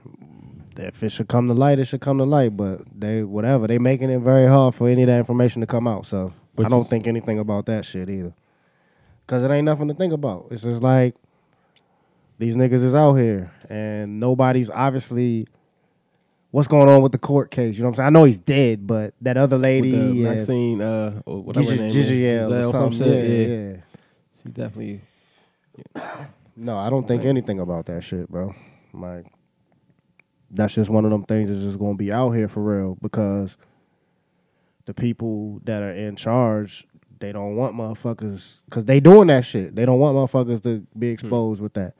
if 0.76 1.04
it 1.04 1.10
should 1.12 1.28
come 1.28 1.48
to 1.48 1.54
light, 1.54 1.78
it 1.80 1.86
should 1.86 2.02
come 2.02 2.18
to 2.18 2.24
light. 2.24 2.58
But 2.58 2.82
they 3.00 3.24
whatever 3.24 3.68
they 3.68 3.78
making 3.78 4.10
it 4.10 4.20
very 4.20 4.48
hard 4.48 4.74
for 4.76 4.90
any 4.90 5.04
of 5.04 5.08
that 5.08 5.20
information 5.20 5.62
to 5.62 5.68
come 5.68 5.88
out. 5.88 6.08
So 6.08 6.34
But 6.56 6.66
I 6.66 6.70
don't 6.70 6.88
think 6.88 7.06
anything 7.08 7.38
about 7.40 7.68
that 7.68 7.86
shit 7.86 8.10
either. 8.10 8.34
Cause 9.28 9.44
it 9.44 9.52
ain't 9.52 9.66
nothing 9.66 9.88
to 9.88 9.94
think 9.94 10.14
about. 10.14 10.48
It's 10.52 10.64
just 10.64 10.82
like 10.82 11.16
these 12.38 12.56
niggas 12.56 12.84
is 12.84 12.94
out 12.96 13.16
here 13.16 13.52
and 13.70 14.20
nobody's 14.20 14.70
obviously 14.70 15.48
what's 16.52 16.68
going 16.68 16.90
on 16.90 17.02
with 17.02 17.12
the 17.12 17.18
court 17.18 17.52
case. 17.52 17.76
You 17.76 17.84
know 17.84 17.90
what 17.90 17.94
I'm 17.94 17.98
saying? 17.98 18.08
I 18.08 18.10
know 18.12 18.24
he's 18.24 18.40
dead, 18.40 18.88
but 18.88 19.14
that 19.22 19.38
other 19.38 19.58
with 19.58 19.66
lady, 19.66 19.92
the 19.92 20.14
yeah, 20.14 20.30
Maxine, 20.30 20.82
uh, 20.82 21.22
or 21.26 21.42
whatever 21.44 21.70
her 21.72 21.76
name 21.76 21.86
is, 21.88 21.96
or 21.96 22.02
Giselle, 22.02 22.72
some 22.72 22.94
something. 22.94 23.08
Yeah, 23.08 23.22
Yeah, 23.22 23.48
yeah. 23.70 23.76
she 24.42 24.50
definitely. 24.50 25.02
No, 26.56 26.78
I 26.78 26.90
don't 26.90 27.08
think 27.08 27.24
anything 27.24 27.60
about 27.60 27.86
that 27.86 28.04
shit, 28.04 28.30
bro. 28.30 28.56
Like, 28.94 29.28
that's 30.50 30.74
just 30.74 30.90
one 30.90 31.06
of 31.06 31.12
them 31.12 31.24
things 31.24 31.50
that's 31.50 31.62
just 31.62 31.78
gonna 31.78 31.96
be 31.96 32.12
out 32.12 32.32
here 32.32 32.48
for 32.48 32.62
real 32.64 32.98
because 33.02 33.58
the 34.86 34.94
people 34.94 35.62
that 35.66 35.84
are 35.84 35.92
in 35.92 36.16
charge, 36.16 36.88
they 37.20 37.32
don't 37.32 37.56
want 37.56 37.76
motherfuckers 37.76 38.62
because 38.66 38.86
they 38.86 39.00
doing 39.00 39.28
that 39.28 39.46
shit. 39.46 39.76
They 39.76 39.86
don't 39.86 40.00
want 40.00 40.16
motherfuckers 40.16 40.64
to 40.64 40.88
be 40.98 41.10
exposed 41.10 41.62
with 41.62 41.74
that. 41.74 41.94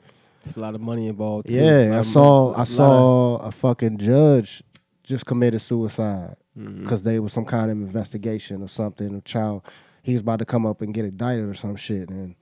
It's 0.48 0.56
a 0.56 0.60
lot 0.60 0.74
of 0.74 0.80
money 0.80 1.06
involved. 1.08 1.48
Too. 1.48 1.54
Yeah, 1.54 1.98
I 1.98 2.02
saw 2.02 2.52
I 2.54 2.62
it's 2.62 2.70
a 2.70 2.72
of- 2.72 2.76
saw 2.76 3.36
a 3.38 3.50
fucking 3.50 3.98
judge 3.98 4.62
just 5.02 5.24
committed 5.26 5.60
suicide 5.62 6.36
mm-hmm. 6.58 6.82
because 6.82 7.02
they 7.02 7.18
was 7.20 7.32
some 7.32 7.44
kind 7.44 7.70
of 7.70 7.76
investigation 7.78 8.62
or 8.62 8.68
something. 8.68 9.14
A 9.14 9.20
child, 9.22 9.62
he 10.02 10.12
was 10.12 10.22
about 10.22 10.38
to 10.40 10.44
come 10.44 10.66
up 10.66 10.82
and 10.82 10.92
get 10.92 11.04
indicted 11.04 11.48
or 11.48 11.54
some 11.54 11.76
shit, 11.76 12.08
and 12.10 12.34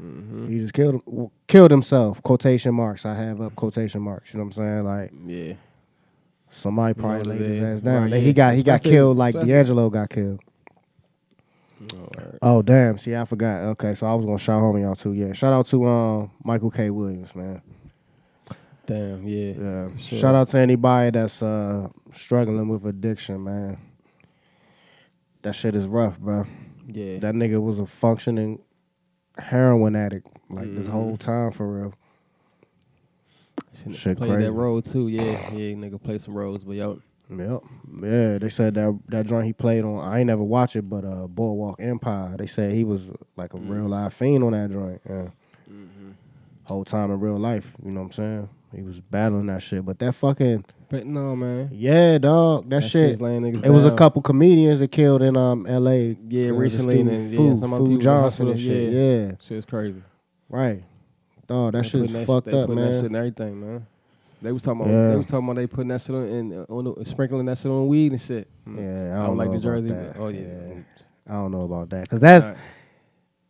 mm-hmm. 0.00 0.48
he 0.48 0.58
just 0.60 0.74
killed 0.74 1.02
him, 1.06 1.30
killed 1.48 1.70
himself. 1.70 2.22
Quotation 2.22 2.74
marks. 2.74 3.04
I 3.04 3.14
have 3.14 3.40
up 3.40 3.56
quotation 3.56 4.02
marks. 4.02 4.32
You 4.32 4.38
know 4.38 4.44
what 4.46 4.56
I'm 4.58 4.62
saying? 4.64 4.84
Like 4.84 5.12
Yeah. 5.26 5.54
somebody 6.50 6.94
probably 6.94 7.22
laid 7.38 7.40
his 7.40 7.62
ass 7.62 7.82
down. 7.82 8.10
Right, 8.10 8.22
He 8.22 8.32
got 8.32 8.54
he 8.54 8.62
got 8.62 8.74
Especially- 8.76 8.90
killed 8.96 9.16
like 9.16 9.34
D'Angelo 9.34 9.90
got 9.90 10.10
killed. 10.10 10.40
Alright. 11.92 12.38
Oh 12.40 12.62
damn! 12.62 12.98
See, 12.98 13.14
I 13.14 13.24
forgot. 13.24 13.62
Okay, 13.62 13.94
so 13.94 14.06
I 14.06 14.14
was 14.14 14.24
gonna 14.24 14.38
shout 14.38 14.60
home 14.60 14.78
y'all 14.80 14.94
too. 14.94 15.12
Yeah, 15.12 15.32
shout 15.32 15.52
out 15.52 15.66
to 15.66 15.84
um 15.86 16.30
Michael 16.42 16.70
K. 16.70 16.90
Williams, 16.90 17.34
man. 17.34 17.60
Damn. 18.86 19.26
Yeah. 19.26 19.52
Yeah. 19.52 19.88
Sure. 19.96 20.18
Shout 20.18 20.34
out 20.34 20.48
to 20.48 20.58
anybody 20.58 21.10
that's 21.10 21.42
uh 21.42 21.88
struggling 22.12 22.68
with 22.68 22.84
addiction, 22.86 23.42
man. 23.44 23.78
That 25.42 25.54
shit 25.54 25.74
is 25.74 25.86
rough, 25.86 26.18
bro. 26.18 26.46
Yeah. 26.86 27.18
That 27.18 27.34
nigga 27.34 27.60
was 27.62 27.78
a 27.78 27.86
functioning 27.86 28.62
heroin 29.38 29.96
addict 29.96 30.28
like 30.48 30.74
this 30.74 30.86
whole 30.86 31.16
time 31.16 31.50
for 31.50 31.66
real. 31.66 31.94
Shit, 33.72 33.94
Shit 33.94 34.18
play 34.18 34.28
crazy. 34.28 34.44
that 34.46 34.52
role 34.52 34.80
too. 34.82 35.08
Yeah, 35.08 35.22
yeah, 35.52 35.74
nigga 35.74 36.00
play 36.02 36.18
some 36.18 36.34
roles, 36.34 36.62
but 36.64 36.76
yo, 36.76 37.00
Yep. 37.38 37.62
Yeah, 38.02 38.38
they 38.38 38.48
said 38.48 38.74
that 38.74 38.98
that 39.08 39.26
joint 39.26 39.46
he 39.46 39.52
played 39.52 39.84
on. 39.84 40.04
I 40.04 40.18
ain't 40.20 40.26
never 40.26 40.42
watch 40.42 40.74
it, 40.76 40.88
but 40.88 41.04
uh, 41.04 41.26
Boardwalk 41.26 41.80
Empire. 41.80 42.34
They 42.38 42.46
said 42.46 42.72
he 42.72 42.84
was 42.84 43.02
like 43.36 43.54
a 43.54 43.58
real 43.58 43.88
live 43.88 44.12
fiend 44.14 44.42
on 44.44 44.52
that 44.52 44.70
joint. 44.70 45.00
Yeah. 45.08 45.28
Whole 46.66 46.84
time 46.84 47.10
in 47.10 47.20
real 47.20 47.38
life, 47.38 47.72
you 47.84 47.90
know 47.90 48.00
what 48.00 48.06
I'm 48.06 48.12
saying? 48.12 48.48
He 48.74 48.82
was 48.82 48.98
battling 48.98 49.46
that 49.46 49.62
shit, 49.62 49.84
but 49.84 49.98
that 49.98 50.14
fucking 50.14 50.64
but 50.88 51.06
no 51.06 51.36
man, 51.36 51.68
yeah, 51.72 52.16
dog, 52.18 52.68
that, 52.70 52.80
That 52.80 52.82
shit. 52.88 53.10
shit's 53.10 53.20
laying 53.20 53.42
niggas 53.42 53.64
It 53.64 53.70
was 53.70 53.84
a 53.84 53.94
couple 53.94 54.22
comedians 54.22 54.80
that 54.80 54.88
killed 54.90 55.20
in 55.22 55.36
um 55.36 55.66
L.A. 55.66 56.16
Yeah, 56.28 56.50
recently, 56.50 57.00
and 57.00 57.08
then, 57.10 57.30
yeah, 57.32 57.36
Fu, 57.36 57.56
some 57.58 57.70
Fu 57.70 57.76
other 57.76 57.84
people 57.84 58.00
Johnson 58.02 58.48
and 58.48 58.58
shit. 58.58 58.92
yeah. 58.92 58.98
Yeah, 59.26 59.32
shit's 59.42 59.66
crazy. 59.66 60.02
right. 60.48 60.82
Dog, 61.46 61.72
that 61.74 61.82
They 61.82 61.88
shit's 61.88 62.00
putting 62.12 62.12
that 62.14 62.26
fucked 62.26 62.46
shit, 62.46 62.52
they 62.54 62.60
up, 62.60 62.66
putting 62.68 62.82
That 62.84 62.92
shit 62.92 62.94
man. 62.94 63.04
and 63.04 63.16
everything, 63.16 63.60
man. 63.60 63.86
They 64.44 64.52
was 64.52 64.62
talking 64.62 64.82
about 64.82 64.92
Yeah. 64.92 65.10
they 65.10 65.16
was 65.16 65.26
talking 65.26 65.44
about 65.48 65.56
they 65.56 65.66
putting 65.66 65.88
that 65.88 66.00
shit 66.02 66.14
on 66.14 66.22
and 66.22 66.52
uh, 66.52 66.66
on 66.68 66.84
the, 66.98 67.04
sprinkling 67.04 67.46
that 67.46 67.58
shit 67.58 67.70
on 67.70 67.88
weed 67.88 68.12
and 68.12 68.20
shit. 68.20 68.48
Mm. 68.68 68.76
Yeah, 68.76 69.14
I 69.16 69.22
I 69.22 69.26
don't, 69.26 69.26
don't 69.26 69.36
like 69.38 69.50
the 69.50 69.58
Jersey. 69.58 69.88
but- 69.88 70.16
Oh 70.20 70.28
yeah. 70.28 70.74
I 71.28 71.32
don't 71.32 71.50
know 71.52 71.62
about 71.62 71.90
that 71.90 72.02
because 72.02 72.20
that's 72.20 72.50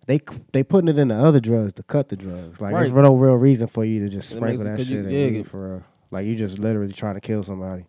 they 0.06 0.20
they 0.52 0.62
putting 0.62 0.88
it 0.88 0.98
in 0.98 1.08
the 1.08 1.16
other 1.16 1.40
drugs 1.40 1.72
to 1.74 1.82
cut 1.82 2.08
the 2.08 2.16
drugs. 2.16 2.60
Like 2.60 2.74
there's 2.74 2.92
no 2.92 3.14
real 3.16 3.34
reason 3.34 3.66
for 3.66 3.84
you 3.84 4.00
to 4.00 4.08
just 4.08 4.30
sprinkle 4.30 4.64
that 4.64 4.80
it- 4.80 4.86
you- 4.88 5.02
shit 5.02 5.12
in 5.12 5.34
yeah, 5.36 5.42
for 5.42 5.68
real. 5.70 5.82
Like 6.10 6.26
you 6.26 6.36
just 6.36 6.58
literally 6.58 6.92
trying 6.92 7.14
to 7.14 7.20
kill 7.20 7.42
somebody. 7.42 7.86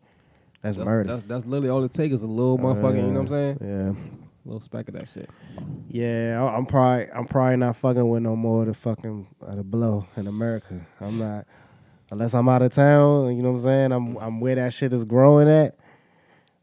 That's, 0.62 0.78
That's, 0.78 0.86
murder. 0.90 1.10
That's, 1.18 1.28
that's 1.28 1.46
literally 1.46 1.70
all 1.70 1.84
it 1.84 1.94
takes 1.94 2.16
is 2.16 2.22
a 2.24 2.26
little 2.26 2.58
motherfucking. 2.58 2.96
You 2.96 3.02
know 3.12 3.22
what 3.22 3.22
I'm 3.22 3.28
saying? 3.28 3.58
Yeah, 3.62 3.90
A 3.92 4.46
little 4.48 4.62
speck 4.62 4.88
of 4.88 4.96
that 4.96 5.08
shit. 5.08 5.30
yeah. 5.90 6.42
I- 6.42 6.56
I'm 6.58 6.66
probably 6.66 7.06
I'm 7.12 7.26
probably 7.28 7.58
not 7.58 7.76
fucking 7.76 8.10
with 8.10 8.24
no 8.24 8.36
more 8.36 8.62
of 8.62 8.70
the 8.70 8.74
fucking 8.74 9.28
of 9.42 9.56
the 9.58 9.64
blow 9.64 10.08
in 10.18 10.26
America. 10.26 10.88
I'm 11.02 11.20
not 11.20 11.46
unless 12.12 12.34
I'm 12.34 12.48
out 12.50 12.62
of 12.62 12.72
town. 12.74 13.36
You 13.36 13.44
know 13.44 13.52
what 13.52 13.58
I'm 13.60 13.64
saying? 13.64 13.92
I'm 13.92 14.18
I'm 14.18 14.40
where 14.40 14.56
that 14.56 14.74
shit 14.74 14.94
is 14.94 15.04
growing 15.06 15.50
at. 15.50 15.78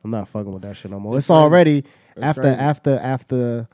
I'm 0.04 0.11
not 0.11 0.28
fucking 0.28 0.52
with 0.52 0.62
that 0.62 0.76
shit 0.76 0.90
no 0.90 0.99
more. 1.00 1.16
It's, 1.16 1.26
It's 1.26 1.30
already 1.30 1.78
It's 2.16 2.22
after 2.22 2.42
crazy. 2.42 2.58
after 2.58 2.99
after 2.99 3.68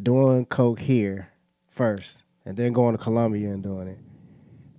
doing 0.00 0.44
coke 0.46 0.80
here 0.80 1.28
first 1.68 2.22
and 2.44 2.56
then 2.56 2.72
going 2.72 2.96
to 2.96 3.02
Colombia 3.02 3.50
and 3.50 3.62
doing 3.62 3.88
it. 3.88 3.98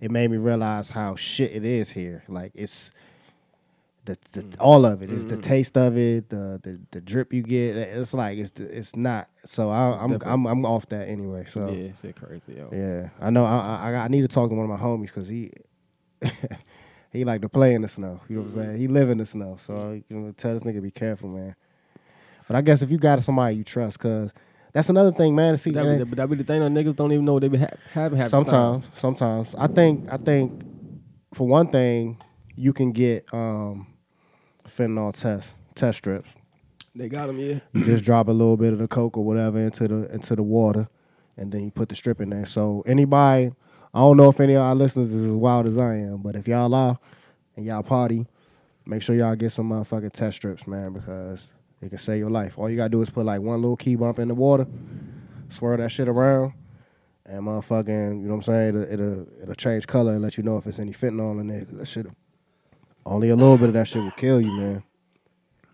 It 0.01 0.11
made 0.11 0.29
me 0.29 0.37
realize 0.37 0.89
how 0.89 1.15
shit 1.15 1.51
it 1.51 1.65
is 1.65 1.89
here. 1.91 2.23
Like 2.27 2.51
it's 2.53 2.91
the, 4.05 4.17
the 4.31 4.41
Mm. 4.43 4.55
all 4.59 4.85
of 4.85 5.01
it. 5.01 5.09
It's 5.09 5.25
Mm-hmm. 5.25 5.35
the 5.35 5.41
taste 5.41 5.77
of 5.77 5.97
it, 5.97 6.29
the, 6.29 6.59
the 6.63 6.79
the 6.91 7.01
drip 7.01 7.33
you 7.33 7.41
get. 7.41 7.75
It's 7.75 8.13
like 8.13 8.37
it's 8.37 8.51
it's 8.59 8.95
not. 8.95 9.27
So 9.45 9.69
I, 9.69 9.97
I'm 10.01 10.11
Different. 10.11 10.31
I'm 10.33 10.45
I'm 10.47 10.65
off 10.65 10.87
that 10.89 11.09
anyway. 11.09 11.45
So 11.51 11.69
yeah, 11.69 11.91
shit 12.01 12.15
crazy, 12.15 12.53
yo. 12.57 12.69
yeah, 12.71 13.09
I 13.19 13.29
know. 13.31 13.45
I, 13.45 13.91
I 13.91 13.95
I 14.05 14.07
need 14.07 14.21
to 14.21 14.27
talk 14.27 14.49
to 14.49 14.55
one 14.55 14.69
of 14.69 14.79
my 14.79 14.83
homies 14.83 15.07
because 15.07 15.27
he 15.27 15.51
he 17.11 17.23
like 17.25 17.41
to 17.41 17.49
play 17.49 17.73
in 17.73 17.81
the 17.81 17.87
snow. 17.87 18.19
You 18.27 18.37
know 18.37 18.41
what 18.43 18.47
I'm 18.55 18.55
saying? 18.55 18.77
He 18.77 18.87
live 18.87 19.09
in 19.09 19.17
the 19.17 19.25
snow, 19.25 19.57
so 19.59 19.99
you 20.09 20.17
know, 20.17 20.31
tell 20.31 20.53
this 20.53 20.63
nigga 20.63 20.81
be 20.81 20.91
careful, 20.91 21.29
man. 21.29 21.55
But 22.47 22.55
I 22.57 22.61
guess 22.61 22.81
if 22.81 22.91
you 22.91 22.97
got 22.97 23.23
somebody 23.23 23.55
you 23.57 23.63
trust, 23.63 23.99
cause 23.99 24.31
that's 24.73 24.89
another 24.89 25.11
thing, 25.11 25.35
man. 25.35 25.53
To 25.53 25.57
see, 25.57 25.71
That 25.71 25.83
be, 25.85 26.03
the- 26.03 26.15
that 26.15 26.29
be 26.29 26.35
the 26.35 26.43
thing. 26.43 26.59
Though, 26.59 26.67
niggas 26.69 26.95
don't 26.95 27.11
even 27.11 27.25
know 27.25 27.39
they 27.39 27.47
be 27.47 27.57
ha- 27.57 27.67
the 27.93 28.09
time. 28.09 28.29
sometimes, 28.29 28.85
sometimes 28.97 29.55
I 29.57 29.67
think 29.67 30.11
I 30.11 30.17
think 30.17 30.61
for 31.33 31.47
one 31.47 31.67
thing, 31.67 32.21
you 32.55 32.71
can 32.73 32.91
get 32.91 33.25
um 33.33 33.87
fentanyl 34.77 35.13
test 35.13 35.49
test 35.75 35.97
strips. 35.99 36.29
they 36.95 37.07
got 37.09 37.27
them. 37.27 37.39
Yeah, 37.39 37.59
You 37.73 37.83
just 37.83 38.03
drop 38.03 38.27
a 38.27 38.31
little 38.31 38.57
bit 38.57 38.73
of 38.73 38.79
the 38.79 38.87
coke 38.87 39.17
or 39.17 39.23
whatever 39.23 39.59
into 39.59 39.87
the 39.87 40.13
into 40.13 40.35
the 40.35 40.43
water, 40.43 40.87
and 41.37 41.51
then 41.51 41.63
you 41.63 41.71
put 41.71 41.89
the 41.89 41.95
strip 41.95 42.21
in 42.21 42.29
there. 42.29 42.45
So 42.45 42.83
anybody, 42.85 43.51
I 43.93 43.99
don't 43.99 44.17
know 44.17 44.29
if 44.29 44.39
any 44.39 44.53
of 44.53 44.61
our 44.61 44.75
listeners 44.75 45.11
is 45.11 45.25
as 45.25 45.31
wild 45.31 45.67
as 45.67 45.77
I 45.77 45.95
am, 45.95 46.17
but 46.17 46.35
if 46.35 46.47
y'all 46.47 46.73
are 46.73 46.97
and 47.55 47.65
y'all 47.65 47.83
party, 47.83 48.25
make 48.85 49.01
sure 49.01 49.15
y'all 49.15 49.35
get 49.35 49.51
some 49.51 49.69
motherfucking 49.69 50.11
test 50.13 50.37
strips, 50.37 50.67
man, 50.67 50.93
because 50.93 51.49
it 51.81 51.89
can 51.89 51.97
save 51.97 52.19
your 52.19 52.29
life. 52.29 52.57
All 52.57 52.69
you 52.69 52.77
gotta 52.77 52.89
do 52.89 53.01
is 53.01 53.09
put 53.09 53.25
like 53.25 53.41
one 53.41 53.61
little 53.61 53.77
key 53.77 53.95
bump 53.95 54.19
in 54.19 54.27
the 54.27 54.35
water, 54.35 54.65
swirl 55.49 55.77
that 55.77 55.89
shit 55.91 56.07
around, 56.07 56.53
and 57.25 57.43
motherfucking, 57.43 58.21
you 58.21 58.27
know 58.27 58.35
what 58.35 58.47
I'm 58.47 58.53
saying? 58.53 58.69
It'll, 58.69 58.93
it'll, 58.93 59.27
it'll 59.41 59.55
change 59.55 59.87
color 59.87 60.13
and 60.13 60.21
let 60.21 60.37
you 60.37 60.43
know 60.43 60.57
if 60.57 60.67
it's 60.67 60.79
any 60.79 60.93
fentanyl 60.93 61.39
in 61.41 61.47
there. 61.47 61.65
Cause 61.65 61.77
that 61.77 61.87
shit, 61.87 62.07
only 63.05 63.29
a 63.29 63.35
little 63.35 63.57
bit 63.57 63.69
of 63.69 63.73
that 63.73 63.87
shit 63.87 64.03
will 64.03 64.11
kill 64.11 64.41
you, 64.41 64.51
man. 64.51 64.83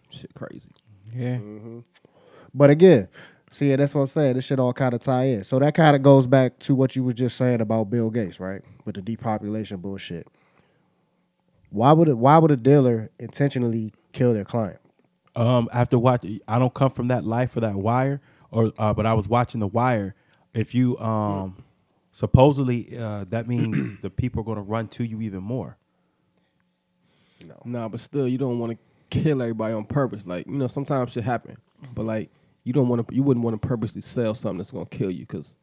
shit 0.09 0.33
crazy. 0.33 0.69
Yeah. 1.13 1.39
But 2.53 2.69
again, 2.69 3.07
see, 3.51 3.69
yeah, 3.69 3.77
that's 3.77 3.95
what 3.95 4.01
I'm 4.01 4.07
saying. 4.07 4.35
This 4.35 4.45
shit 4.45 4.59
all 4.59 4.73
kind 4.73 4.93
of 4.93 5.01
tie 5.01 5.25
in. 5.25 5.43
So 5.43 5.59
that 5.59 5.73
kind 5.73 5.95
of 5.95 6.01
goes 6.01 6.27
back 6.27 6.59
to 6.59 6.75
what 6.75 6.95
you 6.95 7.03
were 7.03 7.13
just 7.13 7.37
saying 7.37 7.61
about 7.61 7.89
Bill 7.89 8.09
Gates, 8.09 8.39
right? 8.39 8.61
With 8.85 8.95
the 8.95 9.01
depopulation 9.01 9.77
bullshit. 9.77 10.27
Why 11.69 11.93
would 11.93 12.09
it, 12.09 12.17
why 12.17 12.37
would 12.37 12.51
a 12.51 12.57
dealer 12.57 13.09
intentionally 13.17 13.93
kill 14.11 14.33
their 14.33 14.43
client? 14.43 14.79
Um, 15.35 15.69
after 15.71 15.97
watching, 15.97 16.41
I 16.47 16.59
don't 16.59 16.73
come 16.73 16.91
from 16.91 17.07
that 17.07 17.23
life 17.23 17.55
or 17.55 17.61
that 17.61 17.75
wire, 17.75 18.21
or 18.51 18.73
uh, 18.77 18.93
but 18.93 19.05
I 19.05 19.13
was 19.13 19.29
watching 19.29 19.61
the 19.61 19.67
wire. 19.67 20.13
If 20.53 20.75
you 20.75 20.97
um, 20.99 21.63
supposedly 22.11 22.97
uh, 22.97 23.23
that 23.29 23.47
means 23.47 23.93
the 24.01 24.09
people 24.09 24.41
are 24.41 24.43
going 24.43 24.57
to 24.57 24.61
run 24.61 24.89
to 24.89 25.05
you 25.05 25.21
even 25.21 25.41
more. 25.41 25.77
Nah, 27.65 27.87
but 27.89 27.99
still, 27.99 28.27
you 28.27 28.37
don't 28.37 28.59
want 28.59 28.73
to 28.73 28.77
kill 29.09 29.41
everybody 29.41 29.73
on 29.73 29.85
purpose. 29.85 30.25
Like 30.25 30.47
you 30.47 30.53
know, 30.53 30.67
sometimes 30.67 31.11
shit 31.11 31.23
happen, 31.23 31.57
but 31.93 32.05
like 32.05 32.29
you 32.63 32.73
don't 32.73 32.87
want 32.87 33.07
to. 33.07 33.15
You 33.15 33.23
wouldn't 33.23 33.43
want 33.43 33.59
to 33.61 33.67
purposely 33.67 34.01
sell 34.01 34.35
something 34.35 34.57
that's 34.57 34.71
gonna 34.71 34.85
kill 34.85 35.11
you 35.11 35.21
because 35.21 35.55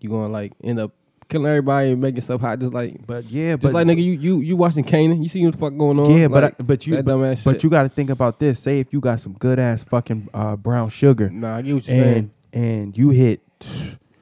you're 0.00 0.10
gonna 0.12 0.32
like 0.32 0.52
end 0.62 0.80
up 0.80 0.92
killing 1.28 1.46
everybody 1.46 1.90
and 1.92 2.00
making 2.00 2.16
yourself 2.16 2.40
hot. 2.40 2.58
Just 2.58 2.72
like, 2.72 3.06
But 3.06 3.24
yeah, 3.26 3.52
just 3.52 3.62
but 3.62 3.74
like 3.74 3.86
nigga, 3.86 4.02
you 4.02 4.12
you 4.12 4.40
you 4.40 4.56
watching 4.56 4.84
Canaan, 4.84 5.22
you 5.22 5.28
see 5.28 5.44
what 5.44 5.52
the 5.52 5.58
fuck 5.58 5.76
going 5.76 5.98
on? 5.98 6.10
yeah, 6.16 6.28
but 6.28 6.44
I, 6.44 6.50
but 6.62 6.86
you 6.86 7.02
but, 7.02 7.44
but 7.44 7.62
you 7.62 7.70
got 7.70 7.82
to 7.84 7.88
think 7.88 8.10
about 8.10 8.38
this. 8.38 8.58
Say 8.60 8.80
if 8.80 8.92
you 8.92 9.00
got 9.00 9.20
some 9.20 9.34
good 9.34 9.58
ass 9.58 9.84
fucking 9.84 10.28
uh, 10.34 10.56
brown 10.56 10.88
sugar, 10.88 11.28
Nah, 11.30 11.56
I 11.56 11.62
get 11.62 11.74
what 11.74 11.86
you're 11.86 11.96
saying. 11.96 12.30
and 12.52 12.64
and 12.64 12.96
you 12.98 13.10
hit, 13.10 13.40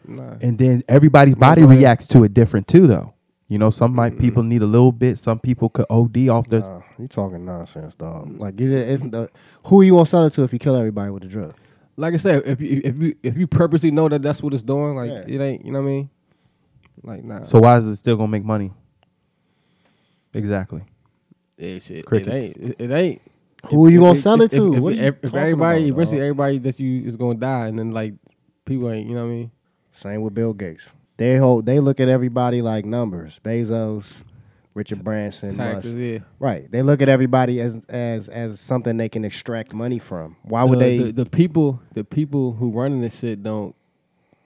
Nah, 0.06 0.34
and 0.40 0.58
then 0.58 0.82
everybody's 0.88 1.34
body 1.36 1.62
reacts 1.64 2.06
to 2.08 2.24
it 2.24 2.34
different 2.34 2.66
too, 2.68 2.86
though. 2.86 3.14
You 3.48 3.58
know, 3.58 3.70
some 3.70 3.94
might 3.94 4.18
people 4.18 4.42
mm-hmm. 4.42 4.48
need 4.48 4.62
a 4.62 4.66
little 4.66 4.90
bit. 4.90 5.18
Some 5.18 5.38
people 5.38 5.68
could 5.68 5.86
OD 5.88 6.28
off 6.28 6.48
the. 6.48 6.60
Nah, 6.60 6.82
you 6.98 7.06
talking 7.06 7.44
nonsense, 7.44 7.94
dog. 7.94 8.40
Like 8.40 8.60
it 8.60 8.70
isn't 8.70 9.12
the 9.12 9.30
who 9.66 9.82
you 9.82 9.92
gonna 9.92 10.06
sell 10.06 10.26
it 10.26 10.32
to 10.34 10.42
if 10.42 10.52
you 10.52 10.58
kill 10.58 10.74
everybody 10.76 11.10
with 11.10 11.22
the 11.22 11.28
drug? 11.28 11.54
like 11.96 12.14
I 12.14 12.18
said, 12.18 12.42
if 12.46 12.60
you 12.60 12.80
if 12.84 12.96
you 12.96 13.16
if 13.22 13.36
you 13.36 13.46
purposely 13.46 13.90
know 13.90 14.08
that 14.08 14.22
that's 14.22 14.42
what 14.42 14.52
it's 14.52 14.62
doing, 14.62 14.96
like 14.96 15.10
Yeah. 15.10 15.24
it 15.26 15.40
ain't. 15.40 15.64
You 15.64 15.72
know 15.72 15.80
what 15.80 15.88
I 15.88 15.90
mean? 15.90 16.10
Like 17.02 17.24
nah. 17.24 17.42
So 17.44 17.58
why 17.58 17.78
is 17.78 17.84
it 17.86 17.96
still 17.96 18.16
gonna 18.16 18.28
make 18.28 18.44
money? 18.44 18.72
Exactly. 20.34 20.82
Yeah, 21.56 21.78
shit. 21.78 22.04
Crickets. 22.04 22.28
It 22.28 22.60
ain't. 22.62 22.80
It, 22.80 22.80
it 22.80 22.90
ain't. 22.90 23.22
Who 23.70 23.86
If- 23.86 23.92
you 23.92 24.00
if 24.00 24.02
gonna 24.02 24.18
it- 24.18 24.22
sell 24.22 24.42
if- 24.42 24.52
it 24.52 24.56
to? 24.56 24.74
If, 24.74 24.80
What 24.80 24.92
are 24.92 24.96
you 24.96 25.02
if 25.02 25.22
talking 25.22 25.38
everybody, 25.38 25.88
about, 25.88 25.94
eventually 25.94 26.18
dog? 26.18 26.22
everybody 26.24 26.58
that 26.58 26.80
you 26.80 27.06
is 27.06 27.16
gonna 27.16 27.38
die, 27.38 27.66
and 27.68 27.78
then 27.78 27.92
like 27.92 28.14
people 28.64 28.90
ain't. 28.90 29.08
You 29.08 29.14
know 29.14 29.24
what 29.24 29.30
I 29.30 29.34
mean? 29.34 29.50
Same 29.92 30.20
with 30.20 30.34
Bill 30.34 30.52
Gates. 30.52 30.88
They 31.16 31.36
hold 31.36 31.66
they 31.66 31.80
look 31.80 32.00
at 32.00 32.08
everybody 32.08 32.60
like 32.62 32.84
numbers. 32.84 33.40
Bezos, 33.44 34.22
Richard 34.74 35.02
Branson, 35.02 35.56
Musk. 35.56 35.88
Yeah. 35.90 36.18
Right. 36.38 36.70
They 36.70 36.82
look 36.82 37.00
at 37.00 37.08
everybody 37.08 37.60
as 37.60 37.84
as 37.86 38.28
as 38.28 38.60
something 38.60 38.96
they 38.98 39.08
can 39.08 39.24
extract 39.24 39.72
money 39.74 39.98
from. 39.98 40.36
Why 40.42 40.64
would 40.64 40.78
the, 40.78 40.84
they? 40.84 40.98
The, 40.98 41.24
the 41.24 41.26
people, 41.30 41.80
the 41.94 42.04
people 42.04 42.52
who 42.52 42.70
running 42.70 43.00
this 43.00 43.18
shit 43.18 43.42
don't, 43.42 43.74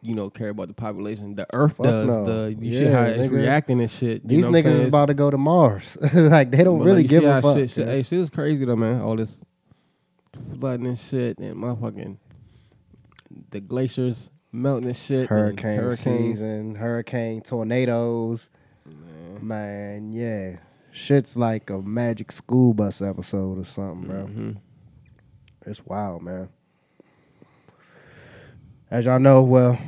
you 0.01 0.15
know, 0.15 0.31
care 0.31 0.51
about 0.51 0.69
the 0.69 0.75
population. 0.75 1.35
The 1.35 1.47
Earth 1.53 1.77
does. 1.79 2.07
no. 2.07 2.25
The 2.25 2.55
you 2.55 2.71
Yeah, 2.71 2.79
see 2.79 2.87
how 2.87 3.03
it's 3.03 3.19
nigga. 3.19 3.31
reacting 3.37 3.81
and 3.81 3.91
shit. 3.91 4.27
these 4.27 4.47
niggas 4.47 4.67
is 4.67 4.87
about 4.87 5.07
to 5.07 5.15
go 5.15 5.29
to 5.31 5.37
Mars. 5.39 5.99
like 6.15 6.53
they 6.53 6.63
don't 6.63 6.79
But, 6.79 6.85
really 6.85 7.03
like, 7.03 7.11
give 7.11 7.25
a 7.25 7.43
fuck. 7.43 7.57
Shit, 7.57 7.71
shit, 7.71 7.87
yeah. 7.89 7.93
hey, 7.95 8.03
shit 8.05 8.21
is 8.21 8.31
crazy 8.31 8.65
though, 8.65 8.77
man. 8.77 9.01
All 9.01 9.17
this 9.17 9.41
flooding 10.61 10.87
and 10.87 10.99
shit, 10.99 11.39
and 11.39 11.57
motherfucking 11.57 12.17
the 13.51 13.61
glaciers 13.61 14.31
melting 14.53 14.87
and 14.89 14.97
shit. 14.97 15.29
hurricane 15.29 15.79
hurricanes. 15.79 16.01
season, 16.39 16.75
hurricane 16.75 17.41
tornadoes. 17.43 18.49
Man. 19.41 20.13
yeah. 20.13 20.57
Shit's 20.93 21.37
like 21.37 21.71
a 21.71 21.81
magic 21.81 22.33
school 22.33 22.75
bus 22.75 23.01
episode 23.01 23.59
or 23.59 23.65
something, 23.65 24.09
bro. 24.09 24.25
Mhm. 24.27 24.57
It's 25.67 25.85
wild, 25.87 26.23
man. 26.23 26.49
As 28.91 29.07
y'all 29.07 29.21
know, 29.21 29.43
well, 29.43 29.79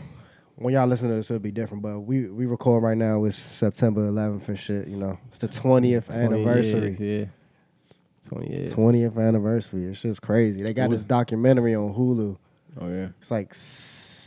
when 0.56 0.74
y'all 0.74 0.86
listen 0.86 1.08
to 1.08 1.14
this, 1.14 1.28
it'll 1.30 1.40
be 1.40 1.50
different. 1.50 1.82
But 1.82 2.00
we 2.00 2.28
we 2.28 2.46
record 2.46 2.82
right 2.84 2.96
now. 2.96 3.24
It's 3.24 3.36
September 3.36 4.02
11th 4.08 4.48
and 4.48 4.58
shit. 4.58 4.86
You 4.86 4.96
know, 4.96 5.18
it's 5.30 5.40
the 5.40 5.48
20th 5.48 6.06
20 6.06 6.20
anniversary. 6.24 6.96
years, 6.96 7.00
yeah. 7.00 8.28
20 8.28 8.50
years. 8.50 8.72
20th 8.72 9.18
anniversary. 9.18 9.84
It's 9.86 10.00
just 10.02 10.22
crazy. 10.22 10.62
They 10.62 10.72
got 10.72 10.88
What- 10.88 10.94
this 10.94 11.04
documentary 11.04 11.74
on 11.74 11.92
Hulu. 11.94 12.36
Oh, 12.80 12.88
yeah. 12.88 13.08
It's 13.20 13.30
like 13.30 13.52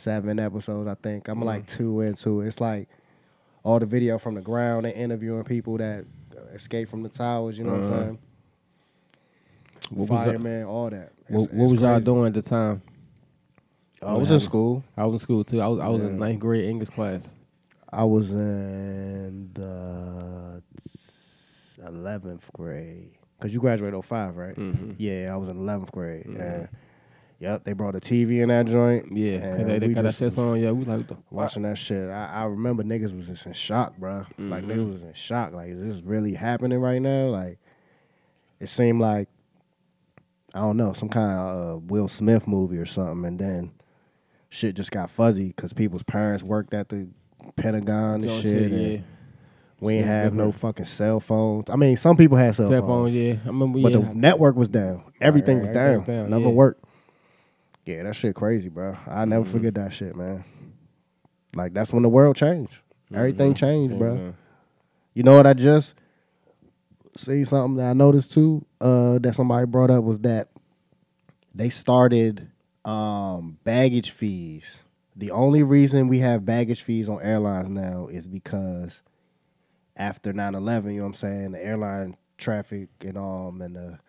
seven 0.05 0.39
episodes, 0.39 0.87
I 0.87 0.93
think. 0.95 1.27
I'm 1.27 1.39
Mm. 1.39 1.45
like 1.45 1.65
two 1.65 2.01
into 2.01 2.41
it. 2.41 2.47
It's 2.47 2.61
like 2.61 2.87
all 3.63 3.79
the 3.79 3.87
video 3.87 4.17
from 4.19 4.35
the 4.35 4.41
ground. 4.41 4.85
They 4.85 4.93
interviewing 4.93 5.43
people 5.43 5.77
that 5.79 6.05
escaped 6.53 6.91
from 6.91 7.01
the 7.01 7.09
towers. 7.09 7.57
You 7.57 7.63
know 7.65 7.71
what 7.73 7.83
I'm 7.85 7.91
Uh-huh. 7.93 8.01
saying? 8.03 8.19
What 9.89 10.09
was, 10.09 10.09
y'all- 10.09 10.25
Fireman, 10.25 10.63
all 10.65 10.89
that. 10.91 11.11
It's- 11.27 11.31
what, 11.31 11.43
it's 11.45 11.53
what 11.53 11.71
was 11.71 11.81
y'all 11.81 11.99
doing 11.99 12.27
at 12.27 12.33
the 12.35 12.41
time? 12.43 12.81
I 14.01 14.13
was 14.13 14.29
in 14.29 14.39
school. 14.39 14.83
I 14.95 15.05
was 15.05 15.13
in 15.13 15.19
school 15.19 15.43
too. 15.43 15.59
I 15.61 15.67
was 15.67 15.79
I 15.79 15.87
was 15.89 16.03
in 16.03 16.19
ninth 16.19 16.39
grade 16.39 16.65
English 16.69 16.89
class. 16.89 17.33
I 17.91 18.03
was 18.03 18.29
in 18.31 19.49
the 19.53 20.61
eleventh 21.87 22.43
grade 22.53 23.11
because 23.37 23.53
you 23.53 23.59
graduated 23.59 23.95
05, 24.05 24.37
right? 24.37 24.55
Mhm. 24.55 24.95
Yeah, 24.99 25.31
I 25.33 25.37
was 25.37 25.49
in 25.49 25.57
eleventh 25.57 25.91
grade. 25.91 26.25
Mhm. 26.25 26.69
Yep, 27.45 27.63
they 27.63 27.73
brought 27.73 27.93
a 27.95 27.99
TV 27.99 28.41
in 28.41 28.49
that 28.49 28.65
joint. 28.65 29.15
Yeah, 29.15 29.35
and 29.35 29.69
they, 29.69 29.77
they 29.77 29.89
got 29.89 30.01
that 30.03 30.15
shit 30.15 30.35
on. 30.39 30.59
Yeah, 30.59 30.71
we 30.71 30.83
like 30.83 31.07
the 31.07 31.15
watching 31.29 31.61
that 31.61 31.77
shit. 31.77 32.09
I, 32.09 32.25
I 32.25 32.43
remember 32.45 32.81
niggas 32.83 33.15
was 33.15 33.27
just 33.27 33.45
in 33.45 33.53
shock, 33.53 33.95
bro. 33.97 34.25
Like 34.39 34.63
Mhm. 34.63 34.67
niggas 34.71 34.91
was 34.93 35.03
in 35.03 35.13
shock. 35.13 35.53
Like, 35.53 35.69
is 35.69 35.79
this 35.79 36.03
really 36.03 36.33
happening 36.33 36.79
right 36.79 36.99
now? 36.99 37.27
Like, 37.27 37.59
it 38.59 38.67
seemed 38.67 38.99
like 38.99 39.27
I 40.55 40.59
don't 40.61 40.75
know 40.75 40.93
some 40.93 41.07
kind 41.07 41.31
of 41.37 41.75
uh, 41.75 41.77
Will 41.85 42.07
Smith 42.07 42.47
movie 42.47 42.77
or 42.79 42.87
something, 42.87 43.23
and 43.25 43.37
then 43.37 43.71
shit 44.49 44.75
just 44.75 44.89
got 44.89 45.11
fuzzy 45.11 45.49
because 45.49 45.71
people's 45.71 46.01
parents 46.01 46.41
worked 46.43 46.73
at 46.73 46.89
the 46.89 47.09
Pentagon 47.57 48.21
and 48.21 48.27
Joint 48.27 48.41
shit. 48.41 48.71
and 48.71 48.91
yeah. 48.93 48.97
We 49.81 49.95
ain't 49.95 50.05
Shit 50.05 50.11
have 50.11 50.33
no 50.33 50.51
fucking 50.51 50.85
cell 50.85 51.19
phones. 51.19 51.69
I 51.69 51.75
mean, 51.75 51.95
some 51.97 52.17
people 52.17 52.37
had 52.37 52.55
cell, 52.55 52.69
Cell 52.69 52.81
phones, 52.87 53.13
phone, 53.13 53.13
yeah. 53.13 53.33
I 53.43 53.47
remember, 53.49 53.81
but 53.81 53.91
yeah. 53.91 53.97
the 53.99 54.15
network 54.15 54.55
was 54.55 54.69
down. 54.69 55.03
Everything 55.21 55.57
right, 55.57 55.65
was 55.67 55.73
down. 55.75 55.97
was 55.99 56.07
down, 56.07 56.29
Nothing 56.31 56.47
yeah. 56.47 56.53
worked. 56.53 56.84
Yeah, 57.85 58.03
that 58.03 58.15
shit 58.15 58.35
crazy, 58.35 58.69
bro. 58.69 58.97
I 59.07 59.25
never 59.25 59.45
Mhm. 59.45 59.51
forget 59.51 59.73
that 59.75 59.93
shit, 59.93 60.15
man. 60.15 60.43
Like 61.55 61.73
that's 61.73 61.93
when 61.93 62.03
the 62.03 62.09
world 62.09 62.35
changed. 62.35 62.79
Everything 63.13 63.53
Mhm. 63.53 63.57
changed, 63.57 63.93
Yeah, 63.93 63.99
bro. 63.99 64.33
You 65.13 65.23
know 65.23 65.35
what 65.37 65.47
I 65.47 65.53
just 65.53 65.93
see 67.15 67.43
something 67.45 67.77
that 67.77 67.91
I 67.91 67.93
noticed 67.93 68.31
too, 68.33 68.65
uh, 68.81 69.19
that 69.19 69.35
somebody 69.35 69.65
brought 69.65 69.89
up 69.91 70.03
was 70.03 70.19
that 70.21 70.47
they 71.53 71.69
started 71.69 72.47
um 72.83 73.57
baggage 73.63 74.11
fees. 74.11 74.79
The 75.15 75.31
only 75.31 75.63
reason 75.63 76.07
we 76.07 76.19
have 76.19 76.45
baggage 76.45 76.81
fees 76.83 77.07
on 77.07 77.21
airlines 77.21 77.69
now 77.69 78.07
is 78.07 78.27
because 78.27 79.01
after 79.95 80.33
9-11, 80.33 80.91
you 80.93 80.97
know 80.99 81.03
what 81.05 81.09
I'm 81.09 81.13
saying, 81.15 81.51
the 81.53 81.65
airline 81.65 82.17
traffic 82.37 82.89
and 83.01 83.17
um 83.17 83.61
and 83.61 83.75
the 83.75 83.99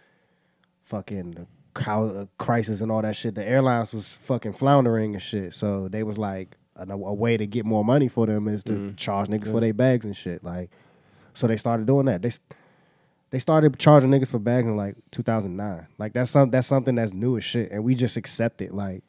fucking 0.83 1.47
the 1.77 1.85
cow- 1.85 2.07
uh, 2.09 2.25
crisis 2.39 2.81
and 2.81 2.91
all 2.91 3.03
that 3.03 3.17
shit, 3.17 3.35
the 3.35 3.47
airlines 3.49 3.93
was 3.95 4.15
fucking 4.23 4.53
floundering 4.55 5.15
and 5.15 5.23
shit. 5.23 5.55
So 5.55 5.89
they 5.89 6.03
was 6.03 6.19
like 6.19 6.57
a, 6.77 6.87
a 6.91 7.15
way 7.15 7.37
to 7.37 7.47
get 7.47 7.65
more 7.65 7.85
money 7.85 8.09
for 8.09 8.27
them 8.27 8.49
is 8.49 8.63
to 8.65 8.73
Mhm. 8.73 8.97
charge 8.97 9.29
niggas 9.29 9.47
Yeah. 9.47 9.53
for 9.53 9.61
their 9.61 9.75
bags 9.75 10.05
and 10.05 10.17
shit. 10.17 10.43
Like, 10.45 10.71
so 11.35 11.47
they 11.47 11.57
started 11.57 11.87
doing 11.87 12.07
that. 12.07 12.23
They 12.23 12.33
they 13.31 13.39
started 13.41 13.79
charging 13.79 14.11
niggas 14.11 14.29
for 14.29 14.39
bags 14.39 14.67
in 14.67 14.77
like 14.77 14.95
2009. 15.11 15.87
Like 15.99 16.13
that's 16.13 16.31
some 16.31 16.51
that's 16.51 16.67
something 16.69 16.95
that's 16.95 17.13
new 17.13 17.37
as 17.37 17.45
shit, 17.45 17.71
and 17.73 17.83
we 17.85 17.95
just 17.95 18.17
accept 18.17 18.63
it. 18.63 18.73
Like, 18.75 19.03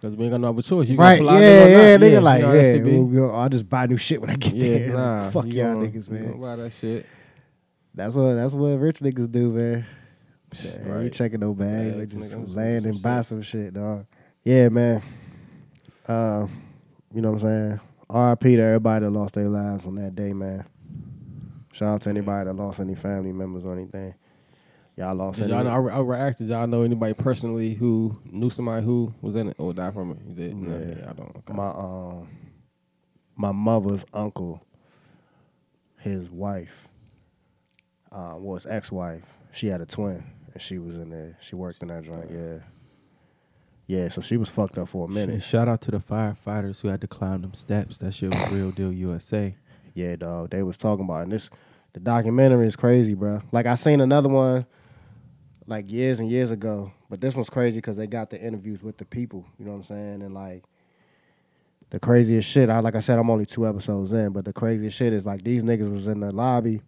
Cause 0.00 0.14
we 0.14 0.24
ain't 0.24 0.32
got 0.32 0.40
no 0.40 0.50
other 0.50 0.62
choice. 0.62 0.88
You 0.88 0.96
right? 0.96 1.20
gonna 1.20 1.40
Yeah, 1.40 1.96
nigga 1.96 2.12
yeah. 2.12 2.18
Like, 2.20 2.40
you 2.42 2.46
know, 2.46 2.54
yeah, 2.54 3.00
we'll 3.02 3.34
I'll 3.34 3.48
just 3.48 3.68
buy 3.68 3.86
new 3.86 3.96
shit 3.96 4.20
when 4.20 4.30
I 4.30 4.36
get 4.36 4.54
yeah, 4.54 4.78
there. 4.78 4.88
nah. 4.92 5.30
Fuck 5.30 5.46
you 5.46 5.54
y'all 5.54 5.74
niggas, 5.74 6.08
man. 6.08 6.40
Buy 6.40 6.54
that 6.56 6.72
shit. 6.72 7.04
That's 7.94 8.14
what 8.14 8.34
that's 8.34 8.52
what 8.54 8.68
rich 8.78 9.00
niggas 9.00 9.30
do, 9.32 9.50
man. 9.50 9.86
Yeah, 10.62 10.70
Right. 10.88 11.04
ain't 11.04 11.12
checking 11.14 11.40
no 11.40 11.52
bags. 11.54 11.94
they 11.96 12.06
Bags, 12.06 12.14
just 12.30 12.38
nigga, 12.38 12.54
land 12.54 12.86
and 12.86 13.02
buy 13.02 13.22
some 13.22 13.42
shit, 13.42 13.74
dog. 13.74 14.06
Yeah, 14.44 14.68
man. 14.70 15.02
Uh, 16.06 16.46
you 17.14 17.20
know 17.20 17.32
what 17.32 17.42
I'm 17.44 17.48
saying? 17.48 17.80
R.I.P. 18.10 18.56
to 18.56 18.62
everybody 18.62 19.04
that 19.04 19.10
lost 19.10 19.34
their 19.34 19.48
lives 19.48 19.84
on 19.84 19.96
that 19.96 20.14
day, 20.14 20.32
man. 20.32 20.64
Shout 21.72 21.88
out 21.94 22.00
to 22.02 22.10
anybody 22.10 22.46
that 22.46 22.54
lost 22.54 22.80
any 22.80 22.94
family 22.94 23.32
members 23.32 23.64
or 23.64 23.74
anything. 23.74 24.14
Y'all 24.96 25.14
lost 25.14 25.38
Did 25.38 25.52
any. 25.52 25.64
y'all 25.68 25.82
know, 25.82 26.10
I, 26.10 26.16
I 26.16 26.18
asked, 26.26 26.38
did 26.38 26.48
y'all 26.48 26.66
know 26.66 26.82
anybody 26.82 27.12
personally 27.14 27.74
who 27.74 28.18
knew 28.24 28.50
somebody 28.50 28.84
who 28.84 29.12
was 29.20 29.36
in 29.36 29.48
it 29.50 29.56
or 29.58 29.72
died 29.74 29.92
from 29.94 30.12
it? 30.12 30.18
You 30.26 30.34
did? 30.34 30.56
No, 30.56 30.76
Yeah. 30.78 30.94
yeah, 30.98 31.10
I 31.10 31.12
don't. 31.12 31.36
Okay. 31.36 31.52
my 31.52 31.68
um 31.68 32.28
my 33.36 33.52
mother's 33.52 34.04
uncle, 34.12 34.60
his 35.98 36.28
wife, 36.30 36.88
uh, 38.10 38.34
was 38.38 38.66
ex-wife. 38.66 39.22
She 39.52 39.68
had 39.68 39.80
a 39.80 39.86
twin, 39.86 40.24
and 40.52 40.62
she 40.62 40.78
was 40.78 40.96
in 40.96 41.10
there. 41.10 41.36
She 41.40 41.54
worked 41.54 41.82
in 41.82 41.88
that 41.88 42.04
joint. 42.04 42.30
Yeah, 42.30 42.58
yeah. 43.86 44.08
So 44.08 44.20
she 44.20 44.36
was 44.36 44.48
fucked 44.48 44.78
up 44.78 44.88
for 44.88 45.02
a 45.02 45.06
And 45.06 45.14
minute. 45.14 45.42
shout 45.42 45.68
out 45.68 45.80
to 45.82 45.90
the 45.90 45.98
firefighters 45.98 46.80
who 46.80 46.88
had 46.88 47.00
to 47.02 47.06
climb 47.06 47.42
them 47.42 47.54
steps. 47.54 47.98
That 47.98 48.12
shit 48.14 48.34
was 48.34 48.50
real 48.52 48.70
deal 48.70 48.92
USA. 48.92 49.54
Yeah, 49.94 50.16
dog. 50.16 50.50
They 50.50 50.62
was 50.62 50.76
talking 50.76 51.04
about 51.04 51.20
it. 51.20 51.22
and 51.24 51.32
this. 51.32 51.50
The 51.94 52.00
documentary 52.00 52.66
is 52.66 52.76
crazy, 52.76 53.14
bro. 53.14 53.42
Like 53.50 53.66
I 53.66 53.74
seen 53.74 54.00
another 54.00 54.28
one, 54.28 54.66
like 55.66 55.90
years 55.90 56.20
and 56.20 56.28
years 56.30 56.50
ago, 56.50 56.92
but 57.08 57.20
this 57.20 57.34
one's 57.34 57.50
crazy 57.50 57.78
because 57.78 57.96
they 57.96 58.06
got 58.06 58.30
the 58.30 58.40
interviews 58.40 58.82
with 58.82 58.98
the 58.98 59.04
people. 59.06 59.46
You 59.58 59.64
know 59.64 59.72
what 59.72 59.78
I'm 59.78 59.82
saying? 59.84 60.22
And 60.22 60.34
like 60.34 60.64
the 61.90 61.98
craziest 61.98 62.46
shit. 62.48 62.68
I 62.68 62.80
like 62.80 62.94
I 62.94 63.00
said, 63.00 63.18
I'm 63.18 63.30
only 63.30 63.46
two 63.46 63.66
episodes 63.66 64.12
in, 64.12 64.32
but 64.32 64.44
the 64.44 64.52
craziest 64.52 64.96
shit 64.96 65.12
is 65.14 65.24
like 65.24 65.42
these 65.42 65.62
niggas 65.62 65.90
was 65.90 66.06
in 66.06 66.20
the 66.20 66.30
lobby 66.30 66.82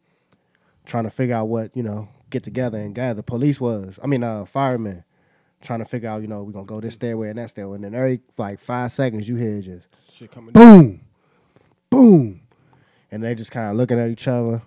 trying 0.85 1.05
to 1.05 1.11
figure 1.11 1.35
out 1.35 1.49
what 1.49 1.75
you 1.75 1.83
know, 1.83 2.09
get 2.31 2.43
together 2.45 2.79
and 2.79 2.95
gather. 2.95 3.15
The 3.15 3.23
police 3.23 3.61
was, 3.61 3.99
I 4.03 4.07
mean, 4.07 4.23
uh, 4.23 4.45
firemen 4.45 5.05
trying 5.61 5.81
to 5.81 5.85
figure 5.85 6.09
out, 6.09 6.23
you 6.23 6.29
know, 6.29 6.43
we're 6.43 6.53
gonna 6.53 6.65
go 6.65 6.81
this 6.81 6.95
stairway 6.95 7.29
and 7.29 7.39
that 7.39 7.51
stairway, 7.51 7.77
and 7.77 7.85
then 7.85 7.95
every 7.95 8.21
like 8.39 8.61
five 8.61 8.93
seconds 8.93 9.29
you 9.29 9.37
hear 9.37 9.61
just 9.61 9.89
Shit 10.17 10.31
coming 10.31 10.53
boom, 10.53 11.01
boom, 11.91 12.41
and 13.11 13.23
they 13.23 13.35
just 13.35 13.51
kind 13.51 13.71
of 13.71 13.77
looking 13.77 13.99
at 13.99 14.09
each 14.09 14.27
other, 14.29 14.63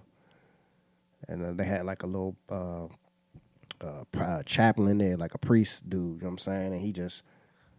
and 1.27 1.43
then 1.43 1.57
they 1.57 1.63
had 1.63 1.85
like 1.85 2.03
a 2.03 2.07
little 2.07 2.35
uh, 2.49 2.85
uh, 3.81 4.03
uh, 4.19 4.43
chaplain 4.43 4.97
there, 4.97 5.17
like 5.17 5.33
a 5.33 5.37
priest 5.37 5.89
dude. 5.89 6.01
You 6.01 6.07
know 6.07 6.17
what 6.27 6.31
I'm 6.31 6.37
saying? 6.39 6.73
And 6.73 6.81
he 6.81 6.91
just 6.91 7.23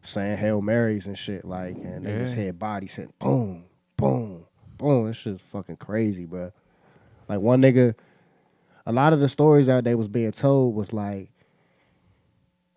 saying 0.02 0.38
Hail 0.38 0.60
Marys 0.60 1.06
and 1.06 1.16
shit, 1.16 1.44
like, 1.44 1.76
and 1.76 2.04
they 2.04 2.16
just 2.18 2.34
had 2.34 2.58
bodies 2.58 2.94
hit, 2.94 3.18
boom, 3.18 3.64
boom, 3.96 4.44
boom. 4.76 5.06
This 5.06 5.16
shit's 5.16 5.42
fucking 5.50 5.76
crazy, 5.76 6.26
bro. 6.26 6.52
Like 7.28 7.40
one 7.40 7.62
nigga, 7.62 7.94
a 8.86 8.92
lot 8.92 9.12
of 9.12 9.20
the 9.20 9.28
stories 9.28 9.66
that 9.66 9.84
they 9.84 9.94
was 9.94 10.08
being 10.08 10.32
told 10.32 10.74
was 10.74 10.92
like, 10.92 11.30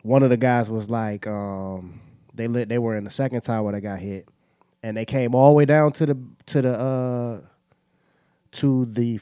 one 0.03 0.23
of 0.23 0.29
the 0.29 0.37
guys 0.37 0.69
was 0.69 0.89
like, 0.89 1.27
um, 1.27 1.99
they 2.33 2.47
lit, 2.47 2.69
they 2.69 2.77
were 2.77 2.95
in 2.95 3.03
the 3.03 3.09
second 3.09 3.41
tower 3.41 3.71
that 3.71 3.81
got 3.81 3.99
hit, 3.99 4.27
and 4.83 4.95
they 4.95 5.05
came 5.05 5.35
all 5.35 5.49
the 5.49 5.55
way 5.55 5.65
down 5.65 5.91
to 5.93 6.05
the 6.05 6.17
to 6.47 6.61
the 6.61 6.73
uh 6.79 7.39
to 8.51 8.85
the 8.85 9.19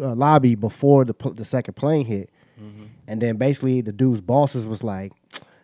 uh, 0.00 0.14
lobby 0.14 0.54
before 0.54 1.04
the 1.04 1.14
the 1.34 1.44
second 1.44 1.74
plane 1.74 2.04
hit, 2.06 2.30
and 3.06 3.20
then 3.20 3.36
basically 3.36 3.80
the 3.82 3.92
dude's 3.92 4.20
bosses 4.20 4.66
was 4.66 4.82
like, 4.82 5.12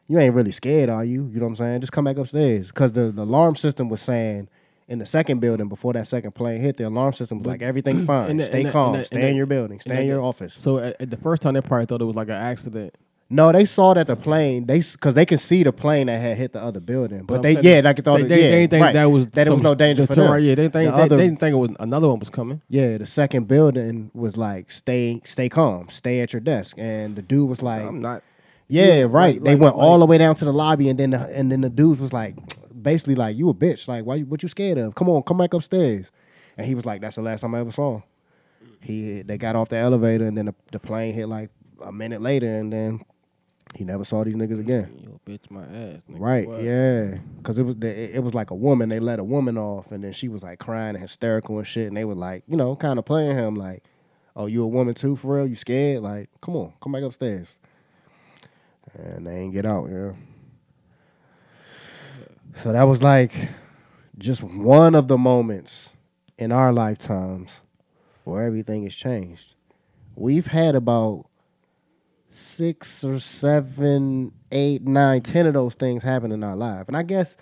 "You 0.07 0.19
ain't 0.21 0.35
really 0.35 0.53
scared, 0.53 0.91
are 0.91 1.05
you? 1.05 1.29
You 1.33 1.41
know 1.41 1.47
what 1.47 1.53
I'm 1.53 1.57
saying? 1.57 1.81
Just 1.81 1.93
come 1.93 2.05
back 2.05 2.19
upstairs." 2.19 2.69
Because 2.69 2.93
the, 2.93 3.11
the 3.11 3.23
alarm 3.23 3.57
system 3.57 3.89
was 3.89 4.01
saying 4.03 4.49
in 4.93 4.99
the 4.99 5.07
second 5.07 5.41
building 5.41 5.69
before 5.69 5.95
that 5.95 6.07
second 6.07 6.33
plane 6.33 6.61
hit, 6.61 6.77
the 6.77 6.85
alarm 6.87 7.13
system 7.15 7.39
was 7.39 7.47
like, 7.47 7.63
"Everything's 7.63 8.05
fine. 8.13 8.37
the- 8.37 8.45
Stay 8.47 8.65
the- 8.65 8.71
calm. 8.71 8.93
the- 8.97 9.05
stay 9.05 9.31
in 9.31 9.37
your 9.37 9.47
building. 9.47 9.81
Stay 9.81 10.03
in 10.03 10.07
your 10.07 10.21
office." 10.23 10.55
So 10.57 10.79
at, 10.79 11.01
at 11.01 11.11
the 11.11 11.17
first 11.17 11.41
time, 11.43 11.55
they 11.55 11.63
probably 11.63 11.87
thought 11.87 12.03
it 12.03 12.05
was 12.05 12.15
like 12.17 12.29
an 12.29 12.35
accident. 12.35 12.95
No, 13.31 13.51
they 13.51 13.65
saw 13.65 13.95
that 13.95 14.07
the 14.09 14.15
plane 14.17 14.67
they 14.67 14.81
because 14.81 15.15
they 15.15 15.25
can 15.25 15.39
see 15.39 15.63
the 15.63 15.73
plane 15.73 16.09
that 16.09 16.21
had 16.21 16.37
hit 16.37 16.53
the 16.53 16.63
other 16.63 16.81
building, 16.81 17.23
but, 17.25 17.37
I'm 17.37 17.43
they 17.43 17.55
saying 17.55 17.65
yeah, 17.67 17.81
like 17.83 18.05
thought 18.05 18.19
they, 18.19 18.25
they, 18.25 18.43
yeah, 18.43 18.51
they 18.51 18.59
didn't 18.61 18.71
think 18.73 18.83
right. 18.85 18.93
that 18.93 19.05
was 19.07 19.27
that 19.29 19.47
it 19.47 19.51
was 19.51 19.63
no 19.63 19.75
danger 19.75 20.07
for 20.07 20.15
them. 20.15 20.27
Yeah, 20.35 20.39
they 20.55 20.55
didn't 20.57 20.73
think 20.73 20.91
The 20.91 20.97
they, 20.99 21.03
other- 21.03 21.17
they 21.17 21.23
didn't 21.29 21.41
think 21.41 21.55
it 21.55 21.57
was 21.57 21.71
another 21.81 22.09
one 22.09 22.19
was 22.19 22.29
coming. 22.29 22.61
Yeah, 22.69 22.99
the 22.99 23.07
second 23.07 23.49
building 23.49 24.11
was 24.13 24.37
like 24.37 24.71
stay 24.71 25.23
stay 25.25 25.49
calm, 25.49 25.89
stay 25.89 26.21
at 26.21 26.35
your 26.35 26.41
desk, 26.41 26.77
and 26.77 27.17
the 27.17 27.23
dude 27.23 27.49
was 27.49 27.63
like, 27.63 27.83
I'm 27.85 28.03
not. 28.03 28.23
yeah, 28.69 29.05
right. 29.09 29.37
like- 29.37 29.43
they 29.45 29.53
like- 29.55 29.61
went 29.63 29.75
all 29.77 29.99
the 30.01 30.07
way 30.07 30.19
down 30.19 30.35
to 30.35 30.45
the 30.45 30.53
lobby, 30.53 30.91
and 30.91 30.99
then 31.01 31.11
the, 31.13 31.21
and 31.35 31.51
then 31.51 31.63
the 31.63 31.71
dudes 31.71 32.01
was 32.03 32.13
like, 32.13 32.37
basically 32.83 33.15
like, 33.15 33.37
you 33.37 33.49
a 33.49 33.55
bitch, 33.55 33.89
like 33.89 34.05
why 34.05 34.17
you 34.17 34.27
what 34.27 34.43
you 34.43 34.49
scared 34.49 34.79
of? 34.79 34.95
Come 34.95 35.09
on, 35.09 35.23
come 35.23 35.39
back 35.39 35.55
upstairs. 35.55 36.11
And 36.57 36.67
he 36.67 36.75
was 36.75 36.85
like, 36.85 37.01
that's 37.01 37.17
the 37.17 37.23
last 37.23 37.41
time 37.41 37.55
I 37.55 37.61
ever 37.61 37.71
saw 37.73 37.97
him. 37.97 38.03
He 38.81 39.23
they 39.23 39.39
got 39.39 39.57
off 39.57 39.69
the 39.69 39.77
elevator, 39.77 40.25
and 40.27 40.37
then 40.37 40.47
the, 40.47 40.55
the 40.73 40.79
plane 40.81 41.15
hit 41.15 41.27
like 41.27 41.51
a 41.83 41.93
minute 41.93 42.21
later, 42.21 42.47
and 42.49 42.73
then 42.73 43.01
he 43.75 43.85
never 43.85 44.05
saw 44.05 44.23
these 44.25 44.35
niggas 44.35 44.59
again. 44.61 44.93
You 44.99 45.19
a 45.25 45.31
bitch, 45.31 45.51
my 45.51 45.63
ass. 45.63 46.03
Nigga. 46.11 46.21
Right, 46.21 46.47
What? 46.49 46.63
yeah, 46.63 47.19
because 47.39 47.57
it 47.59 47.63
was 47.63 47.77
the, 47.77 47.89
it, 47.89 48.17
it 48.17 48.21
was 48.23 48.35
like 48.35 48.51
a 48.51 48.55
woman. 48.55 48.89
They 48.89 49.01
let 49.01 49.19
a 49.19 49.25
woman 49.25 49.57
off, 49.57 49.93
and 49.93 50.03
then 50.05 50.13
she 50.13 50.29
was 50.29 50.43
like 50.43 50.59
crying 50.59 50.95
and 50.95 51.01
hysterical 51.03 51.59
and 51.59 51.67
shit. 51.67 51.87
And 51.87 51.97
they 51.97 52.05
were 52.05 52.15
like, 52.17 52.43
you 52.49 52.57
know, 52.57 52.75
kind 52.77 52.99
of 52.99 53.05
playing 53.05 53.37
him 53.37 53.55
like, 53.55 53.85
"Oh, 54.37 54.47
you 54.47 54.63
a 54.65 54.67
woman 54.69 54.95
too, 54.95 55.17
for 55.17 55.37
real? 55.37 55.47
You 55.47 55.55
scared? 55.57 56.03
Like, 56.03 56.29
come 56.41 56.57
on, 56.57 56.73
come 56.83 56.93
back 56.93 57.03
upstairs." 57.03 57.53
and 58.95 59.27
they 59.27 59.37
ain't 59.39 59.55
get 59.55 59.65
out. 59.65 59.89
Yeah. 59.91 60.13
So 62.57 62.73
that 62.73 62.83
was 62.85 63.03
like 63.03 63.33
just 64.19 64.43
one 64.43 64.95
of 64.95 65.09
the 65.09 65.19
moments 65.19 65.91
in 66.39 66.53
our 66.53 66.73
lifetimes 66.73 67.51
where 68.25 68.45
everything 68.45 68.83
has 68.85 68.95
changed. 68.95 69.55
We've 70.15 70.47
had 70.47 70.75
about 70.75 71.27
six 72.31 73.03
or 73.05 73.19
seven, 73.19 74.33
eight, 74.51 74.83
nine, 74.83 75.23
ten 75.23 75.47
of 75.47 75.55
those 75.55 75.75
things 75.75 76.03
happen 76.03 76.33
in 76.33 76.45
our 76.45 76.57
life, 76.57 76.87
and 76.89 76.97
I 76.97 77.03
guess 77.03 77.37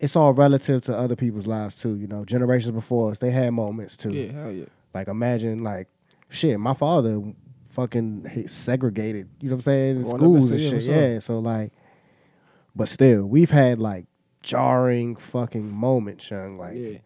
it's 0.00 0.16
all 0.16 0.32
relative 0.32 0.82
to 0.84 0.96
other 0.96 1.16
people's 1.16 1.46
lives 1.46 1.76
too. 1.76 1.96
You 1.96 2.06
know, 2.06 2.24
generations 2.24 2.74
before 2.74 3.10
us, 3.10 3.18
they 3.18 3.30
had 3.30 3.50
moments 3.52 3.96
too. 3.96 4.10
Yeah, 4.12 4.32
hell 4.32 4.50
yeah. 4.52 4.64
Like 4.94 5.08
imagine 5.08 5.62
like 5.62 5.88
shit, 6.30 6.58
my 6.58 6.74
father 6.74 7.22
fucking 7.70 8.46
segregated, 8.48 9.28
you 9.40 9.48
know 9.50 9.54
what 9.54 9.58
I'm 9.58 9.60
saying, 9.62 9.96
in 9.96 10.02
Well, 10.04 10.16
schools 10.16 10.50
and 10.50 10.60
shit. 10.60 10.70
sense, 10.70 10.84
yeah, 10.84 10.92
for 10.92 10.98
sure. 11.00 11.12
Yeah, 11.12 11.18
so 11.18 11.38
like 11.38 11.72
but 12.74 12.88
still, 12.88 13.24
we've 13.26 13.50
had 13.50 13.78
like 13.78 14.06
jarring 14.42 15.16
fucking 15.16 15.74
moments, 15.74 16.30
young. 16.30 16.58
Like 16.58 16.74
Yeah. 16.76 16.98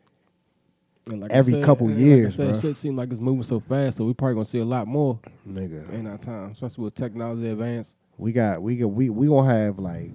And 1.11 1.21
like 1.23 1.31
Every 1.33 1.55
said, 1.55 1.65
couple 1.65 1.91
years, 1.91 2.39
like 2.39 2.49
I 2.49 2.53
said, 2.53 2.59
bruh. 2.59 2.63
shit 2.69 2.77
seem 2.77 2.97
like 2.97 3.11
it's 3.11 3.21
moving 3.21 3.43
so 3.43 3.61
fast, 3.61 3.97
so 3.97 4.05
we 4.05 4.13
probably 4.13 4.35
gonna 4.35 4.45
see 4.45 4.59
a 4.59 4.65
lot 4.65 4.87
more 4.87 5.19
nigga. 5.49 5.89
in 5.91 6.07
our 6.07 6.19
time, 6.19 6.51
especially 6.51 6.85
with 6.85 6.95
technology 6.95 7.49
advance. 7.49 7.97
We 8.19 8.33
got 8.33 8.61
we 8.61 8.77
got 8.77 8.89
we 8.89 9.09
we 9.09 9.27
gonna 9.29 9.49
have 9.51 9.79
like 9.79 10.11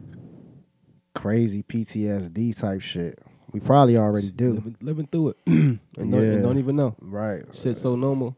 crazy 1.15 1.63
PTSD 1.63 2.55
type 2.57 2.81
shit. 2.81 3.17
We 3.51 3.59
probably 3.59 3.97
already 3.97 4.29
do. 4.31 4.53
Living, 4.53 4.77
living 4.81 5.07
through 5.07 5.29
it, 5.29 5.37
and, 5.47 5.79
don't, 5.97 6.13
and 6.13 6.43
don't 6.43 6.57
even 6.59 6.75
know. 6.75 6.95
Right. 6.99 7.43
Shit 7.53 7.77
so 7.77 7.95
normal. 7.95 8.35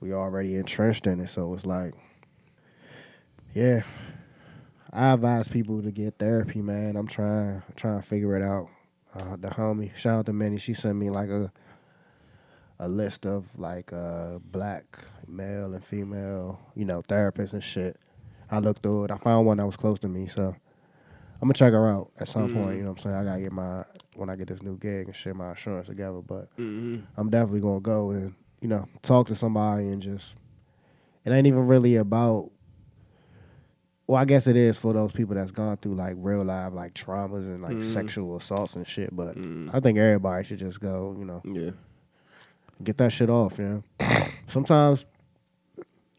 we 0.00 0.12
already 0.12 0.56
entrenched 0.56 1.06
in 1.06 1.20
it, 1.20 1.28
so 1.30 1.54
it's 1.54 1.64
like, 1.66 1.94
yeah. 3.54 3.82
I 4.94 5.12
advise 5.12 5.48
people 5.48 5.82
to 5.82 5.90
get 5.90 6.18
therapy, 6.18 6.62
man. 6.62 6.96
I'm 6.96 7.08
trying, 7.08 7.62
trying 7.74 8.00
to 8.00 8.06
figure 8.06 8.36
it 8.36 8.42
out. 8.42 8.68
Uh, 9.12 9.36
the 9.36 9.48
homie, 9.48 9.94
shout 9.96 10.20
out 10.20 10.26
to 10.26 10.32
Minnie, 10.32 10.58
she 10.58 10.72
sent 10.72 10.96
me 10.96 11.10
like 11.10 11.28
a 11.28 11.52
a 12.80 12.88
list 12.88 13.24
of 13.24 13.46
like 13.56 13.92
uh, 13.92 14.38
black 14.50 14.84
male 15.28 15.74
and 15.74 15.84
female, 15.84 16.60
you 16.74 16.84
know, 16.84 17.02
therapists 17.02 17.52
and 17.52 17.62
shit. 17.62 17.96
I 18.50 18.58
looked 18.58 18.82
through 18.82 19.04
it. 19.04 19.10
I 19.10 19.16
found 19.16 19.46
one 19.46 19.58
that 19.58 19.66
was 19.66 19.76
close 19.76 19.98
to 20.00 20.08
me, 20.08 20.26
so 20.26 20.54
I'm 21.40 21.48
gonna 21.48 21.54
check 21.54 21.72
her 21.72 21.88
out 21.88 22.10
at 22.18 22.28
some 22.28 22.52
point. 22.54 22.76
You 22.76 22.82
know 22.82 22.90
what 22.90 22.98
I'm 22.98 23.02
saying? 23.02 23.16
I 23.16 23.24
gotta 23.24 23.40
get 23.40 23.52
my 23.52 23.84
when 24.14 24.28
I 24.28 24.36
get 24.36 24.48
this 24.48 24.62
new 24.62 24.76
gig 24.78 25.06
and 25.06 25.14
shit 25.14 25.34
my 25.36 25.50
insurance 25.50 25.86
together, 25.88 26.20
but 26.20 26.48
I'm 27.16 27.30
definitely 27.30 27.60
gonna 27.60 27.80
go 27.80 28.10
and 28.10 28.34
you 28.60 28.68
know 28.68 28.86
talk 29.02 29.28
to 29.28 29.36
somebody 29.36 29.84
and 29.88 30.02
just 30.02 30.34
it 31.24 31.30
ain't 31.30 31.46
even 31.46 31.66
really 31.66 31.96
about. 31.96 32.50
Well, 34.06 34.20
I 34.20 34.26
guess 34.26 34.46
it 34.46 34.56
is 34.56 34.76
for 34.76 34.92
those 34.92 35.12
people 35.12 35.34
that's 35.34 35.50
gone 35.50 35.78
through 35.78 35.94
like 35.94 36.14
real 36.18 36.44
life 36.44 36.74
like 36.74 36.92
traumas 36.92 37.46
and 37.46 37.62
like 37.62 37.72
mm-hmm. 37.72 37.92
sexual 37.92 38.36
assaults 38.36 38.74
and 38.74 38.86
shit. 38.86 39.14
But 39.16 39.36
mm-hmm. 39.36 39.70
I 39.72 39.80
think 39.80 39.98
everybody 39.98 40.44
should 40.44 40.58
just 40.58 40.80
go, 40.80 41.16
you 41.18 41.24
know, 41.24 41.40
Yeah. 41.44 41.70
get 42.82 42.98
that 42.98 43.12
shit 43.12 43.30
off. 43.30 43.58
You 43.58 43.82
know, 44.00 44.26
sometimes 44.48 45.06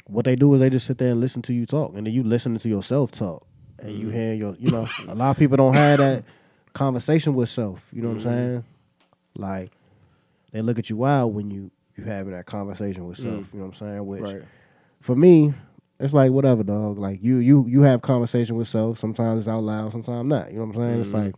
what 0.08 0.26
they 0.26 0.36
do 0.36 0.54
is 0.56 0.62
they 0.62 0.70
just 0.70 0.88
sit 0.88 0.98
there 0.98 1.12
and 1.12 1.22
listen 1.22 1.42
to 1.44 1.54
you 1.54 1.66
talk, 1.66 1.94
and 1.96 2.06
then 2.08 2.14
you 2.14 2.24
listening 2.24 2.58
to 2.60 2.70
yourself 2.70 3.12
talk, 3.12 3.46
and 3.80 3.92
you 3.92 4.08
mm-hmm. 4.08 4.16
hear 4.16 4.34
your, 4.34 4.56
you 4.56 4.72
know, 4.72 4.88
a 5.08 5.16
lot 5.16 5.32
of 5.32 5.38
people 5.38 5.58
don't 5.58 5.76
have 5.76 6.00
that 6.00 6.24
conversation 6.74 7.36
with 7.36 7.50
self. 7.50 7.82
You 7.94 8.02
know 8.02 8.10
what 8.10 8.16
I'm 8.16 8.22
saying? 8.22 8.64
Like 9.36 9.72
they 10.52 10.62
look 10.62 10.80
at 10.80 10.90
you 10.90 10.98
wild 10.98 11.36
when 11.36 11.52
you 11.52 11.70
you 11.98 12.04
having 12.04 12.34
that 12.34 12.46
conversation 12.46 13.08
with 13.08 13.18
self. 13.18 13.32
Mm. 13.32 13.54
You 13.54 13.60
know 13.60 13.66
what 13.66 13.82
I'm 13.82 13.88
saying? 13.88 14.06
Which 14.06 14.22
Right. 14.22 14.42
for 15.02 15.16
me, 15.16 15.54
it's 16.00 16.14
like 16.14 16.32
whatever, 16.32 16.64
dog. 16.64 16.98
Like 16.98 17.24
you 17.24 17.38
you 17.38 17.66
you 17.68 17.82
have 17.82 18.02
conversation 18.02 18.56
with 18.56 18.68
self. 18.68 18.98
Sometimes 18.98 19.42
it's 19.42 19.48
out 19.48 19.64
loud, 19.64 19.92
sometimes 19.92 20.28
not. 20.28 20.52
You 20.52 20.60
know 20.60 20.66
what 20.66 20.76
I'm 20.76 20.82
saying? 20.82 21.02
It's 21.02 21.10
Mhm. 21.12 21.26
like 21.26 21.36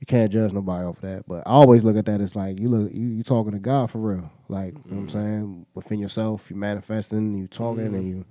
you 0.00 0.06
can't 0.06 0.32
judge 0.32 0.52
nobody 0.52 0.84
off 0.84 0.96
of 0.96 1.02
that. 1.02 1.24
But 1.28 1.46
I 1.46 1.50
always 1.50 1.84
look 1.84 1.96
at 1.96 2.06
that 2.06 2.20
as 2.20 2.34
like 2.36 2.58
you 2.58 2.68
look 2.68 2.92
you, 2.92 3.06
you 3.08 3.22
talking 3.22 3.52
to 3.52 3.58
God 3.58 3.90
for 3.90 3.98
real. 3.98 4.30
Like, 4.48 4.74
you 4.74 4.80
know 4.90 4.96
what 4.96 5.02
I'm 5.02 5.08
saying? 5.08 5.66
Within 5.74 5.98
yourself, 6.00 6.50
you 6.50 6.56
manifesting, 6.56 7.36
you 7.38 7.46
talking 7.46 7.94
and 7.94 8.08
you 8.08 8.24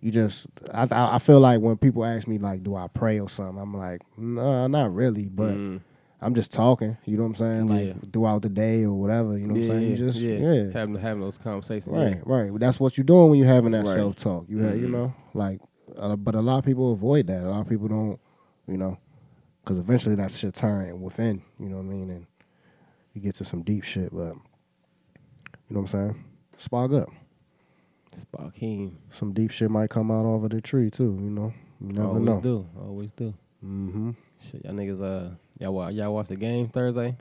you 0.00 0.10
just 0.12 0.46
I, 0.72 0.86
I 0.90 1.18
feel 1.18 1.40
like 1.40 1.60
when 1.60 1.76
people 1.76 2.04
ask 2.04 2.28
me 2.28 2.38
like, 2.38 2.62
do 2.62 2.76
I 2.76 2.86
pray 2.88 3.18
or 3.18 3.28
something, 3.28 3.58
I'm 3.60 3.76
like, 3.76 4.00
no, 4.16 4.66
not 4.68 4.94
really, 4.94 5.24
but 5.26 5.54
Mm. 5.56 5.80
I'm 6.20 6.34
just 6.34 6.52
talking. 6.52 6.96
You 7.04 7.16
know 7.16 7.22
what 7.22 7.28
I'm 7.28 7.34
saying? 7.36 7.66
Like 7.68 7.86
Yeah. 7.86 7.92
throughout 8.12 8.42
the 8.42 8.48
day 8.48 8.82
or 8.84 8.92
whatever. 8.94 9.38
You 9.38 9.46
know 9.46 9.54
what 9.54 9.62
yeah, 9.62 9.72
I'm 9.74 9.80
saying? 9.80 9.90
You 9.90 9.96
just 9.96 10.18
yeah. 10.20 10.38
yeah. 10.38 10.70
Having 10.72 10.96
having 10.96 11.20
those 11.22 11.38
conversations. 11.38 11.86
Right, 11.94 12.20
right. 12.26 12.50
That's 12.58 12.80
what 12.80 12.96
you're 12.98 13.04
doing 13.04 13.30
when 13.30 13.38
you're 13.38 13.48
having 13.48 13.70
that 13.72 13.84
Right. 13.86 13.94
self 13.94 14.16
talk. 14.16 14.46
You 14.48 14.58
have, 14.58 14.76
you 14.78 14.88
Mhm. 14.88 14.90
know, 14.92 15.14
like, 15.34 15.60
uh, 15.96 16.16
but 16.16 16.34
a 16.34 16.40
lot 16.40 16.58
of 16.58 16.64
people 16.64 16.92
avoid 16.92 17.26
that. 17.28 17.44
A 17.44 17.48
lot 17.50 17.60
of 17.60 17.68
people 17.68 17.86
don't, 17.88 18.18
you 18.66 18.76
know, 18.76 18.98
because 19.62 19.78
eventually 19.78 20.16
that 20.16 20.32
shit 20.32 20.54
turn 20.54 21.00
within. 21.00 21.42
You 21.60 21.68
know 21.68 21.76
what 21.76 21.86
I 21.86 21.88
mean? 21.88 22.10
And 22.10 22.26
you 23.14 23.20
get 23.20 23.36
to 23.36 23.44
some 23.44 23.62
deep 23.62 23.84
shit, 23.84 24.12
but 24.12 24.34
you 24.34 25.74
know 25.74 25.80
what 25.80 25.80
I'm 25.82 25.86
saying? 26.12 26.24
Spark 26.56 26.92
up. 26.92 27.08
Sparking. 28.16 28.98
Some 29.12 29.32
deep 29.32 29.50
shit 29.50 29.70
might 29.70 29.90
come 29.90 30.10
out 30.10 30.24
over 30.26 30.48
the 30.48 30.60
tree 30.60 30.90
too. 30.90 31.16
You 31.20 31.30
know, 31.30 31.52
you 31.80 31.92
never 31.92 32.08
Always 32.08 32.24
know. 32.24 32.40
do. 32.40 32.66
Always 32.80 33.10
do. 33.16 33.34
hmm 33.60 34.10
Shit, 34.40 34.64
y'all 34.64 34.74
niggas. 34.74 35.02
Uh, 35.02 35.34
y'all 35.58 35.72
wa- 35.74 35.88
y'all 35.88 36.14
watch 36.14 36.28
the 36.28 36.36
game 36.36 36.68
Thursday. 36.68 37.16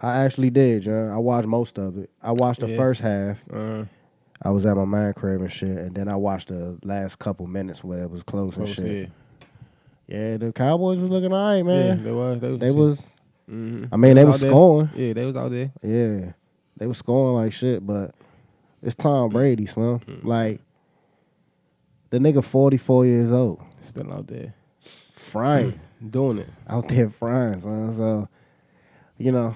I 0.00 0.24
actually 0.24 0.50
did, 0.50 0.82
John. 0.82 1.10
I 1.10 1.18
watched 1.18 1.46
most 1.48 1.78
of 1.78 1.98
it. 1.98 2.10
I 2.22 2.32
watched 2.32 2.60
the 2.60 2.68
Yeah. 2.70 2.76
first 2.76 3.00
half. 3.00 3.38
Uh, 3.52 3.84
I 4.42 4.50
was 4.50 4.64
at 4.64 4.74
my 4.76 4.86
man 4.86 5.12
crib 5.12 5.42
and 5.42 5.52
shit, 5.52 5.76
and 5.76 5.94
then 5.94 6.08
I 6.08 6.16
watched 6.16 6.48
the 6.48 6.78
last 6.82 7.18
couple 7.18 7.46
minutes 7.46 7.84
where 7.84 8.02
it 8.04 8.10
was 8.10 8.22
close 8.22 8.56
and 8.56 8.68
shit. 8.68 8.86
yeah. 10.08 10.16
Yeah, 10.32 10.36
the 10.38 10.52
Cowboys 10.52 10.98
was 10.98 11.10
looking 11.10 11.32
all 11.32 11.38
right, 11.48 11.58
Yeah, 11.58 11.62
man. 11.62 12.02
they 12.02 12.10
was. 12.12 12.40
They 12.40 12.48
was. 12.50 12.58
They 12.60 12.70
was. 12.70 13.00
hmm 13.46 13.84
I 13.92 13.96
mean, 13.96 14.16
they 14.16 14.24
was 14.24 14.40
scoring. 14.40 14.90
Yeah, 14.96 15.12
they 15.12 15.24
was 15.26 15.36
out 15.36 15.50
there. 15.50 15.70
Yeah, 15.82 16.32
they 16.78 16.86
was 16.86 16.98
scoring 16.98 17.36
like 17.44 17.52
shit, 17.52 17.86
but 17.86 18.14
it's 18.82 18.94
Tom 18.96 19.28
Brady, 19.28 19.66
son. 19.66 20.00
Mm-hmm. 20.00 20.26
Like 20.26 20.60
the 22.08 22.18
nigga, 22.18 22.42
forty 22.42 22.76
four 22.78 23.04
years 23.06 23.30
old, 23.30 23.60
Still 23.80 24.12
out 24.12 24.26
there 24.26 24.54
frying 25.12 25.78
doing 26.08 26.38
it. 26.38 26.48
out 26.68 26.88
there 26.88 27.10
frying, 27.10 27.60
son. 27.60 27.94
So 27.94 28.28
you 29.18 29.32
know, 29.32 29.54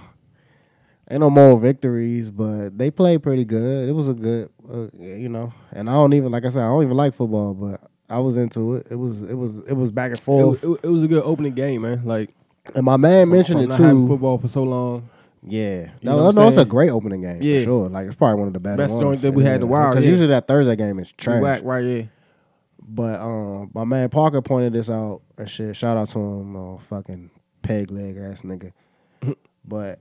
ain't 1.10 1.20
no 1.20 1.30
more 1.30 1.58
victories, 1.58 2.30
but 2.30 2.76
they 2.76 2.90
played 2.90 3.22
pretty 3.22 3.44
good. 3.44 3.88
It 3.88 3.92
was 3.92 4.08
a 4.08 4.14
good, 4.14 4.50
uh, 4.70 4.86
you 4.98 5.28
know. 5.28 5.52
And 5.72 5.88
I 5.88 5.94
don't 5.94 6.12
even 6.14 6.32
like 6.32 6.44
I 6.44 6.48
said, 6.50 6.62
I 6.62 6.66
don't 6.66 6.82
even 6.84 6.96
like 6.96 7.14
football, 7.14 7.54
but 7.54 7.80
I 8.10 8.18
was 8.18 8.36
into 8.36 8.74
it. 8.74 8.86
It 8.90 8.96
was, 8.96 9.22
it 9.22 9.34
was, 9.34 9.58
it 9.60 9.72
was 9.72 9.90
back 9.90 10.10
and 10.10 10.20
forth. 10.20 10.62
wa- 10.62 10.74
it, 10.74 10.80
it 10.84 10.88
was 10.88 11.02
a 11.02 11.08
good 11.08 11.22
opening 11.24 11.54
game, 11.54 11.82
man. 11.82 12.02
Like 12.04 12.30
and 12.74 12.84
my 12.84 12.96
man 12.96 13.28
mentioned 13.30 13.60
it 13.62 13.76
too. 13.76 14.06
football 14.08 14.38
for 14.38 14.48
so 14.48 14.62
long. 14.62 15.08
Yeah, 15.46 15.90
You 16.00 16.08
no, 16.08 16.30
no, 16.30 16.48
it's 16.48 16.56
a 16.56 16.64
great 16.64 16.88
opening 16.88 17.20
game 17.20 17.42
Yeah. 17.42 17.58
for 17.58 17.64
sure. 17.64 17.88
Like 17.90 18.06
it's 18.06 18.16
probably 18.16 18.38
one 18.38 18.46
of 18.48 18.54
the 18.54 18.60
better 18.60 18.78
Best 18.78 18.94
ones. 18.94 19.02
joint 19.02 19.22
that 19.22 19.32
we 19.32 19.44
had 19.44 19.56
in 19.56 19.62
a 19.62 19.66
while, 19.66 19.90
Because 19.90 20.04
yeah. 20.06 20.10
usually 20.10 20.28
that 20.28 20.48
Thursday 20.48 20.74
game 20.74 20.98
is 20.98 21.12
trash. 21.12 21.42
Whack, 21.42 21.60
right? 21.64 21.84
Yeah. 21.84 22.02
But 22.86 23.20
um, 23.20 23.70
my 23.74 23.84
man 23.84 24.08
Parker 24.10 24.42
pointed 24.42 24.72
this 24.74 24.90
out 24.90 25.22
and 25.38 25.48
shit. 25.48 25.74
Shout 25.76 25.96
out 25.96 26.10
to 26.10 26.18
him, 26.18 26.56
uh, 26.56 26.78
fucking 26.78 27.30
peg 27.62 27.90
leg 27.90 28.16
ass 28.18 28.42
nigga. 28.42 28.72
but 29.64 29.98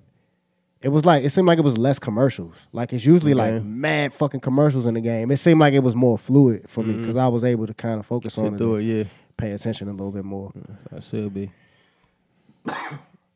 it 0.81 0.89
was 0.89 1.05
like 1.05 1.23
it 1.23 1.29
seemed 1.29 1.47
like 1.47 1.57
it 1.59 1.63
was 1.63 1.77
less 1.77 1.97
commercials. 1.97 2.55
Like 2.73 2.91
it's 2.91 3.05
usually 3.05 3.33
Okay. 3.33 3.53
like 3.55 3.63
mad 3.63 4.13
fucking 4.13 4.41
commercials 4.41 4.85
in 4.85 4.95
the 4.95 5.01
game. 5.01 5.31
It 5.31 5.37
seemed 5.37 5.61
like 5.61 5.73
it 5.73 5.79
was 5.79 5.95
more 5.95 6.17
fluid 6.17 6.65
for 6.67 6.83
me 6.83 6.95
because 6.95 7.15
I 7.15 7.27
was 7.29 7.45
able 7.45 7.67
to 7.67 7.73
kind 7.73 8.01
of 8.01 8.05
focus 8.05 8.37
on 8.37 8.45
Sit 8.45 8.53
it, 8.55 8.57
through 8.57 8.75
and 8.75 8.83
it. 8.89 8.97
Yeah. 8.97 9.03
pay 9.37 9.51
attention 9.51 9.87
a 9.87 9.91
little 9.91 10.11
bit 10.11 10.25
more. 10.25 10.51
It 10.91 11.03
should 11.05 11.33
be. 11.33 11.51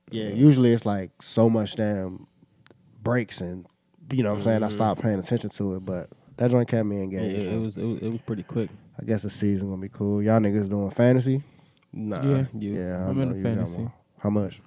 Yeah, 0.10 0.30
usually 0.30 0.72
it's 0.74 0.86
like 0.86 1.12
so 1.22 1.50
much 1.50 1.76
damn 1.76 2.28
breaks 3.04 3.42
and 3.42 3.66
you 4.12 4.24
know 4.24 4.32
what 4.32 4.38
I'm 4.40 4.44
saying. 4.44 4.64
I 4.64 4.70
stopped 4.70 5.02
paying 5.02 5.20
attention 5.20 5.50
to 5.52 5.76
it, 5.76 5.86
but 5.86 6.10
that 6.38 6.52
joint 6.52 6.68
kept 6.70 6.86
me 6.86 6.98
Yeah, 6.98 7.04
engaged. 7.04 7.46
it 7.46 7.58
was, 7.60 7.78
it 7.78 7.84
was 7.86 8.00
it 8.02 8.10
was 8.10 8.22
pretty 8.26 8.44
quick. 8.44 8.70
I 9.00 9.06
guess 9.06 9.22
the 9.22 9.30
season 9.30 9.70
gonna 9.70 9.82
be 9.82 9.90
cool. 9.90 10.22
Y'all 10.24 10.40
niggas 10.40 10.70
doing 10.70 10.90
fantasy? 10.92 11.44
Nah, 11.94 12.22
Yeah. 12.22 12.46
you, 12.58 12.74
Yeah, 12.76 13.06
I 13.06 13.10
I'm 13.10 13.16
know 13.16 13.22
in 13.24 13.30
the 13.30 13.38
you 13.38 13.44
got 13.44 13.56
fantasy. 13.56 13.82
one. 13.84 13.92
How 14.20 14.30
much? 14.30 14.62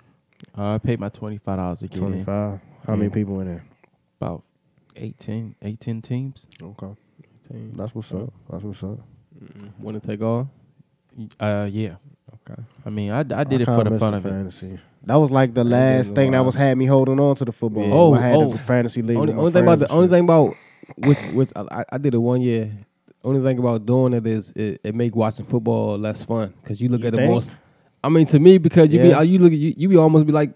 Uh, 0.56 0.74
I 0.74 0.78
paid 0.78 1.00
my 1.00 1.08
twenty 1.08 1.38
five 1.38 1.58
dollars 1.58 1.80
to 1.80 1.88
get 1.88 1.98
Twenty 1.98 2.18
in. 2.20 2.24
five. 2.24 2.60
How 2.86 2.94
many 2.96 3.08
Yeah. 3.08 3.14
people 3.14 3.40
in 3.40 3.46
there? 3.48 3.64
About 4.20 4.42
18, 4.96 5.54
18 5.62 6.02
teams. 6.02 6.46
Okay, 6.62 6.94
team. 7.48 7.72
that's 7.76 7.94
what's 7.94 8.12
up. 8.12 8.32
That's 8.50 8.62
what's 8.64 8.82
up. 8.82 8.98
Want 9.78 10.00
to 10.00 10.06
take 10.06 10.22
off? 10.22 10.46
Uh, 11.38 11.68
yeah. 11.70 11.96
Okay. 12.48 12.62
I 12.86 12.90
mean, 12.90 13.10
I, 13.10 13.20
I 13.20 13.22
did 13.44 13.60
I 13.60 13.62
it 13.62 13.64
for 13.66 13.76
kinda 13.76 13.84
the 13.84 13.90
missed 13.90 14.00
fun 14.00 14.14
of 14.14 14.26
it. 14.26 14.28
fantasy. 14.30 14.78
That 15.04 15.16
was 15.16 15.30
like 15.30 15.54
the 15.54 15.64
last 15.64 16.14
thing 16.14 16.32
that 16.32 16.44
was 16.44 16.54
had 16.54 16.76
me 16.76 16.86
holding 16.86 17.18
on 17.18 17.34
to 17.36 17.44
the 17.44 17.52
football. 17.52 17.84
Yeah. 17.86 17.92
Oh, 17.94 18.14
I 18.14 18.20
had 18.20 18.36
oh. 18.36 18.52
the 18.52 18.58
fantasy 18.58 19.02
league. 19.02 19.16
Only, 19.16 19.34
with 19.34 19.36
my 19.36 19.40
only 19.42 19.52
thing 19.52 19.62
about 19.62 19.78
friends 19.78 19.88
the 19.88 19.94
only 19.94 20.04
and 20.04 20.12
thing 20.12 20.24
about 20.24 20.54
which 21.06 21.18
which 21.34 21.50
I, 21.56 21.84
I 21.92 21.98
did 21.98 22.14
it 22.14 22.18
one 22.18 22.40
year. 22.42 22.70
Only 23.22 23.42
thing 23.42 23.58
about 23.58 23.84
doing 23.84 24.14
it 24.14 24.26
is 24.26 24.52
it, 24.56 24.80
it 24.82 24.94
make 24.94 25.14
watching 25.14 25.44
football 25.44 25.98
less 25.98 26.24
fun 26.24 26.54
because 26.62 26.80
you 26.80 26.88
look 26.88 27.02
You 27.02 27.08
at 27.08 27.14
it 27.14 27.16
think? 27.18 27.30
most. 27.32 27.54
I 28.02 28.08
mean, 28.08 28.24
to 28.26 28.38
me, 28.40 28.56
because 28.58 28.88
you 28.90 29.00
Yeah. 29.02 29.20
be 29.22 29.28
you 29.28 29.38
look 29.38 29.52
at 29.52 29.58
you, 29.58 29.74
you 29.76 29.88
be 29.90 29.96
almost 29.96 30.26
be 30.26 30.32
like 30.32 30.52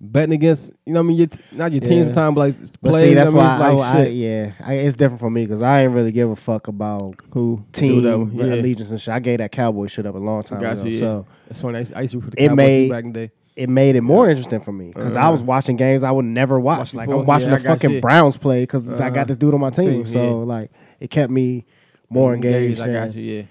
betting 0.00 0.32
against, 0.32 0.72
you 0.84 0.92
know, 0.92 1.00
what 1.00 1.06
I 1.06 1.08
mean, 1.08 1.16
your, 1.18 1.28
not 1.52 1.72
your 1.72 1.80
team 1.80 2.08
Yeah. 2.08 2.12
time, 2.12 2.34
but 2.34 2.40
like 2.40 2.54
But 2.82 2.90
players. 2.90 3.08
see, 3.08 3.14
that's 3.14 3.30
I 3.30 3.32
mean, 3.32 3.36
why 3.36 3.56
I, 3.56 3.72
like 3.72 3.78
I- 3.96 4.04
shit. 4.04 4.12
yeah, 4.14 4.52
I, 4.64 4.74
it's 4.74 4.96
different 4.96 5.20
for 5.20 5.30
me 5.30 5.44
because 5.46 5.62
I 5.62 5.82
ain't 5.84 5.92
really 5.92 6.10
give 6.12 6.28
a 6.30 6.36
fuck 6.36 6.66
about 6.68 7.14
Who 7.30 7.64
team 7.72 8.02
that, 8.02 8.30
yeah. 8.34 8.54
allegiance 8.54 8.90
and 8.90 9.00
shit. 9.00 9.14
I 9.14 9.20
gave 9.20 9.38
that 9.38 9.52
cowboy 9.52 9.86
shit 9.86 10.04
up 10.06 10.14
a 10.14 10.18
long 10.18 10.42
time 10.42 10.60
Got 10.60 10.78
ago. 10.78 10.88
yeah. 10.88 10.98
So 11.00 11.26
It's 11.50 11.60
funny. 11.60 11.84
I 11.94 12.00
used, 12.02 12.12
to 12.14 12.20
for 12.20 12.30
the 12.30 12.42
It 12.44 12.48
Cowboys 12.48 12.56
made- 12.56 12.90
back 12.90 13.04
in 13.04 13.12
the 13.12 13.18
day. 13.26 13.30
it 13.56 13.68
made 13.68 13.94
it 13.96 14.02
more 14.02 14.28
interesting 14.28 14.60
for 14.60 14.70
me 14.72 14.88
because 14.94 15.14
I 15.16 15.28
was 15.30 15.40
Uh-huh. 15.40 15.46
watching 15.46 15.76
games 15.76 16.02
I 16.04 16.10
would 16.12 16.24
never 16.24 16.58
watch. 16.60 16.78
Watch 16.78 16.94
like 16.94 17.06
before. 17.08 17.20
I'm 17.22 17.26
watching 17.26 17.50
the 17.50 17.58
fucking. 17.58 18.00
Browns 18.00 18.36
play 18.36 18.62
because 18.62 18.88
I 18.88 18.92
Uh-huh. 18.94 19.10
got 19.10 19.28
this 19.28 19.36
dude 19.36 19.54
on 19.54 19.60
my 19.60 19.70
team. 19.70 20.04
Team, 20.04 20.06
so 20.06 20.40
like 20.40 20.70
it 21.00 21.10
kept 21.10 21.30
me 21.32 21.64
more 22.08 22.34
engaged. 22.34 22.80
I 22.80 22.92
got 22.92 23.14
you. 23.14 23.22
Yeah. 23.22 23.42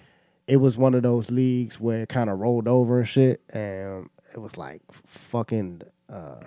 It 0.48 0.58
was 0.58 0.78
one 0.78 0.94
of 0.96 1.04
those 1.04 1.30
leagues 1.30 1.80
where 1.80 2.02
it 2.04 2.10
kind 2.10 2.30
of 2.30 2.40
rolled 2.40 2.68
over 2.68 3.00
and 3.00 3.08
shit, 3.08 3.42
and 3.50 4.10
it 4.34 4.40
was 4.40 4.58
like 4.58 4.82
fucking. 5.06 5.82
Uh, 6.10 6.38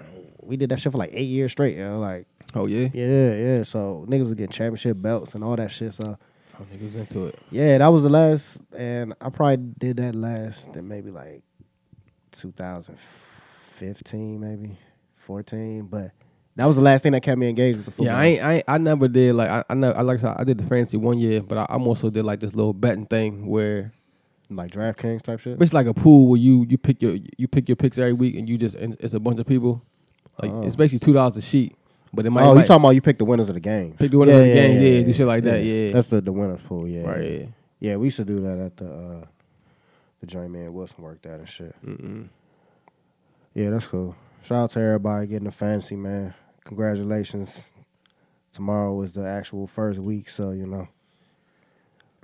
we 0.40 0.57
did 0.57 0.70
that 0.70 0.81
shit 0.81 0.90
for 0.92 0.99
like 0.99 1.11
eight 1.12 1.29
years 1.29 1.53
straight. 1.53 1.77
You 1.77 1.85
know, 1.85 1.99
like 2.01 2.27
Oh 2.55 2.66
yeah. 2.66 2.88
yeah, 2.94 3.35
yeah. 3.35 3.62
So 3.64 4.07
niggas 4.09 4.25
was 4.25 4.35
getting 4.35 4.53
championship 4.53 5.01
belts 5.03 5.35
and 5.35 5.44
all 5.44 5.55
that 5.57 5.70
shit. 5.70 5.92
So 5.94 6.16
Oh, 6.59 6.64
niggas 6.75 6.94
into 6.94 7.27
it. 7.27 7.38
yeah, 7.51 7.77
that 7.79 7.88
was 7.88 8.03
the 8.03 8.09
last, 8.11 8.61
and 8.77 9.14
I 9.20 9.29
probably 9.31 9.59
did 9.79 9.96
that 9.99 10.14
last 10.14 10.75
in 10.77 10.88
maybe 10.88 11.11
like 11.11 11.42
2015, 12.33 14.40
maybe 14.40 14.79
14. 15.27 15.87
But 15.87 16.11
that 16.56 16.66
was 16.66 16.76
the 16.76 16.82
last 16.82 17.02
thing 17.02 17.12
that 17.12 17.22
kept 17.22 17.38
me 17.38 17.48
engaged 17.48 17.78
with 17.78 17.86
the 17.86 17.90
football. 17.92 18.06
Yeah, 18.06 18.18
I 18.18 18.24
ain't, 18.26 18.42
I 18.42 18.52
ain't, 18.54 18.64
I 18.68 18.78
never 18.78 19.08
did 19.08 19.34
like 19.34 19.48
I 19.48 19.64
I, 19.70 19.74
know, 19.74 19.92
I 19.92 20.02
like 20.02 20.18
I, 20.18 20.20
said, 20.20 20.36
I 20.38 20.44
did 20.44 20.58
the 20.58 20.64
fantasy 20.64 20.96
one 20.96 21.18
year, 21.18 21.42
but 21.42 21.58
I, 21.58 21.66
I 21.68 21.76
also 21.76 22.10
did 22.10 22.24
like 22.24 22.40
this 22.40 22.54
little 22.54 22.72
betting 22.72 23.06
thing 23.06 23.46
where 23.46 23.92
like 24.50 24.72
DraftKings 24.72 25.22
type 25.22 25.40
shit. 25.40 25.62
it's 25.62 25.72
like 25.72 25.86
a 25.86 25.94
pool 25.94 26.28
where 26.28 26.38
you 26.40 26.66
you 26.68 26.76
pick 26.76 27.00
your 27.00 27.16
you 27.38 27.46
pick 27.46 27.68
your 27.68 27.76
picks 27.76 27.98
every 27.98 28.12
week 28.12 28.34
and 28.34 28.48
you 28.48 28.58
just 28.58 28.74
and 28.74 28.96
it's 29.00 29.14
a 29.14 29.20
bunch 29.20 29.38
of 29.38 29.46
people. 29.46 29.82
Like 30.42 30.50
Oh. 30.50 30.62
it's 30.62 30.76
basically 30.76 31.04
two 31.04 31.12
dollars 31.12 31.36
a 31.36 31.42
sheet, 31.42 31.76
but 32.12 32.26
it 32.26 32.30
might, 32.30 32.42
oh, 32.42 32.54
you 32.54 32.60
talking 32.62 32.76
about 32.76 32.90
you 32.90 33.00
pick 33.02 33.18
the 33.18 33.24
winners 33.24 33.48
of 33.48 33.54
the 33.54 33.60
game? 33.60 33.94
Pick 33.98 34.10
the 34.10 34.18
winners 34.18 34.34
of 34.36 34.42
the 34.42 34.54
games, 34.54 34.82
yeah, 34.82 35.02
do 35.02 35.12
shit 35.12 35.26
like 35.26 35.44
that, 35.44 35.62
yeah. 35.62 35.92
That's 35.92 36.08
the 36.08 36.20
the 36.20 36.32
winners 36.32 36.60
pool, 36.66 36.88
yeah. 36.88 37.02
right. 37.02 37.24
yeah. 37.24 37.30
Yeah. 37.30 37.46
Yeah, 37.82 37.96
we 37.96 38.08
used 38.08 38.16
to 38.18 38.24
do 38.24 38.40
that 38.40 38.58
at 38.58 38.76
the 38.76 38.90
uh, 38.92 39.24
the 40.20 40.26
joint 40.26 40.50
man 40.50 40.72
Wilson 40.74 41.02
worked 41.02 41.24
at 41.26 41.38
and 41.38 41.48
shit. 41.48 41.74
Mm-mm. 41.86 42.28
Yeah, 43.54 43.70
that's 43.70 43.86
cool. 43.86 44.14
Shout 44.42 44.64
out 44.64 44.70
to 44.72 44.81
everybody 44.81 45.26
getting 45.26 45.44
the 45.46 45.53
fantasy, 45.53 45.96
man. 45.96 46.35
Congratulations. 46.64 47.61
Tomorrow 48.53 49.00
is 49.03 49.12
the 49.12 49.26
actual 49.26 49.66
first 49.66 49.98
week, 49.98 50.29
so 50.29 50.50
you 50.50 50.66
know. 50.66 50.88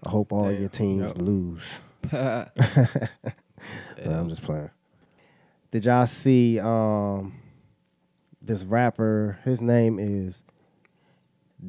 I 0.05 0.11
hope 0.11 0.33
all 0.33 0.51
Damn, 0.51 0.61
your 0.61 0.69
teams 0.69 1.17
lose. 1.17 1.63
I'm 2.13 2.51
just 4.29 4.43
playing. 4.43 4.71
Did 5.71 5.85
y'all 5.85 6.07
see 6.07 6.59
um 6.61 7.35
this 8.43 8.63
rapper? 8.65 9.39
His 9.45 9.61
name 9.61 9.99
is 9.99 10.43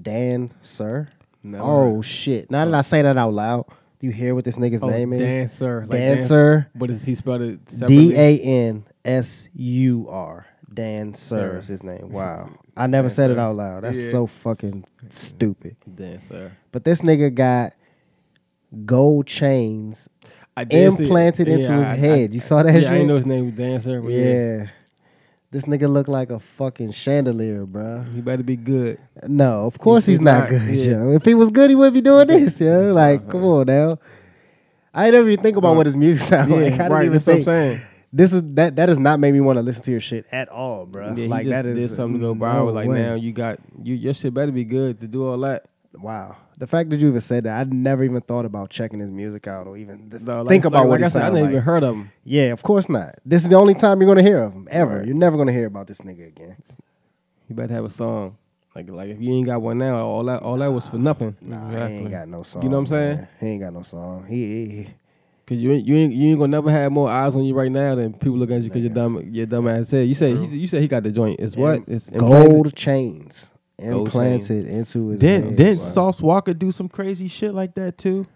Dan 0.02 0.54
Sir. 0.62 1.08
Never 1.44 1.64
oh 1.64 2.02
shit! 2.02 2.52
Now 2.52 2.66
that 2.66 2.74
I 2.74 2.82
say 2.82 3.02
that 3.02 3.18
out 3.18 3.34
loud, 3.34 3.66
do 4.00 4.08
you 4.08 4.12
hear 4.14 4.36
what 4.36 4.44
this 4.44 4.58
nigga's 4.58 4.84
Oh, 4.84 4.90
name 4.90 5.14
is? 5.14 5.22
Dancer, 5.22 5.82
like 5.82 5.92
Dancer. 5.92 6.70
But 6.76 6.90
is 6.92 7.04
he 7.04 7.16
spelled? 7.16 7.66
D 7.66 8.14
A 8.16 8.40
N 8.40 8.86
S 9.08 9.48
U 9.56 10.08
R. 10.10 10.46
Dan 10.74 11.14
Sir 11.14 11.54
Sir. 11.54 11.60
is 11.60 11.68
his 11.68 11.84
name. 11.84 12.10
Wow. 12.12 12.50
I 12.76 12.86
never 12.88 13.10
said 13.10 13.32
it 13.32 13.36
Sir. 13.36 13.40
out 13.40 13.56
loud. 13.56 13.84
That's 13.84 13.98
Yeah. 14.00 14.12
so 14.12 14.28
fucking 14.28 14.84
stupid. 15.10 15.78
Dancer. 15.96 16.52
But 16.72 16.84
this 16.84 17.02
nigga 17.02 17.34
got 17.34 17.74
gold 18.86 19.26
chains 19.28 20.10
I 20.56 20.64
did 20.64 20.94
see 20.94 21.04
implanted 21.04 21.48
into 21.48 21.64
Yeah, 21.70 21.78
his 21.78 21.88
I- 21.88 21.92
I- 21.94 21.96
head. 21.96 22.34
you 22.34 22.40
saw 22.40 22.64
that 22.64 22.74
yeah, 22.74 22.80
shit? 22.82 22.90
I 22.90 22.94
didn't 22.94 23.08
know 23.08 23.16
his 23.16 23.26
name 23.26 23.46
was 23.46 23.54
Dancer. 23.56 24.02
But 24.02 24.12
yeah. 24.12 24.24
yeah. 24.58 24.68
This 25.52 25.64
nigga 25.64 25.90
look 25.90 26.08
like 26.10 26.30
a 26.30 26.40
fucking 26.40 26.92
chandelier, 26.92 27.66
bruh. 27.66 28.14
he 28.14 28.20
better 28.20 28.44
be 28.44 28.58
good. 28.58 29.00
No, 29.28 29.66
of 29.66 29.78
course 29.80 30.06
he's, 30.06 30.18
he's 30.18 30.22
not, 30.22 30.42
not, 30.42 30.50
good, 30.50 30.76
yeah. 30.76 30.92
yo. 30.92 31.12
If 31.14 31.24
he 31.24 31.34
was 31.36 31.52
good, 31.52 31.70
he 31.70 31.76
wouldn't 31.76 31.94
be 31.94 32.02
doing 32.02 32.28
this, 32.28 32.60
yo. 32.60 32.94
Like, 32.94 33.30
come 33.30 33.46
on 33.46 33.68
now. 33.68 33.98
I 34.94 35.10
didn't 35.10 35.32
even 35.32 35.42
think 35.44 35.56
about 35.56 35.76
what 35.78 35.86
his 35.86 35.96
music 35.96 36.28
sound 36.28 36.52
Yeah, 36.52 36.58
like. 36.58 36.66
I 36.74 36.78
didn't 36.78 36.92
right. 36.92 37.06
even 37.06 37.14
That's 37.14 37.28
what 37.28 37.34
I'm 37.34 37.44
think. 37.44 37.46
saying. 37.46 37.82
This 38.14 38.32
is 38.34 38.42
that 38.56 38.76
that 38.78 38.86
does 38.86 39.00
not 39.00 39.20
make 39.20 39.34
me 39.34 39.42
want 39.42 39.58
to 39.58 39.62
listen 39.64 39.84
to 39.84 39.92
your 39.92 40.00
shit 40.00 40.26
at 40.32 40.48
all, 40.50 40.86
bro. 40.86 41.14
Yeah, 41.14 41.28
like 41.28 41.48
that 41.48 41.66
is 41.66 41.96
something 41.96 42.20
to 42.22 42.34
go 42.34 42.34
no 42.34 42.66
like 42.66 42.88
way. 42.88 43.00
now 43.02 43.16
you 43.16 43.32
got 43.34 43.60
you 43.84 43.96
your 43.96 44.14
shit 44.14 44.34
better 44.34 44.52
be 44.52 44.64
good 44.64 45.00
to 45.02 45.08
do 45.08 45.28
all 45.28 45.38
that. 45.40 45.66
Wow. 45.94 46.38
The 46.58 46.68
fact 46.68 46.90
that 46.90 46.98
you 46.98 47.10
even 47.10 47.22
said 47.22 47.44
that, 47.44 47.60
I 47.60 47.64
never 47.66 48.04
even 48.04 48.22
thought 48.22 48.46
about 48.46 48.70
checking 48.70 49.00
his 49.00 49.10
music 49.12 49.48
out 49.48 49.68
or 49.68 49.78
even 49.78 50.10
th- 50.10 50.22
No, 50.24 50.42
like- 50.42 50.48
think 50.48 50.66
about 50.66 50.82
like, 50.82 50.88
what 50.90 51.02
like 51.02 51.06
I 51.06 51.10
said. 51.10 51.22
I 51.24 51.26
never 51.30 51.42
like. 51.42 51.50
even 51.52 51.62
heard 51.62 51.84
of 51.84 51.96
him. 51.96 52.12
Yeah, 52.24 52.46
of 52.54 52.64
course 52.64 52.90
not. 52.90 53.16
This 53.26 53.44
is 53.44 53.50
the 53.50 53.56
only 53.56 53.74
time 53.76 54.00
you're 54.02 54.08
gonna 54.10 54.28
hear 54.28 54.40
of 54.44 54.54
him 54.54 54.68
ever. 54.72 54.98
Right. 55.00 55.06
You're 55.06 55.16
never 55.16 55.38
gonna 55.38 55.52
hear 55.52 55.68
about 55.68 55.88
this 55.88 56.00
nigga 56.00 56.28
again. 56.28 56.56
You 57.48 57.56
better 57.56 57.74
have 57.74 57.86
a 57.86 57.90
song. 57.90 58.38
Like 58.76 58.90
like 58.90 59.10
if 59.10 59.20
you 59.22 59.34
ain't 59.34 59.46
got 59.48 59.62
one 59.62 59.80
now, 59.80 59.98
all 59.98 60.24
that 60.26 60.42
all 60.44 60.58
that 60.58 60.72
was 60.72 60.88
for 60.88 60.98
nothing. 60.98 61.36
Nah, 61.42 61.88
he 61.88 61.96
ain't 61.96 62.12
got 62.12 62.28
no 62.28 62.44
song. 62.44 62.62
You 62.64 62.70
know 62.70 62.76
what 62.78 62.82
I'm 62.82 62.88
saying? 62.88 63.16
man. 63.18 63.28
He 63.40 63.46
ain't 63.48 63.62
got 63.62 63.74
no 63.74 63.82
song. 63.84 64.26
He, 64.28 64.36
he 64.36 64.88
Cause 65.48 65.58
you 65.58 65.72
ain't 65.72 65.88
you 65.88 65.96
ain't 65.96 66.14
you 66.14 66.30
ain't 66.32 66.40
gonna 66.40 66.52
never 66.52 66.70
have 66.70 66.92
more 66.92 67.10
eyes 67.10 67.34
on 67.36 67.44
you 67.46 67.54
right 67.56 67.72
now 67.72 67.96
than 67.96 68.12
people 68.14 68.38
looking 68.38 68.58
at 68.58 68.64
you 68.64 68.70
because 68.70 68.84
your 68.84 68.94
dumb 68.94 69.30
your 69.34 69.46
dumb 69.46 69.66
ass 69.68 69.88
said. 69.88 70.06
You 70.08 70.14
said 70.14 70.38
he, 70.38 70.46
you 70.58 70.68
said 70.68 70.82
he 70.82 70.90
got 70.90 71.04
the 71.04 71.12
joint. 71.12 71.40
It's 71.40 71.56
what? 71.56 71.84
It's 71.88 72.10
implanted? 72.10 72.52
gold 72.52 72.76
chains 72.76 73.46
Gold 73.80 74.08
implanted 74.08 74.68
into 74.68 75.10
his 75.10 75.20
Didn't 75.22 75.50
head. 75.52 75.58
didn't. 75.58 75.80
Sauce 75.80 76.20
Walka 76.20 76.58
do 76.58 76.72
some 76.74 76.90
crazy 76.90 77.30
shit 77.30 77.54
like 77.54 77.76
that 77.76 77.98
too? 77.98 78.28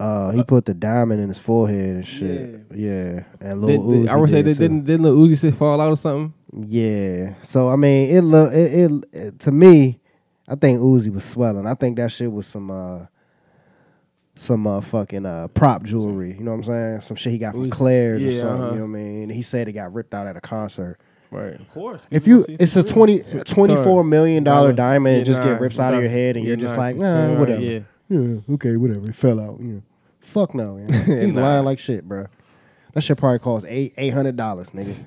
Uh, 0.00 0.30
he 0.30 0.42
put 0.44 0.64
the 0.64 0.74
diamond 0.74 1.20
in 1.20 1.28
his 1.28 1.38
forehead 1.38 1.96
and 1.96 2.06
shit. 2.06 2.62
Yeah, 2.74 3.24
and 3.40 3.60
Did- 3.66 3.80
Lil 3.80 3.90
did- 4.02 4.06
Uzi 4.06 4.08
I 4.08 4.16
would 4.16 4.30
say 4.30 4.42
did 4.42 4.46
that 4.46 4.54
too. 4.54 4.60
didn't 4.60 4.84
didn't 4.86 5.02
Lil 5.04 5.16
Uzi 5.16 5.40
shit 5.40 5.54
fall 5.54 5.80
out 5.80 5.90
or 5.92 5.96
something? 5.96 6.32
Yeah. 6.66 7.34
So 7.42 7.68
I 7.68 7.76
mean, 7.76 8.16
it 8.16 8.22
look 8.22 8.52
it, 8.52 8.74
it, 8.74 8.92
it- 9.12 9.38
to 9.40 9.52
me. 9.52 10.00
I 10.48 10.54
think 10.54 10.80
Uzi 10.80 11.12
was 11.12 11.24
swelling. 11.24 11.66
I 11.66 11.74
think 11.74 11.96
that 11.98 12.10
shit 12.10 12.32
was 12.32 12.46
some 12.46 12.70
uh 12.70 13.06
some 14.38 14.66
uh 14.66 14.80
fucking 14.80 15.26
uh 15.26 15.48
prop 15.48 15.82
jewelry. 15.82 16.32
You 16.36 16.44
know 16.44 16.52
what 16.52 16.58
I'm 16.58 16.64
saying? 16.64 17.00
Some 17.02 17.16
shit 17.16 17.32
he 17.32 17.38
got 17.38 17.52
from 17.54 17.68
Uzi- 17.68 17.72
Claire's 17.72 18.22
or 18.22 18.30
something. 18.40 18.48
uh-huh. 18.48 18.70
You 18.72 18.78
know 18.80 18.86
what 18.86 18.98
I 18.98 19.02
mean? 19.02 19.28
He 19.30 19.42
said 19.42 19.68
it 19.68 19.72
got 19.72 19.92
ripped 19.92 20.14
out 20.14 20.26
at 20.26 20.36
a 20.36 20.40
concert. 20.40 20.98
Right. 21.30 21.60
Of 21.60 21.70
course. 21.72 22.06
If 22.10 22.26
you, 22.26 22.46
it's 22.48 22.74
a 22.76 22.82
20, 22.82 23.18
$24 23.18 24.08
million 24.08 24.44
Dollar. 24.44 24.72
diamond, 24.72 25.12
Yeah, 25.12 25.16
and 25.18 25.26
just 25.26 25.40
nah, 25.40 25.44
get 25.52 25.60
rips 25.60 25.78
out 25.78 25.92
of 25.92 26.00
your 26.00 26.08
head, 26.08 26.36
and 26.36 26.44
Yeah, 26.46 26.48
you're 26.48 26.56
just 26.56 26.74
nah, 26.74 26.80
like, 26.80 26.92
it's 26.94 27.02
nah, 27.02 27.20
alright, 27.22 27.38
whatever. 27.38 27.60
yeah. 27.60 27.80
Yeah, 28.08 28.54
okay, 28.54 28.76
whatever. 28.76 29.10
It 29.10 29.14
fell 29.14 29.38
out. 29.38 29.58
Yeah. 29.60 29.80
Fuck 30.20 30.54
no. 30.54 30.78
Yeah. 30.78 31.04
He's 31.26 31.34
Nah. 31.34 31.42
lying 31.42 31.64
like 31.66 31.78
shit, 31.78 32.08
bro. 32.08 32.28
That 32.94 33.02
shit 33.02 33.18
probably 33.18 33.40
cost 33.40 33.66
eight 33.68 33.92
eight 33.98 34.14
hundred 34.14 34.36
dollars, 34.36 34.70
nigga. 34.70 35.06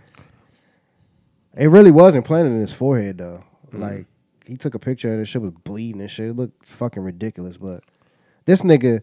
it 1.58 1.68
really 1.68 1.90
was 1.92 2.16
implanted 2.16 2.54
in 2.54 2.60
his 2.62 2.74
forehead 2.74 3.18
though. 3.18 3.44
Mm-hmm. 3.70 3.82
Like 3.82 4.06
he 4.46 4.56
took 4.56 4.76
a 4.76 4.80
picture 4.80 5.12
and 5.12 5.22
the 5.22 5.26
shit 5.26 5.42
was 5.42 5.52
bleeding 5.64 6.02
and 6.02 6.10
shit. 6.12 6.30
It 6.30 6.36
looked 6.36 6.68
fucking 6.68 7.02
ridiculous. 7.04 7.58
But 7.58 7.84
this 8.46 8.62
nigga, 8.62 9.02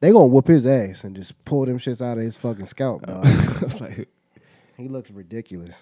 they 0.00 0.10
gonna 0.12 0.26
whoop 0.26 0.46
his 0.48 0.66
ass 0.66 1.04
and 1.04 1.14
just 1.16 1.44
pull 1.44 1.66
them 1.66 1.78
shits 1.78 2.00
out 2.04 2.18
of 2.18 2.24
his 2.24 2.36
fucking 2.36 2.66
scalp, 2.66 3.04
oh. 3.08 3.22
dog. 3.22 3.26
I 3.60 3.64
was 3.64 3.80
like, 3.80 4.08
he 4.76 4.88
looks 4.88 5.10
ridiculous. 5.10 5.74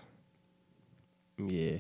yeah. 1.38 1.78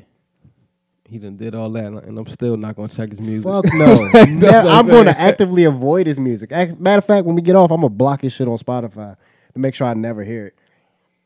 He 1.10 1.16
done 1.18 1.38
did 1.38 1.54
all 1.54 1.70
that, 1.70 1.86
and 1.86 2.18
I'm 2.18 2.26
still 2.26 2.58
not 2.58 2.76
gonna 2.76 2.88
check 2.88 3.08
his 3.08 3.20
music. 3.20 3.50
Fuck 3.50 3.64
no. 3.72 4.08
That's 4.12 4.28
Ne- 4.30 4.40
what 4.46 4.54
I'm 4.66 4.66
I'm 4.80 4.86
going 4.86 5.06
to 5.06 5.14
saying. 5.14 5.26
actively 5.26 5.64
avoid 5.64 6.06
his 6.06 6.20
music. 6.20 6.52
Ac- 6.52 6.74
Matter 6.78 6.98
of 6.98 7.06
fact, 7.06 7.24
when 7.24 7.34
we 7.34 7.40
get 7.40 7.56
off, 7.56 7.70
I'm 7.70 7.78
gonna 7.78 7.88
block 7.88 8.20
his 8.20 8.34
shit 8.34 8.46
on 8.46 8.58
Spotify 8.58 9.16
to 9.54 9.58
make 9.58 9.74
sure 9.74 9.86
I 9.86 9.94
never 9.94 10.22
hear 10.22 10.48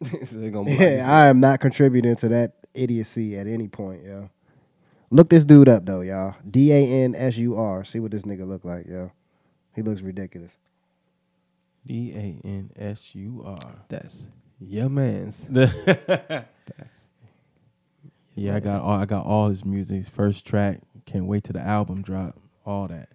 it. 0.03 0.29
So 0.29 0.37
they 0.39 0.51
gonna 0.51 0.67
block 0.71 0.79
Yeah, 0.81 1.05
I 1.13 1.27
am 1.27 1.41
not 1.41 1.59
contributing 1.59 2.15
to 2.15 2.29
that 2.29 2.53
idiocy 2.75 3.37
at 3.37 3.49
any 3.49 3.67
point, 3.67 4.05
yo. 4.05 4.31
Look 5.11 5.29
this 5.31 5.45
dude 5.45 5.69
up 5.69 5.85
though, 5.85 6.03
y'all. 6.03 6.37
D 6.49 6.71
A 6.73 6.77
N 7.05 7.17
S 7.17 7.37
U 7.39 7.57
R. 7.57 7.83
See 7.85 7.99
what 7.99 8.13
this 8.13 8.23
nigga 8.23 8.47
look 8.47 8.65
like, 8.65 8.87
yo. 8.87 9.11
He 9.75 9.83
looks 9.83 10.01
ridiculous. 10.01 10.53
D 11.87 12.13
A 12.15 12.47
N 12.47 12.71
S 12.77 13.15
U 13.15 13.43
R. 13.45 13.59
That's 13.89 14.27
your 14.61 14.89
man's. 14.89 15.47
That's 15.51 16.47
Yeah, 18.35 18.57
I 18.57 18.61
got 18.61 18.81
all 18.83 18.91
I 19.01 19.05
got 19.07 19.27
all 19.27 19.49
his 19.49 19.65
music. 19.65 19.99
His 19.99 20.09
First 20.09 20.47
track. 20.47 20.81
Can't 21.07 21.27
wait 21.27 21.45
till 21.45 21.55
the 21.55 21.61
album 21.61 22.03
drop. 22.03 22.37
All 22.65 22.87
that. 22.89 23.09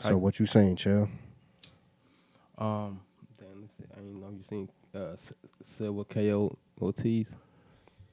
So 0.00 0.16
what 0.16 0.38
you 0.40 0.46
saying, 0.46 0.76
chill? 0.76 1.08
Um, 2.58 3.00
Damn, 3.38 3.60
let's 3.62 3.72
see. 3.78 3.84
I 3.92 3.96
didn't 4.00 4.20
know 4.20 4.30
you 4.30 4.42
seen 4.48 4.68
uh, 4.94 5.12
S- 5.12 5.32
Silva 5.62 6.04
KO 6.04 6.56
Ortiz. 6.80 7.34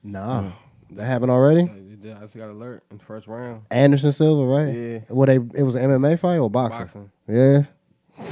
Nah. 0.02 0.50
That 0.92 1.04
happened 1.04 1.32
already? 1.32 1.62
Like, 1.62 1.74
they 1.74 1.96
did- 2.08 2.16
I 2.16 2.20
just 2.20 2.36
got 2.36 2.48
alert 2.50 2.84
in 2.92 2.98
the 2.98 3.04
first 3.04 3.26
round. 3.26 3.62
Anderson 3.72 4.12
Silva, 4.12 4.44
right? 4.44 4.72
Yeah. 4.74 4.98
What 5.08 5.26
they 5.26 5.36
it 5.36 5.62
was 5.64 5.74
an 5.74 5.90
MMA 5.90 6.18
fight 6.20 6.38
or 6.38 6.48
boxing? 6.48 6.78
Boxing. 6.80 7.10
Yeah. 7.28 7.62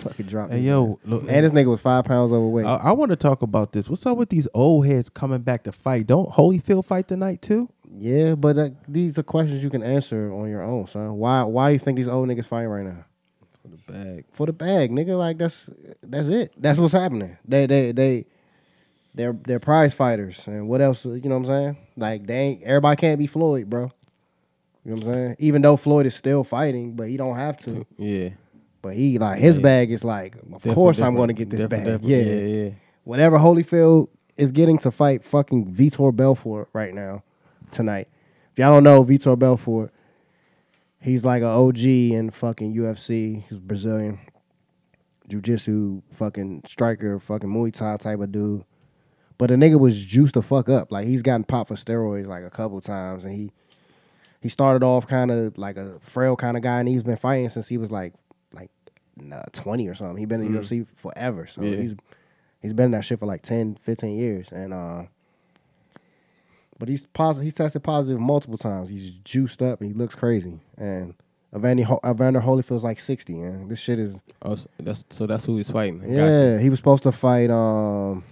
Fucking 0.02 0.26
dropped 0.26 0.52
hey 0.52 0.60
yo, 0.60 0.98
look, 1.04 1.22
And 1.28 1.44
this 1.44 1.52
nigga 1.52 1.66
was 1.66 1.80
five 1.80 2.04
pounds 2.04 2.32
overweight. 2.32 2.64
I, 2.66 2.76
I 2.76 2.92
want 2.92 3.10
to 3.10 3.16
talk 3.16 3.42
about 3.42 3.72
this. 3.72 3.88
What's 3.88 4.06
up 4.06 4.16
with 4.16 4.30
these 4.30 4.48
old 4.54 4.86
heads 4.86 5.10
coming 5.10 5.42
back 5.42 5.64
to 5.64 5.72
fight? 5.72 6.06
Don't 6.06 6.30
Holyfield 6.30 6.86
fight 6.86 7.08
tonight 7.08 7.42
too? 7.42 7.68
Yeah, 7.96 8.34
but 8.34 8.58
uh, 8.58 8.70
these 8.88 9.18
are 9.18 9.22
questions 9.22 9.62
you 9.62 9.70
can 9.70 9.82
answer 9.82 10.32
on 10.32 10.48
your 10.48 10.62
own, 10.62 10.86
son. 10.86 11.14
Why 11.14 11.42
why 11.42 11.68
do 11.68 11.72
you 11.74 11.78
think 11.78 11.96
these 11.96 12.08
old 12.08 12.28
niggas 12.28 12.46
fighting 12.46 12.68
right 12.68 12.84
now? 12.84 13.04
For 13.62 13.68
the 13.68 13.92
bag. 13.92 14.24
For 14.32 14.46
the 14.46 14.52
bag, 14.52 14.90
nigga. 14.90 15.16
Like 15.18 15.38
that's 15.38 15.68
that's 16.02 16.28
it. 16.28 16.52
That's 16.56 16.78
what's 16.78 16.92
happening. 16.94 17.36
They 17.46 17.66
they 17.66 17.92
they 17.92 18.26
they're 19.14 19.36
they're 19.44 19.60
prize 19.60 19.94
fighters, 19.94 20.42
and 20.46 20.68
what 20.68 20.80
else? 20.80 21.04
You 21.04 21.20
know 21.22 21.38
what 21.38 21.46
I'm 21.50 21.74
saying? 21.74 21.76
Like 21.96 22.26
they 22.26 22.38
ain't 22.38 22.62
everybody 22.62 22.96
can't 23.00 23.18
be 23.18 23.26
Floyd, 23.26 23.70
bro. 23.70 23.92
You 24.84 24.90
know 24.90 24.96
what 24.96 25.06
I'm 25.06 25.14
saying? 25.14 25.36
Even 25.38 25.62
though 25.62 25.76
Floyd 25.76 26.06
is 26.06 26.14
still 26.14 26.44
fighting, 26.44 26.94
but 26.94 27.08
he 27.08 27.16
don't 27.16 27.36
have 27.36 27.56
to. 27.58 27.86
Yeah. 27.96 28.30
But 28.84 28.96
he 28.96 29.18
like 29.18 29.38
his 29.40 29.56
Yeah. 29.56 29.62
bag 29.62 29.90
is 29.90 30.04
like, 30.04 30.36
of 30.36 30.42
Different, 30.52 30.74
course 30.74 31.00
I'm 31.00 31.16
going 31.16 31.28
to 31.28 31.32
get 31.34 31.48
this 31.48 31.62
different, 31.62 31.84
bag. 31.86 32.02
different. 32.02 32.04
Yeah. 32.26 32.32
yeah, 32.34 32.64
yeah. 32.64 32.70
Whatever 33.04 33.38
Holyfield 33.38 34.08
is 34.36 34.52
getting 34.52 34.76
to 34.78 34.90
fight 34.90 35.24
fucking 35.24 35.72
Vitor 35.72 36.14
Belfort 36.14 36.68
right 36.74 36.92
now, 36.94 37.22
tonight. 37.70 38.08
If 38.52 38.58
y'all 38.58 38.70
don't 38.72 38.84
know 38.84 39.02
Vitor 39.02 39.38
Belfort, 39.38 39.90
he's 41.00 41.24
like 41.24 41.40
an 41.42 41.48
OG 41.48 41.78
in 42.12 42.28
fucking 42.30 42.74
UFC. 42.74 43.44
He's 43.48 43.58
Brazilian, 43.58 44.18
jiu-jitsu 45.28 46.02
fucking 46.12 46.64
striker, 46.66 47.18
fucking 47.18 47.48
Muay 47.48 47.72
Thai 47.72 47.96
type 47.96 48.20
of 48.20 48.32
dude. 48.32 48.64
But 49.38 49.48
the 49.48 49.56
nigga 49.56 49.80
was 49.80 50.04
juiced 50.04 50.34
the 50.34 50.42
fuck 50.42 50.68
up. 50.68 50.92
Like 50.92 51.06
he's 51.06 51.22
gotten 51.22 51.44
popped 51.44 51.68
for 51.68 51.74
steroids 51.74 52.26
like 52.26 52.44
a 52.44 52.50
couple 52.50 52.80
times, 52.82 53.24
and 53.24 53.32
he 53.32 53.50
he 54.40 54.48
started 54.50 54.84
off 54.84 55.06
kind 55.06 55.30
of 55.30 55.56
like 55.56 55.76
a 55.78 55.98
frail 56.00 56.36
kind 56.36 56.56
of 56.56 56.62
guy, 56.62 56.78
and 56.80 56.88
he's 56.88 57.02
been 57.02 57.16
fighting 57.16 57.48
since 57.48 57.66
he 57.68 57.78
was 57.78 57.90
like 57.90 58.12
like 58.54 58.70
nah, 59.16 59.42
twenty 59.52 59.88
or 59.88 59.94
something. 59.94 60.16
He's 60.16 60.28
been 60.28 60.40
in 60.44 60.52
the 60.52 60.58
UFC 60.58 60.86
forever, 60.96 61.46
so 61.46 61.62
Yeah. 61.62 61.76
he's 61.76 61.94
he's 62.62 62.72
been 62.72 62.86
in 62.86 62.90
that 62.92 63.04
shit 63.04 63.18
for 63.18 63.26
like 63.26 63.42
10, 63.42 63.78
15 63.82 64.16
years, 64.16 64.50
and 64.52 64.72
uh. 64.72 65.02
But 66.78 66.88
he's 66.88 67.06
positive. 67.06 67.44
He's 67.44 67.54
tested 67.54 67.84
positive 67.84 68.18
multiple 68.20 68.58
times. 68.58 68.88
He's 68.88 69.12
juiced 69.24 69.62
up 69.62 69.80
and 69.80 69.88
he 69.88 69.96
looks 69.96 70.16
crazy. 70.16 70.58
And 70.76 71.14
Evander, 71.54 71.84
Ho- 71.84 72.00
Evander 72.04 72.40
Holyfield's 72.40 72.82
like 72.82 72.98
sixty. 72.98 73.40
And 73.40 73.70
this 73.70 73.78
shit 73.78 74.00
is 74.00 74.16
Oh, 74.42 74.56
so 74.56 74.66
that's 74.80 75.04
so 75.10 75.26
that's 75.28 75.44
who 75.44 75.56
he's 75.56 75.70
fighting. 75.70 76.00
Gotcha. 76.00 76.10
yeah. 76.12 76.58
He 76.58 76.68
was 76.70 76.80
supposed 76.80 77.04
to 77.04 77.12
fight. 77.12 77.48
Um, 77.48 78.24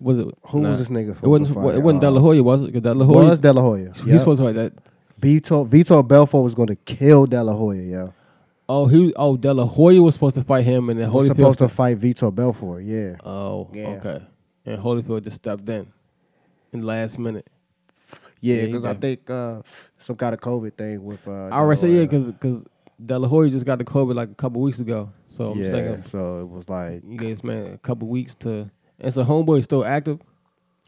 Was 0.00 0.18
it 0.20 0.28
who 0.50 0.60
nah. 0.60 0.70
was 0.70 0.78
this 0.78 0.88
nigga? 0.88 1.16
It 1.20 1.26
wasn't. 1.26 1.50
It 1.50 1.56
wasn't 1.82 1.82
fight? 1.82 2.00
De 2.00 2.10
La 2.12 2.18
Uh, 2.18 2.22
Hoya, 2.22 2.42
was 2.44 2.62
it? 2.62 2.80
De 2.80 2.94
La 2.94 3.04
Hoya. 3.04 3.28
Was 3.28 3.40
De 3.40 3.52
La 3.52 3.60
Hoya? 3.62 3.92
He's 3.94 4.04
Yep. 4.06 4.18
supposed 4.20 4.38
to 4.40 4.46
fight 4.46 4.54
that. 4.54 4.72
Vitor 5.20 5.68
Vitor 5.68 6.06
Belfort 6.06 6.44
was 6.44 6.54
going 6.54 6.68
to 6.68 6.76
kill 6.76 7.26
De 7.26 7.42
La 7.42 7.52
Hoya. 7.54 7.82
Yo, 7.82 8.14
Oh, 8.68 8.86
he. 8.86 9.12
Oh, 9.16 9.36
De 9.36 9.52
La 9.54 9.64
Hoya 9.64 10.02
was 10.02 10.14
supposed 10.14 10.36
to 10.36 10.44
fight 10.44 10.64
him, 10.64 10.90
and 10.90 11.00
then 11.00 11.08
he 11.10 11.14
was 11.16 11.26
Holyfield. 11.28 11.36
supposed 11.36 11.58
to 11.60 11.68
fight 11.68 11.98
Vitor 11.98 12.34
Belfort. 12.34 12.82
Yeah. 12.84 13.16
Oh, 13.24 13.68
Yeah. 13.72 13.88
okay. 13.88 14.22
And 14.66 14.82
Holyfield 14.82 15.24
just 15.24 15.36
stepped 15.36 15.66
in, 15.68 15.86
in 16.72 16.80
the 16.80 16.86
last 16.86 17.18
minute. 17.18 17.46
Yeah, 18.40 18.56
Yeah, 18.56 18.66
because 18.66 18.84
I 18.84 18.94
think 18.94 19.28
uh, 19.30 19.62
some 19.98 20.16
kind 20.16 20.34
of 20.34 20.40
COVID 20.40 20.74
thing 20.76 21.02
with. 21.02 21.26
Uh, 21.26 21.46
I 21.46 21.52
already 21.52 21.80
say 21.80 21.88
yeah, 21.92 22.04
De 22.04 22.18
La 22.18 22.22
Hoya. 22.22 22.32
because 22.32 22.32
because 22.32 22.64
De 23.04 23.18
La 23.18 23.28
Hoya 23.28 23.50
just 23.50 23.64
got 23.64 23.78
the 23.78 23.84
COVID 23.84 24.14
like 24.14 24.30
a 24.30 24.34
couple 24.34 24.60
weeks 24.60 24.80
ago. 24.80 25.10
So 25.28 25.52
I'm 25.52 25.62
yeah, 25.62 25.70
thinking 25.70 26.04
so 26.10 26.40
it 26.40 26.48
was 26.48 26.68
like 26.68 27.02
you 27.06 27.16
guys 27.16 27.42
man 27.42 27.72
a 27.74 27.78
couple 27.78 28.08
weeks 28.08 28.34
to. 28.36 28.70
And 29.00 29.14
so 29.14 29.24
homeboy 29.24 29.60
is 29.60 29.64
still 29.64 29.84
active. 29.84 30.20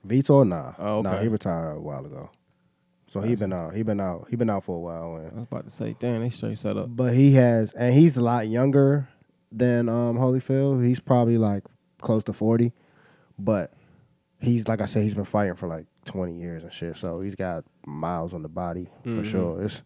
Vitor. 0.06 0.46
Nah, 0.46 0.72
Oh, 0.78 1.02
nah, 1.02 1.18
he 1.18 1.28
retired 1.28 1.76
a 1.76 1.80
while 1.80 2.04
ago. 2.04 2.30
So 3.12 3.20
he 3.20 3.34
been 3.34 3.52
out. 3.52 3.74
He 3.74 3.82
been 3.82 3.98
out. 4.00 4.28
He 4.30 4.36
been 4.36 4.48
out 4.48 4.62
for 4.64 4.76
a 4.76 4.78
while. 4.80 5.16
And 5.16 5.32
I 5.32 5.34
was 5.40 5.42
about 5.50 5.64
to 5.64 5.70
say, 5.70 5.96
damn, 5.98 6.20
they 6.20 6.30
straight 6.30 6.58
set 6.58 6.76
up. 6.76 6.86
But 6.94 7.12
he 7.14 7.32
has, 7.34 7.72
and 7.72 7.92
he's 7.92 8.16
a 8.16 8.20
lot 8.20 8.46
younger 8.46 9.08
than 9.50 9.88
um, 9.88 10.16
Holyfield. 10.16 10.86
He's 10.86 11.00
probably 11.00 11.36
like 11.36 11.64
close 12.00 12.22
to 12.24 12.32
forty, 12.32 12.72
but 13.38 13.72
he's 14.40 14.68
like 14.68 14.80
I 14.80 14.86
said, 14.86 15.02
he's 15.02 15.14
been 15.14 15.24
fighting 15.24 15.56
for 15.56 15.66
like 15.66 15.86
twenty 16.04 16.34
years 16.40 16.62
and 16.62 16.72
shit. 16.72 16.96
So 16.96 17.20
he's 17.20 17.34
got 17.34 17.64
miles 17.84 18.32
on 18.32 18.42
the 18.42 18.48
body 18.48 18.88
for 19.02 19.08
Mhm. 19.10 19.24
sure. 19.24 19.62
It's 19.64 19.82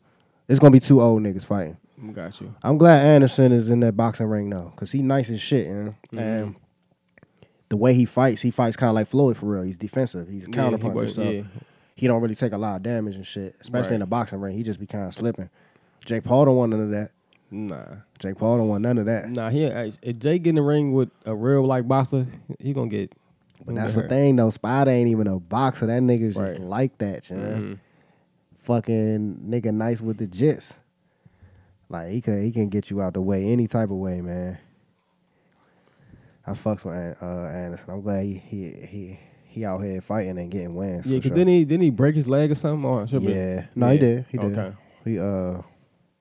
it's 0.47 0.61
gonna 0.61 0.71
be 0.73 0.81
two 0.81 1.01
old 1.01 1.23
niggas 1.23 1.47
fighting. 1.47 1.79
Got 2.13 2.39
you. 2.43 2.55
I'm 2.63 2.77
glad 2.77 3.07
Anderson 3.07 3.53
is 3.53 3.71
in 3.71 3.81
that 3.81 3.97
boxing 3.97 4.27
ring 4.27 4.51
now, 4.51 4.75
cause 4.77 4.93
he 4.93 5.01
nice 5.01 5.31
as 5.31 5.41
shit, 5.41 5.67
you 5.69 5.73
know? 5.73 5.95
Mhm. 6.13 6.19
and 6.19 6.55
the 7.71 7.77
way 7.79 7.95
he 7.95 8.05
fights, 8.05 8.43
he 8.43 8.51
fights 8.51 8.77
kind 8.77 8.91
of 8.91 8.95
like 8.95 9.09
Floyd 9.09 9.39
for 9.39 9.47
real. 9.47 9.63
He's 9.63 9.79
defensive. 9.79 10.29
He's 10.29 10.47
a 10.47 10.51
Yeah, 10.51 10.69
he 10.71 10.77
counterpuncher, 10.77 11.11
so 11.11 11.23
yeah. 11.23 11.43
He 11.95 12.07
don't 12.07 12.21
really 12.21 12.35
take 12.35 12.53
a 12.53 12.59
lot 12.59 12.77
of 12.77 12.83
damage 12.83 13.17
and 13.17 13.27
shit, 13.27 13.55
especially 13.61 13.89
Right. 13.91 13.95
in 13.95 14.01
the 14.01 14.07
boxing 14.07 14.41
ring. 14.41 14.57
He 14.57 14.63
just 14.63 14.81
be 14.81 14.87
kind 14.87 15.07
of 15.07 15.15
slipping. 15.15 15.49
Jake 16.05 16.25
Paul 16.25 16.45
don't 16.47 16.57
want 16.57 16.71
none 16.71 16.81
of 16.81 16.91
that. 16.91 17.11
Nah, 17.51 17.85
Jake 18.19 18.37
Paul 18.37 18.59
don't 18.59 18.69
want 18.69 18.83
none 18.83 18.99
of 18.99 19.07
that. 19.07 19.31
nah. 19.31 19.49
He 19.51 19.63
if 19.65 20.19
Jake 20.19 20.43
get 20.43 20.51
in 20.51 20.55
the 20.57 20.63
ring 20.63 20.93
with 20.93 21.11
a 21.25 21.35
real 21.35 21.65
like 21.65 21.87
boxer, 21.87 22.27
he 22.59 22.73
gonna 22.73 22.89
get. 22.91 23.13
he 23.13 23.19
But 23.65 23.67
gonna 23.75 23.81
that's 23.83 23.95
get 23.95 24.03
the 24.03 24.09
thing 24.09 24.37
though. 24.37 24.51
Spider 24.51 24.91
ain't 24.91 25.09
even 25.09 25.27
a 25.29 25.39
boxer. 25.39 25.87
That 25.87 26.03
nigga's 26.03 26.35
just 26.35 26.59
Right. 26.59 26.61
like 26.61 26.99
that, 26.99 27.31
you 27.31 27.37
know? 27.37 27.53
Mhm. 27.55 27.79
Fucking 28.65 29.41
nigga 29.49 29.73
nice 29.75 30.01
with 30.01 30.17
the 30.19 30.27
jits. 30.27 30.73
Like 31.89 32.11
he 32.11 32.21
can 32.21 32.43
he 32.43 32.51
can 32.51 32.71
get 32.71 32.91
you 32.91 33.01
out 33.03 33.15
the 33.15 33.21
way 33.21 33.45
any 33.45 33.67
type 33.69 33.91
of 33.91 33.99
way, 33.99 34.21
man. 34.21 34.59
I 36.47 36.53
fucks 36.53 36.85
with 36.85 37.17
uh, 37.23 37.47
Anderson. 37.47 37.91
I'm 37.91 38.03
glad 38.03 38.25
he 38.25 38.35
he 38.39 38.71
he, 38.87 39.19
he 39.55 39.65
out 39.65 39.79
here 39.79 40.01
fighting 40.01 40.37
and 40.37 40.51
getting 40.51 40.75
wins. 40.75 41.07
Yeah, 41.07 41.19
for 41.19 41.23
cause 41.23 41.29
sure. 41.29 41.37
didn't 41.37 41.55
he 41.55 41.65
didn't 41.65 41.85
he 41.85 41.91
break 41.91 42.17
his 42.17 42.27
leg 42.27 42.51
or 42.51 42.57
something? 42.57 42.85
Or 42.85 43.07
Yeah. 43.07 43.67
No, 43.77 43.89
he 43.91 43.99
did. 43.99 44.27
He 44.29 44.37
did. 44.37 44.59
Okay. 44.59 44.77
He 45.05 45.19
uh 45.19 45.63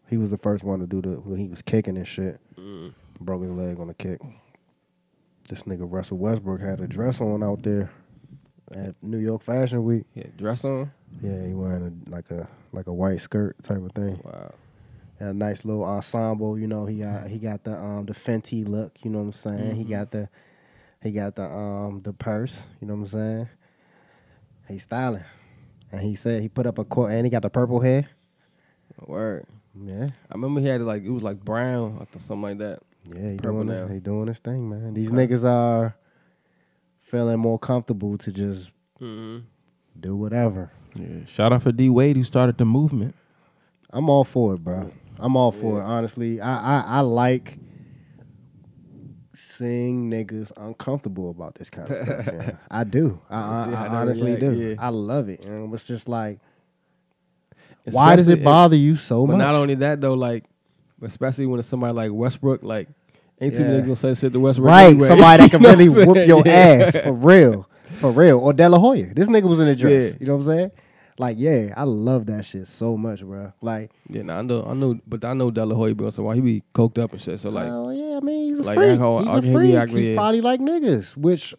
he 0.07 0.17
was 0.17 0.29
the 0.29 0.37
first 0.37 0.63
one 0.63 0.79
to 0.79 0.85
do 0.85 1.01
the 1.01 1.19
when 1.19 1.39
he 1.39 1.47
was 1.47 1.63
kicking 1.63 1.97
and 1.97 2.07
shit. 2.07 2.39
Mm. 2.55 2.93
Broke 3.19 3.41
his 3.41 3.51
leg 3.51 3.79
on 3.79 3.87
the 3.87 3.95
kick. 3.95 4.21
This 5.49 5.63
nigga 5.63 5.91
Russell 5.91 6.17
Westbrook 6.17 6.61
had 6.61 6.79
a 6.79 6.87
dress 6.87 7.19
on 7.19 7.41
out 7.41 7.63
there 7.63 7.89
at 8.71 8.93
New 9.01 9.17
York 9.17 9.41
Fashion 9.41 9.83
Week. 9.83 10.05
Yeah, 10.13 10.27
dress 10.37 10.63
on. 10.63 10.91
Yeah, 11.21 11.45
he 11.47 11.53
wearing 11.53 12.03
a, 12.07 12.09
like 12.11 12.29
a 12.29 12.47
like 12.71 12.85
a 12.85 12.93
white 12.93 13.19
skirt 13.19 13.61
type 13.63 13.81
of 13.83 13.91
thing. 13.93 14.21
Wow. 14.23 14.53
Had 15.19 15.29
a 15.29 15.33
nice 15.33 15.65
little 15.65 15.83
ensemble. 15.83 16.59
You 16.59 16.67
know, 16.67 16.85
he 16.85 16.99
got 16.99 17.27
he 17.27 17.39
got 17.39 17.63
the 17.63 17.75
um 17.75 18.05
the 18.05 18.13
Fenty 18.13 18.67
look. 18.67 18.93
You 19.01 19.09
know 19.09 19.19
what 19.19 19.25
I'm 19.25 19.33
saying? 19.33 19.75
He 19.75 19.85
got 19.85 20.11
the 20.11 20.29
he 21.03 21.11
got 21.11 21.35
the 21.35 21.43
um 21.49 22.01
the 22.03 22.13
purse. 22.13 22.61
You 22.81 22.87
know 22.87 22.95
what 22.95 23.01
I'm 23.01 23.07
saying? 23.07 23.49
He's 24.67 24.83
styling, 24.83 25.23
and 25.91 26.01
he 26.01 26.15
said 26.15 26.41
he 26.41 26.49
put 26.49 26.65
up 26.65 26.77
a 26.77 26.85
quote, 26.85 27.11
and 27.11 27.25
he 27.25 27.29
got 27.29 27.41
the 27.41 27.49
purple 27.49 27.79
hair. 27.81 28.07
Word. 29.05 29.45
Yeah, 29.83 30.09
I 30.29 30.33
remember 30.33 30.61
he 30.61 30.67
had 30.67 30.81
it 30.81 30.85
like 30.85 31.03
it 31.03 31.09
was 31.09 31.23
like 31.23 31.43
brown 31.43 31.97
or 31.99 32.19
something 32.19 32.41
like 32.43 32.57
that. 32.59 32.79
yeah, 33.13 33.31
he 33.31 33.37
Purple 33.37 33.63
doing 33.63 33.67
now. 33.67 33.85
this, 33.87 33.91
he 33.95 33.99
doing 33.99 34.27
his 34.27 34.37
thing, 34.39 34.69
man. 34.69 34.93
These 34.93 35.11
Okay. 35.11 35.27
niggas 35.27 35.43
are 35.43 35.95
feeling 37.01 37.39
more 37.39 37.59
comfortable 37.59 38.17
to 38.19 38.31
just 38.31 38.69
Mm-hmm. 39.01 39.39
do 39.99 40.15
whatever. 40.15 40.71
Yeah. 40.95 41.25
Shout 41.25 41.51
out 41.51 41.63
for 41.63 41.71
D 41.71 41.89
Wade 41.89 42.15
who 42.15 42.23
started 42.23 42.57
the 42.57 42.65
movement. 42.65 43.15
I'm 43.89 44.09
all 44.09 44.23
for 44.23 44.53
it, 44.53 44.63
bro. 44.63 44.91
I'm 45.19 45.35
all 45.35 45.51
for 45.51 45.79
it. 45.81 45.83
Honestly, 45.83 46.39
I, 46.39 46.79
I 46.79 46.81
I 46.81 46.99
like 47.01 47.57
seeing 49.33 50.09
niggas 50.11 50.51
uncomfortable 50.57 51.29
about 51.31 51.55
this 51.55 51.69
kind 51.69 51.89
of 51.89 51.97
stuff. 51.97 52.25
yeah. 52.33 52.51
I 52.69 52.83
do. 52.83 53.19
I, 53.29 53.37
I, 53.39 53.71
I 53.73 53.87
honestly 54.01 54.31
react, 54.35 54.41
do. 54.41 54.53
yeah. 54.53 54.75
I 54.79 54.89
love 54.89 55.29
it. 55.29 55.45
And 55.45 55.73
it's 55.73 55.87
just 55.87 56.07
like, 56.07 56.39
why 57.91 58.15
does 58.15 58.27
it 58.27 58.33
Especially- 58.33 58.43
bother 58.45 58.75
you 58.75 58.95
so 58.95 59.25
But 59.25 59.33
much? 59.33 59.39
not 59.39 59.55
only 59.55 59.75
that 59.75 59.99
though, 60.01 60.13
like 60.13 60.45
especially 61.01 61.45
when 61.45 61.59
it's 61.59 61.67
somebody 61.67 61.93
like 61.93 62.11
Westbrook, 62.13 62.63
like 62.63 62.87
ain't 63.41 63.53
too 63.55 63.61
many 63.63 63.75
Yeah. 63.77 63.81
gonna 63.81 63.95
say 63.95 64.13
shit 64.13 64.31
to 64.33 64.39
Westbrook. 64.39 64.69
right, 64.69 64.85
anyway. 64.87 65.07
somebody 65.07 65.43
that 65.43 65.51
can 65.51 65.61
You 65.61 65.67
know 65.67 65.69
what 65.69 65.77
really 65.79 66.01
I'm 66.01 66.07
whoop 66.07 66.15
saying? 66.17 66.29
your 66.29 66.43
Yeah. 66.45 66.85
ass 66.85 66.97
for 66.97 67.11
real, 67.13 67.69
for 67.99 68.11
real. 68.11 68.39
Or 68.39 68.53
De 68.53 68.69
La 68.69 68.79
Hoya. 68.79 69.13
This 69.13 69.27
nigga 69.27 69.43
was 69.49 69.59
in 69.59 69.67
a 69.67 69.75
dress. 69.75 70.11
Yeah. 70.13 70.17
You 70.19 70.25
know 70.27 70.35
what 70.37 70.47
I'm 70.47 70.57
saying? 70.57 70.71
Like, 71.19 71.35
yeah, 71.39 71.73
I 71.77 71.83
love 71.83 72.25
that 72.25 72.45
shit 72.45 72.67
so 72.67 72.97
much, 72.97 73.21
bro. 73.21 73.53
Like, 73.61 73.91
Yeah, 74.09 74.23
nah, 74.23 74.39
I 74.39 74.41
know, 74.41 74.65
I 74.67 74.73
know, 74.73 74.99
but 75.05 75.23
I 75.23 75.33
know 75.33 75.51
De 75.51 75.63
La 75.65 75.75
Hoya, 75.75 75.93
but 75.93 76.11
so 76.11 76.23
why 76.23 76.35
he 76.35 76.41
be 76.41 76.63
coked 76.73 76.97
up 76.97 77.11
and 77.13 77.21
shit. 77.21 77.39
So 77.39 77.49
like, 77.49 77.67
oh 77.69 77.91
yeah, 77.91 78.17
I 78.17 78.19
mean 78.19 78.49
he's 78.49 78.59
a 78.59 78.63
like, 78.63 78.77
freak. 78.77 78.89
alcohol- 78.91 79.19
he's 79.19 79.27
I'll 79.27 79.37
a 79.37 79.41
freak. 79.53 79.89
he 79.89 80.09
yeah. 80.09 80.15
probably 80.15 80.41
like 80.41 80.59
niggas, 80.59 81.15
which 81.15 81.53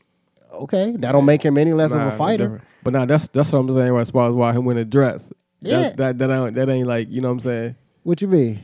okay, 0.52 0.96
that 0.98 1.12
don't 1.12 1.24
make 1.24 1.42
him 1.44 1.56
any 1.56 1.72
less 1.72 1.92
nah, 1.92 2.08
of 2.08 2.14
a 2.14 2.16
fighter. 2.16 2.62
But 2.82 2.92
nah, 2.92 3.04
that's 3.04 3.28
that's 3.28 3.52
what 3.52 3.60
I'm 3.60 3.72
saying. 3.72 3.92
Right, 3.92 4.00
as 4.00 4.10
far 4.10 4.28
as 4.28 4.34
why 4.34 4.52
he 4.52 4.58
went 4.58 4.78
a 4.78 4.84
dress. 4.84 5.32
Yeah. 5.60 5.90
That 5.90 5.96
that 5.96 6.18
that 6.18 6.30
ain't, 6.30 6.54
that 6.54 6.68
ain't 6.68 6.86
like 6.86 7.10
you 7.10 7.20
know 7.20 7.28
what 7.28 7.34
I'm 7.34 7.40
saying. 7.40 7.76
What 8.02 8.20
you 8.20 8.28
mean? 8.28 8.62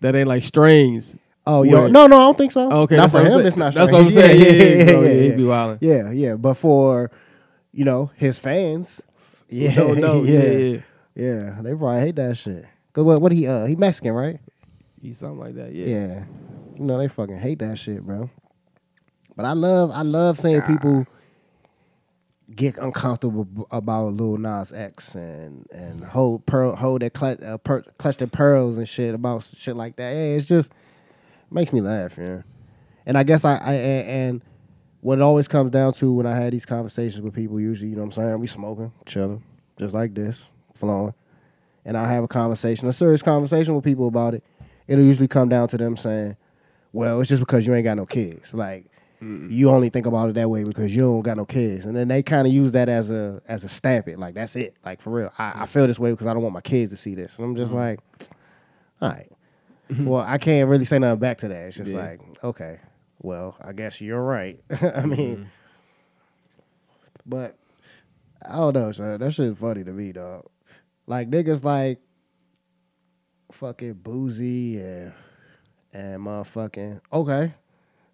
That 0.00 0.14
ain't 0.14 0.28
like 0.28 0.42
strings. 0.42 1.16
Oh, 1.46 1.62
you 1.62 1.70
no, 1.70 1.86
no, 1.88 2.04
I 2.04 2.08
don't 2.08 2.36
think 2.36 2.52
so. 2.52 2.70
Okay, 2.70 2.96
not 2.96 3.12
for 3.12 3.20
him. 3.20 3.32
saying. 3.32 3.46
It's 3.46 3.56
not. 3.56 3.72
That's 3.72 3.92
what 3.92 4.04
I'm 4.04 4.10
saying. 4.10 4.40
Yeah, 4.40 4.84
yeah, 4.84 4.92
bro, 4.92 5.02
yeah, 5.02 5.22
he 5.22 5.30
be 5.30 5.42
wildin'. 5.44 5.78
Yeah, 5.80 6.10
yeah, 6.10 6.34
but 6.34 6.54
for 6.54 7.10
you 7.72 7.84
know 7.84 8.10
his 8.16 8.38
fans, 8.38 9.00
yeah, 9.48 9.74
No, 9.74 9.94
no, 9.94 10.24
yeah, 10.24 10.42
yeah. 10.42 10.78
yeah, 11.14 11.62
they 11.62 11.74
probably 11.74 12.00
hate 12.00 12.16
that 12.16 12.36
shit. 12.36 12.66
Cause 12.92 13.04
what, 13.04 13.20
what 13.20 13.32
he, 13.32 13.46
uh, 13.46 13.66
he 13.66 13.76
Mexican, 13.76 14.12
right? 14.12 14.40
He's 15.00 15.18
something 15.18 15.38
like 15.38 15.54
that. 15.56 15.72
Yeah. 15.74 15.86
Yeah. 15.86 16.24
You 16.76 16.84
know, 16.84 16.98
they 16.98 17.08
fucking 17.08 17.38
hate 17.38 17.58
that 17.60 17.78
shit, 17.78 18.02
bro. 18.02 18.30
But 19.36 19.44
I 19.44 19.52
love 19.52 19.90
I 19.90 20.02
love 20.02 20.38
seeing 20.38 20.62
people 20.62 21.06
get 22.54 22.78
uncomfortable 22.78 23.66
about 23.70 24.14
Lil 24.14 24.38
Nas 24.38 24.72
X 24.72 25.14
and 25.14 25.66
and 25.70 26.02
hold 26.04 26.46
pearl 26.46 26.74
hold 26.74 27.02
their 27.02 27.10
clutch 27.10 27.42
uh, 27.42 27.58
per, 27.58 27.82
clutch 27.98 28.16
their 28.16 28.28
pearls 28.28 28.78
and 28.78 28.88
shit 28.88 29.14
about 29.14 29.44
shit 29.44 29.76
like 29.76 29.96
that. 29.96 30.10
Yeah, 30.10 30.36
it's 30.36 30.46
just 30.46 30.70
makes 31.50 31.72
me 31.72 31.80
laugh, 31.82 32.16
yeah. 32.18 32.42
And 33.04 33.18
I 33.18 33.22
guess 33.22 33.44
I, 33.44 33.56
I 33.56 33.72
and, 33.74 34.08
and 34.08 34.42
what 35.06 35.18
it 35.18 35.22
always 35.22 35.46
comes 35.46 35.70
down 35.70 35.92
to 35.92 36.12
when 36.12 36.26
I 36.26 36.34
had 36.34 36.52
these 36.52 36.66
conversations 36.66 37.22
with 37.22 37.32
people, 37.32 37.60
usually, 37.60 37.90
you 37.90 37.94
know 37.94 38.02
what 38.02 38.18
I'm 38.18 38.24
saying, 38.24 38.40
we 38.40 38.48
smoking, 38.48 38.90
chilling, 39.04 39.40
just 39.78 39.94
like 39.94 40.12
this, 40.14 40.48
flowing. 40.74 41.14
And 41.84 41.96
I 41.96 42.08
have 42.08 42.24
a 42.24 42.26
conversation, 42.28 42.88
a 42.88 42.92
serious 42.92 43.22
conversation 43.22 43.76
with 43.76 43.84
people 43.84 44.08
about 44.08 44.34
it. 44.34 44.42
It'll 44.88 45.04
usually 45.04 45.28
come 45.28 45.48
down 45.48 45.68
to 45.68 45.78
them 45.78 45.96
saying, 45.96 46.36
Well, 46.92 47.20
it's 47.20 47.28
just 47.28 47.38
because 47.38 47.64
you 47.64 47.72
ain't 47.72 47.84
got 47.84 47.96
no 47.96 48.04
kids. 48.04 48.52
Like, 48.52 48.86
you 49.20 49.70
only 49.70 49.90
think 49.90 50.06
about 50.06 50.28
it 50.28 50.34
that 50.34 50.50
way 50.50 50.64
because 50.64 50.92
you 50.92 51.02
don't 51.02 51.22
got 51.22 51.36
no 51.36 51.44
kids, 51.44 51.84
and 51.84 51.94
then 51.94 52.08
they 52.08 52.24
kind 52.24 52.48
of 52.48 52.52
use 52.52 52.72
that 52.72 52.88
as 52.88 53.08
a 53.08 53.40
as 53.46 53.62
a 53.62 53.68
stamp 53.68 54.08
it, 54.08 54.18
like 54.18 54.34
that's 54.34 54.56
it, 54.56 54.74
like 54.84 55.00
for 55.00 55.10
real. 55.10 55.32
I, 55.38 55.50
I 55.50 55.64
mm. 55.66 55.68
feel 55.68 55.86
this 55.86 56.00
way 56.00 56.10
because 56.10 56.26
I 56.26 56.34
don't 56.34 56.42
want 56.42 56.52
my 56.52 56.60
kids 56.60 56.90
to 56.90 56.96
see 56.96 57.14
this, 57.14 57.36
and 57.36 57.44
I'm 57.44 57.54
just 57.54 57.68
mm-hmm. 57.68 57.78
like, 57.78 58.00
all 59.00 59.10
right. 59.10 59.30
Mm-hmm. 59.88 60.06
Well, 60.06 60.24
I 60.26 60.38
can't 60.38 60.68
really 60.68 60.84
say 60.84 60.98
nothing 60.98 61.20
back 61.20 61.38
to 61.38 61.48
that. 61.48 61.68
It's 61.68 61.76
just 61.76 61.90
Yeah. 61.90 62.00
like, 62.00 62.20
okay, 62.42 62.80
well, 63.20 63.56
I 63.60 63.72
guess 63.72 64.00
you're 64.00 64.22
right. 64.22 64.60
I 64.70 65.06
mean, 65.06 65.36
mm-hmm. 65.36 65.44
but 67.24 67.56
I 68.44 68.56
don't 68.56 68.74
know, 68.74 68.92
son. 68.92 69.18
That 69.18 69.32
shit's 69.32 69.58
funny 69.58 69.84
to 69.84 69.92
me, 69.92 70.12
dog. 70.12 70.46
Like 71.06 71.30
niggas 71.30 71.64
like 71.64 72.00
fucking 73.52 73.94
Boosie 73.94 74.80
and 74.80 75.12
and 75.92 76.20
motherfucking 76.20 77.00
okay. 77.12 77.54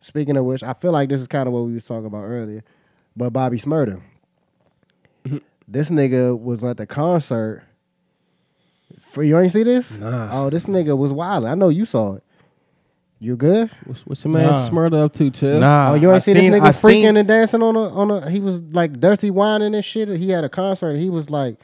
Speaking 0.01 0.37
of 0.37 0.45
which, 0.45 0.63
I 0.63 0.75
feel 0.75 0.93
like 0.93 1.09
this 1.09 1.21
is 1.21 1.29
kind 1.29 1.47
of 1.47 1.53
what 1.53 1.65
we 1.65 1.75
was 1.75 1.85
talking 1.85 2.07
about 2.07 2.25
earlier. 2.25 2.65
But 3.17 3.31
Bobby 3.31 3.59
Shmurda. 3.59 4.01
this 5.69 5.91
nigga 5.91 6.39
was 6.41 6.65
at 6.65 6.77
the 6.77 6.87
concert. 6.87 7.65
For 9.11 9.23
you 9.23 9.39
ain't 9.39 9.53
see 9.53 9.63
this? 9.63 9.93
Nah. 9.93 10.29
Oh, 10.33 10.51
this 10.51 10.67
nigga 10.67 10.97
was 10.97 11.13
wild. 11.13 11.45
I 11.45 11.55
know 11.55 11.69
you 11.69 11.85
saw 11.85 12.15
it. 12.15 12.25
You 13.23 13.37
good? 13.37 13.71
What's, 13.85 14.01
what's 14.01 14.25
your 14.25 14.33
man 14.33 14.51
Nah. 14.51 14.69
Shmurda 14.69 15.05
up 15.05 15.13
to, 15.15 15.31
Chill? 15.31 15.61
Nah, 15.61 15.93
oh, 15.93 15.95
you 15.95 16.09
ain't 16.09 16.17
I 16.17 16.19
see 16.19 16.35
seen- 16.35 16.51
this 16.51 16.61
nigga 16.61 16.67
I 16.67 16.71
freaking 16.71 16.91
seen- 16.91 17.17
and 17.17 17.29
dancing 17.29 17.63
on 17.63 17.77
a 17.77 17.89
on 17.95 18.11
a. 18.11 18.29
He 18.29 18.41
was 18.41 18.63
like 18.73 18.99
dirty 18.99 19.31
whining 19.31 19.77
and 19.77 19.85
shit. 19.85 20.09
He 20.09 20.31
had 20.31 20.43
a 20.43 20.49
concert. 20.49 20.91
And 20.91 20.99
he 20.99 21.09
was 21.09 21.31
like, 21.31 21.57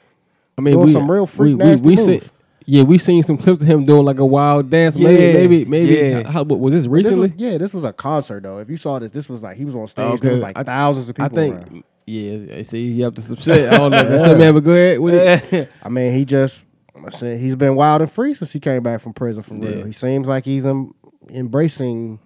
I 0.57 0.61
mean, 0.61 0.75
Doing 0.75 0.87
we, 0.87 0.93
some 0.93 1.11
real 1.11 1.27
freak 1.27 1.59
we, 1.59 1.65
nasty 1.65 1.85
we, 1.85 1.97
we 1.97 2.07
moves. 2.07 2.25
see, 2.25 2.31
yeah, 2.65 2.83
we 2.85 2.97
seen 2.97 3.25
some 3.25 3.39
clips 3.39 3.61
of 3.61 3.67
him 3.67 3.83
doing 3.83 4.05
like 4.05 4.19
a 4.21 4.27
wild 4.27 4.71
dance. 4.71 4.95
Yeah, 4.97 5.09
maybe, 5.09 5.65
maybe, 5.65 5.65
maybe. 5.65 5.95
yeah. 6.21 6.31
How, 6.31 6.45
was 6.45 6.73
this 6.73 6.83
This 6.85 6.89
recently? 6.89 7.31
was- 7.31 7.37
yeah, 7.39 7.59
this 7.59 7.73
was 7.73 7.83
a 7.83 7.93
concert 7.93 8.45
though. 8.45 8.59
If 8.61 8.71
you 8.71 8.77
saw 8.77 9.01
this, 9.01 9.11
this 9.11 9.29
was 9.29 9.43
like 9.43 9.57
he 9.57 9.65
was 9.65 9.75
on 9.75 9.89
stage. 9.89 10.05
Oh, 10.13 10.17
There 10.17 10.33
was 10.35 10.43
like 10.43 10.57
I- 10.57 10.63
thousands 10.63 11.09
of 11.09 11.17
people. 11.17 11.25
I 11.25 11.29
think, 11.35 11.55
around. 11.57 11.85
yeah. 12.07 12.57
I 12.59 12.63
See, 12.63 12.93
he 12.93 13.03
up 13.03 13.17
to 13.17 13.21
some 13.23 13.35
shit. 13.37 13.73
I 13.73 13.79
don't 13.79 13.91
know. 13.91 14.05
That's 14.09 14.23
some 14.23 14.39
man, 14.39 14.55
but 14.55 14.63
go 14.63 14.71
ahead. 14.71 15.01
With 15.01 15.15
it. 15.53 15.73
I 15.83 15.89
mean, 15.89 16.13
he 16.13 16.25
just 16.25 16.63
I 17.05 17.11
said 17.11 17.41
he's 17.41 17.55
been 17.57 17.75
wild 17.77 18.03
and 18.03 18.11
free 18.11 18.35
since 18.35 18.53
he 18.53 18.61
came 18.61 18.83
back 18.83 19.01
from 19.01 19.13
prison. 19.13 19.43
For 19.43 19.55
real, 19.55 19.87
he 19.87 19.93
seems 19.93 20.27
like 20.29 20.45
he's 20.45 20.67
em- 20.67 20.95
embracing 21.31 22.19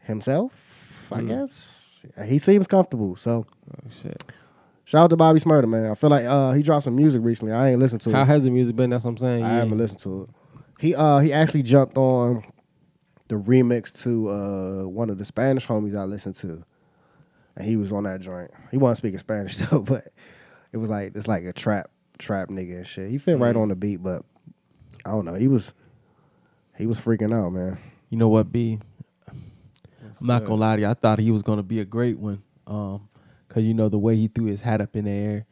himself. 0.00 0.52
I 1.10 1.20
Mm. 1.20 1.28
guess 1.28 2.00
he 2.26 2.38
seems 2.38 2.66
comfortable. 2.66 3.16
So 3.16 3.46
Oh, 3.70 3.90
shit. 4.02 4.22
shout 4.84 5.04
out 5.04 5.10
to 5.10 5.16
Bobby 5.16 5.40
Shmurda, 5.40 5.68
man. 5.68 5.90
I 5.90 5.94
feel 5.94 6.10
like 6.10 6.24
uh, 6.26 6.52
he 6.52 6.62
dropped 6.62 6.84
some 6.84 6.96
music 6.96 7.20
recently. 7.24 7.52
I 7.52 7.70
ain't 7.70 7.80
listened 7.80 8.00
to 8.02 8.10
How 8.12 8.22
it. 8.22 8.26
How 8.26 8.32
has 8.34 8.44
the 8.44 8.50
music 8.50 8.76
been? 8.76 8.90
That's 8.90 9.04
what 9.04 9.10
I'm 9.10 9.16
saying. 9.18 9.44
I 9.44 9.48
yeah. 9.48 9.58
haven't 9.60 9.78
listened 9.78 10.00
to 10.00 10.22
it. 10.22 10.28
He 10.80 10.94
uh 10.94 11.18
he 11.18 11.32
actually 11.32 11.62
jumped 11.64 11.96
on 11.96 12.44
the 13.28 13.34
remix 13.34 13.92
to 14.04 14.28
uh 14.30 14.82
one 14.88 15.10
of 15.10 15.18
the 15.18 15.24
Spanish 15.24 15.66
homies 15.66 15.96
I 15.98 16.04
listened 16.04 16.36
to, 16.36 16.62
and 17.56 17.66
he 17.66 17.76
was 17.76 17.90
on 17.92 18.04
that 18.04 18.20
joint. 18.20 18.50
He 18.70 18.76
wasn't 18.76 18.98
speaking 18.98 19.18
Spanish 19.18 19.56
though, 19.70 19.80
but 19.80 20.08
it 20.72 20.76
was 20.76 20.88
like 20.88 21.16
it's 21.16 21.26
like 21.26 21.44
a 21.44 21.52
trap 21.52 21.90
trap 22.18 22.48
nigga 22.48 22.76
and 22.76 22.86
shit. 22.86 23.10
He 23.10 23.18
fit 23.18 23.38
right 23.38 23.56
on 23.56 23.68
the 23.68 23.74
beat, 23.74 24.02
but 24.02 24.24
I 25.04 25.10
don't 25.10 25.24
know. 25.24 25.34
He 25.34 25.48
was 25.48 25.72
he 26.76 26.86
was 26.86 27.00
freaking 27.00 27.34
out, 27.34 27.50
man. 27.52 27.78
You 28.10 28.16
know 28.18 28.28
what, 28.28 28.50
B? 28.52 28.78
I'm 30.20 30.26
not 30.26 30.42
gonna 30.42 30.54
lie 30.56 30.76
to 30.76 30.82
you. 30.82 30.88
I 30.88 30.94
thought 30.94 31.18
he 31.18 31.30
was 31.30 31.42
gonna 31.42 31.62
be 31.62 31.80
a 31.80 31.84
great 31.84 32.18
one. 32.18 32.42
Um, 32.66 33.08
cause 33.48 33.62
you 33.62 33.74
know 33.74 33.88
the 33.88 33.98
way 33.98 34.16
he 34.16 34.28
threw 34.28 34.46
his 34.46 34.60
hat 34.60 34.80
up 34.80 34.94
in 34.96 35.04
the 35.04 35.10
air. 35.10 35.46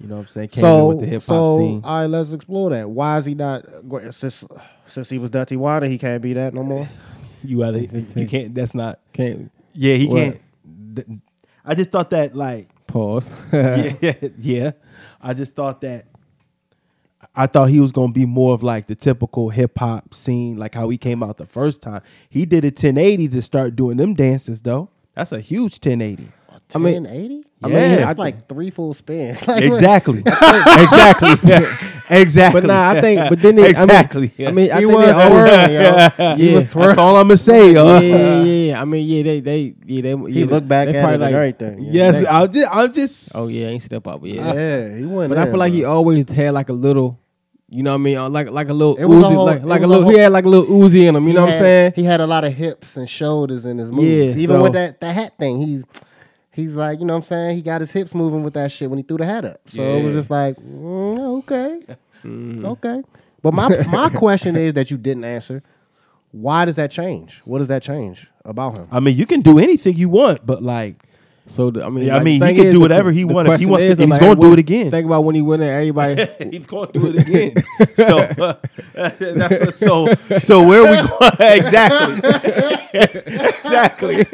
You 0.00 0.08
know 0.08 0.16
what 0.16 0.22
I'm 0.22 0.26
saying? 0.28 0.48
Came 0.48 0.64
in 0.64 0.70
so 0.70 0.86
with 0.88 1.00
the 1.00 1.06
hip 1.06 1.20
hop 1.22 1.28
so 1.28 1.58
scene. 1.58 1.80
all 1.84 2.00
right, 2.00 2.06
let's 2.06 2.32
explore 2.32 2.70
that. 2.70 2.88
Why 2.88 3.18
is 3.18 3.26
he 3.26 3.34
not 3.34 3.64
since 4.10 4.44
since 4.86 5.10
he 5.10 5.18
was 5.18 5.30
Dirty 5.30 5.56
Water? 5.56 5.86
He 5.86 5.98
can't 5.98 6.22
be 6.22 6.32
that 6.34 6.54
no 6.54 6.62
more. 6.62 6.88
You 7.42 7.64
either 7.64 7.78
you 7.78 8.26
can't. 8.26 8.54
That's 8.54 8.74
not. 8.74 9.00
Can't 9.14 9.50
Yeah, 9.72 9.94
he 9.94 10.06
What? 10.06 10.38
can't. 10.96 11.22
I 11.64 11.74
just 11.74 11.90
thought 11.90 12.10
that 12.10 12.36
like 12.36 12.68
pause. 12.86 13.32
yeah, 13.52 14.12
yeah. 14.38 14.70
I 15.22 15.32
just 15.32 15.54
thought 15.54 15.80
that. 15.80 16.04
I 17.34 17.46
thought 17.46 17.70
he 17.70 17.80
was 17.80 17.92
gonna 17.92 18.12
be 18.12 18.26
more 18.26 18.54
of 18.54 18.62
like 18.62 18.86
the 18.86 18.94
typical 18.94 19.50
hip 19.50 19.78
hop 19.78 20.14
scene, 20.14 20.56
like 20.56 20.74
how 20.74 20.88
he 20.88 20.98
came 20.98 21.22
out 21.22 21.36
the 21.38 21.46
first 21.46 21.80
time. 21.82 22.02
He 22.28 22.44
did 22.44 22.64
a 22.64 22.68
1080 22.68 23.28
to 23.28 23.42
start 23.42 23.76
doing 23.76 23.96
them 23.96 24.14
dances 24.14 24.60
though. 24.62 24.88
That's 25.14 25.32
a 25.32 25.40
huge 25.40 25.74
1080. 25.84 26.28
I 26.74 26.78
mean- 26.78 27.02
1080? 27.04 27.44
I 27.62 27.68
Yeah, 27.68 27.74
mean, 27.74 27.92
I 27.92 28.04
that's 28.06 28.18
like 28.18 28.48
three 28.48 28.70
full 28.70 28.94
spins. 28.94 29.40
Like, 29.46 29.64
Exactly. 29.64 30.20
exactly. 30.26 31.30
Exactly. 32.10 32.60
but 32.62 32.66
nah, 32.66 32.90
I 32.90 33.00
think. 33.00 33.28
But 33.30 33.40
then 33.40 33.56
they, 33.56 33.68
exactly. 33.70 34.32
I 34.38 34.50
mean, 34.50 34.50
I 34.50 34.52
mean, 34.52 34.70
I 34.72 34.80
He 34.80 34.86
think 34.86 34.92
was 34.98 35.06
they 35.06 35.12
twirling, 35.12 35.72
yo. 35.72 35.80
Yeah. 35.80 36.36
He 36.36 36.54
was 36.54 36.70
twirling. 36.72 36.88
That's 36.88 36.98
all 36.98 37.16
I'm 37.16 37.28
gonna 37.28 37.36
say, 37.36 37.72
yo. 37.72 37.86
yeah, 37.86 38.00
yeah, 38.00 38.42
yeah. 38.42 38.80
I 38.82 38.84
mean, 38.84 39.06
yeah, 39.08 39.22
they, 39.22 39.40
they, 39.40 39.74
yeah, 39.86 40.02
they. 40.02 40.32
He 40.32 40.40
yeah, 40.40 40.46
looked 40.46 40.68
back 40.68 40.88
they 40.88 40.94
at 40.98 41.02
probably 41.02 41.16
it 41.16 41.20
like, 41.20 41.34
everything. 41.34 41.84
yeah. 41.84 41.90
Yes, 41.92 42.14
They- 42.16 42.26
I'm 42.28 42.52
just, 42.52 42.68
I'm 42.74 42.92
just. 42.92 43.30
Oh 43.34 43.48
yeah, 43.48 43.66
ain't 43.68 43.82
step 43.82 44.06
up, 44.06 44.20
yeah. 44.24 44.52
Yeah, 44.54 44.96
he 44.96 45.04
went. 45.04 45.28
But 45.28 45.38
I 45.38 45.44
feel 45.46 45.56
like 45.58 45.72
he 45.72 45.84
always 45.84 46.28
had 46.30 46.52
like 46.54 46.68
a 46.68 46.72
little, 46.74 47.18
you 47.68 47.82
know 47.82 47.90
what 47.90 47.94
I 47.94 47.98
mean, 47.98 48.16
uh, 48.16 48.28
like 48.28 48.50
like 48.50 48.68
a 48.68 48.72
little 48.74 48.96
It 48.96 49.04
was 49.04 49.24
a 49.24 49.28
Uzi, 49.28 49.34
whole- 49.34 49.44
like 49.46 49.62
like 49.64 49.82
a 49.82 49.82
was 49.82 49.84
a 49.84 49.86
little. 49.88 50.02
whole- 50.04 50.12
he 50.12 50.18
had 50.18 50.32
like 50.32 50.44
a 50.44 50.48
little 50.48 50.66
Uzi 50.66 51.06
in 51.08 51.14
him. 51.16 51.26
You 51.28 51.34
know 51.34 51.40
He 51.42 51.46
what 51.46 51.54
I'm 51.54 51.58
saying? 51.60 51.92
He 51.96 52.04
had 52.04 52.20
a 52.20 52.26
lot 52.26 52.44
of 52.44 52.52
hips 52.54 52.96
and 52.96 53.08
shoulders 53.08 53.64
in 53.64 53.78
his 53.78 53.92
moves. 53.92 54.34
Yeah, 54.36 54.42
Even 54.42 54.56
so- 54.56 54.62
with 54.64 54.72
that, 54.72 55.00
that 55.00 55.14
hat 55.14 55.38
thing, 55.38 55.60
he's 55.62 55.84
he's 56.52 56.76
like, 56.76 57.00
you 57.00 57.04
know 57.06 57.14
what 57.14 57.18
I'm 57.18 57.24
saying? 57.24 57.56
He 57.56 57.62
got 57.62 57.80
his 57.80 57.90
hips 57.90 58.14
moving 58.14 58.42
with 58.42 58.54
that 58.54 58.72
shit 58.72 58.90
when 58.90 58.98
he 58.98 59.02
threw 59.02 59.18
the 59.18 59.26
hat 59.26 59.44
up. 59.44 59.60
So 59.66 59.82
it 59.82 60.04
was 60.04 60.14
just 60.14 60.30
like, 60.30 60.56
mm, 60.56 61.38
okay. 61.38 61.80
Okay. 62.24 63.02
But 63.42 63.54
my 63.54 63.68
my 63.86 64.08
question 64.14 64.56
is 64.56 64.74
that 64.74 64.90
you 64.90 64.96
didn't 64.96 65.24
answer. 65.24 65.62
Why 66.32 66.64
does 66.64 66.76
that 66.76 66.90
change? 66.90 67.40
What 67.44 67.58
does 67.58 67.68
that 67.68 67.82
change 67.82 68.30
about 68.44 68.74
him? 68.74 68.88
I 68.92 69.00
mean, 69.00 69.16
you 69.16 69.26
can 69.26 69.40
do 69.40 69.58
anything 69.58 69.96
you 69.96 70.08
want, 70.08 70.46
but 70.46 70.62
like, 70.62 70.96
So 71.46 71.70
the, 71.70 71.84
I 71.84 71.88
mean, 71.88 72.04
Yeah, 72.06 72.16
I 72.16 72.22
mean, 72.22 72.40
he 72.40 72.54
can 72.54 72.66
is, 72.66 72.72
do 72.72 72.72
the- 72.74 72.80
whatever 72.80 73.10
he 73.10 73.22
the 73.24 73.32
want. 73.34 73.48
If 73.48 73.58
he 73.60 73.66
wants 73.66 73.86
to- 73.86 73.92
is, 73.92 73.98
he's 73.98 74.08
like, 74.08 74.20
gonna 74.20 74.40
do 74.40 74.52
it 74.52 74.58
again. 74.60 74.90
Think 74.90 75.06
about 75.06 75.24
when 75.24 75.34
he 75.34 75.42
went 75.42 75.60
there, 75.60 75.78
everybody. 75.80 76.28
he's 76.50 76.66
going 76.66 76.92
to 76.92 76.98
do 76.98 77.06
it 77.08 77.16
again. 77.16 77.54
so, 77.96 78.18
uh, 78.20 78.54
that's 79.18 79.76
so. 79.78 80.14
So 80.38 80.66
where 80.66 80.86
are 80.86 80.90
we 81.02 81.08
going? 81.08 81.32
exactly. 81.58 82.30
exactly. 82.94 84.26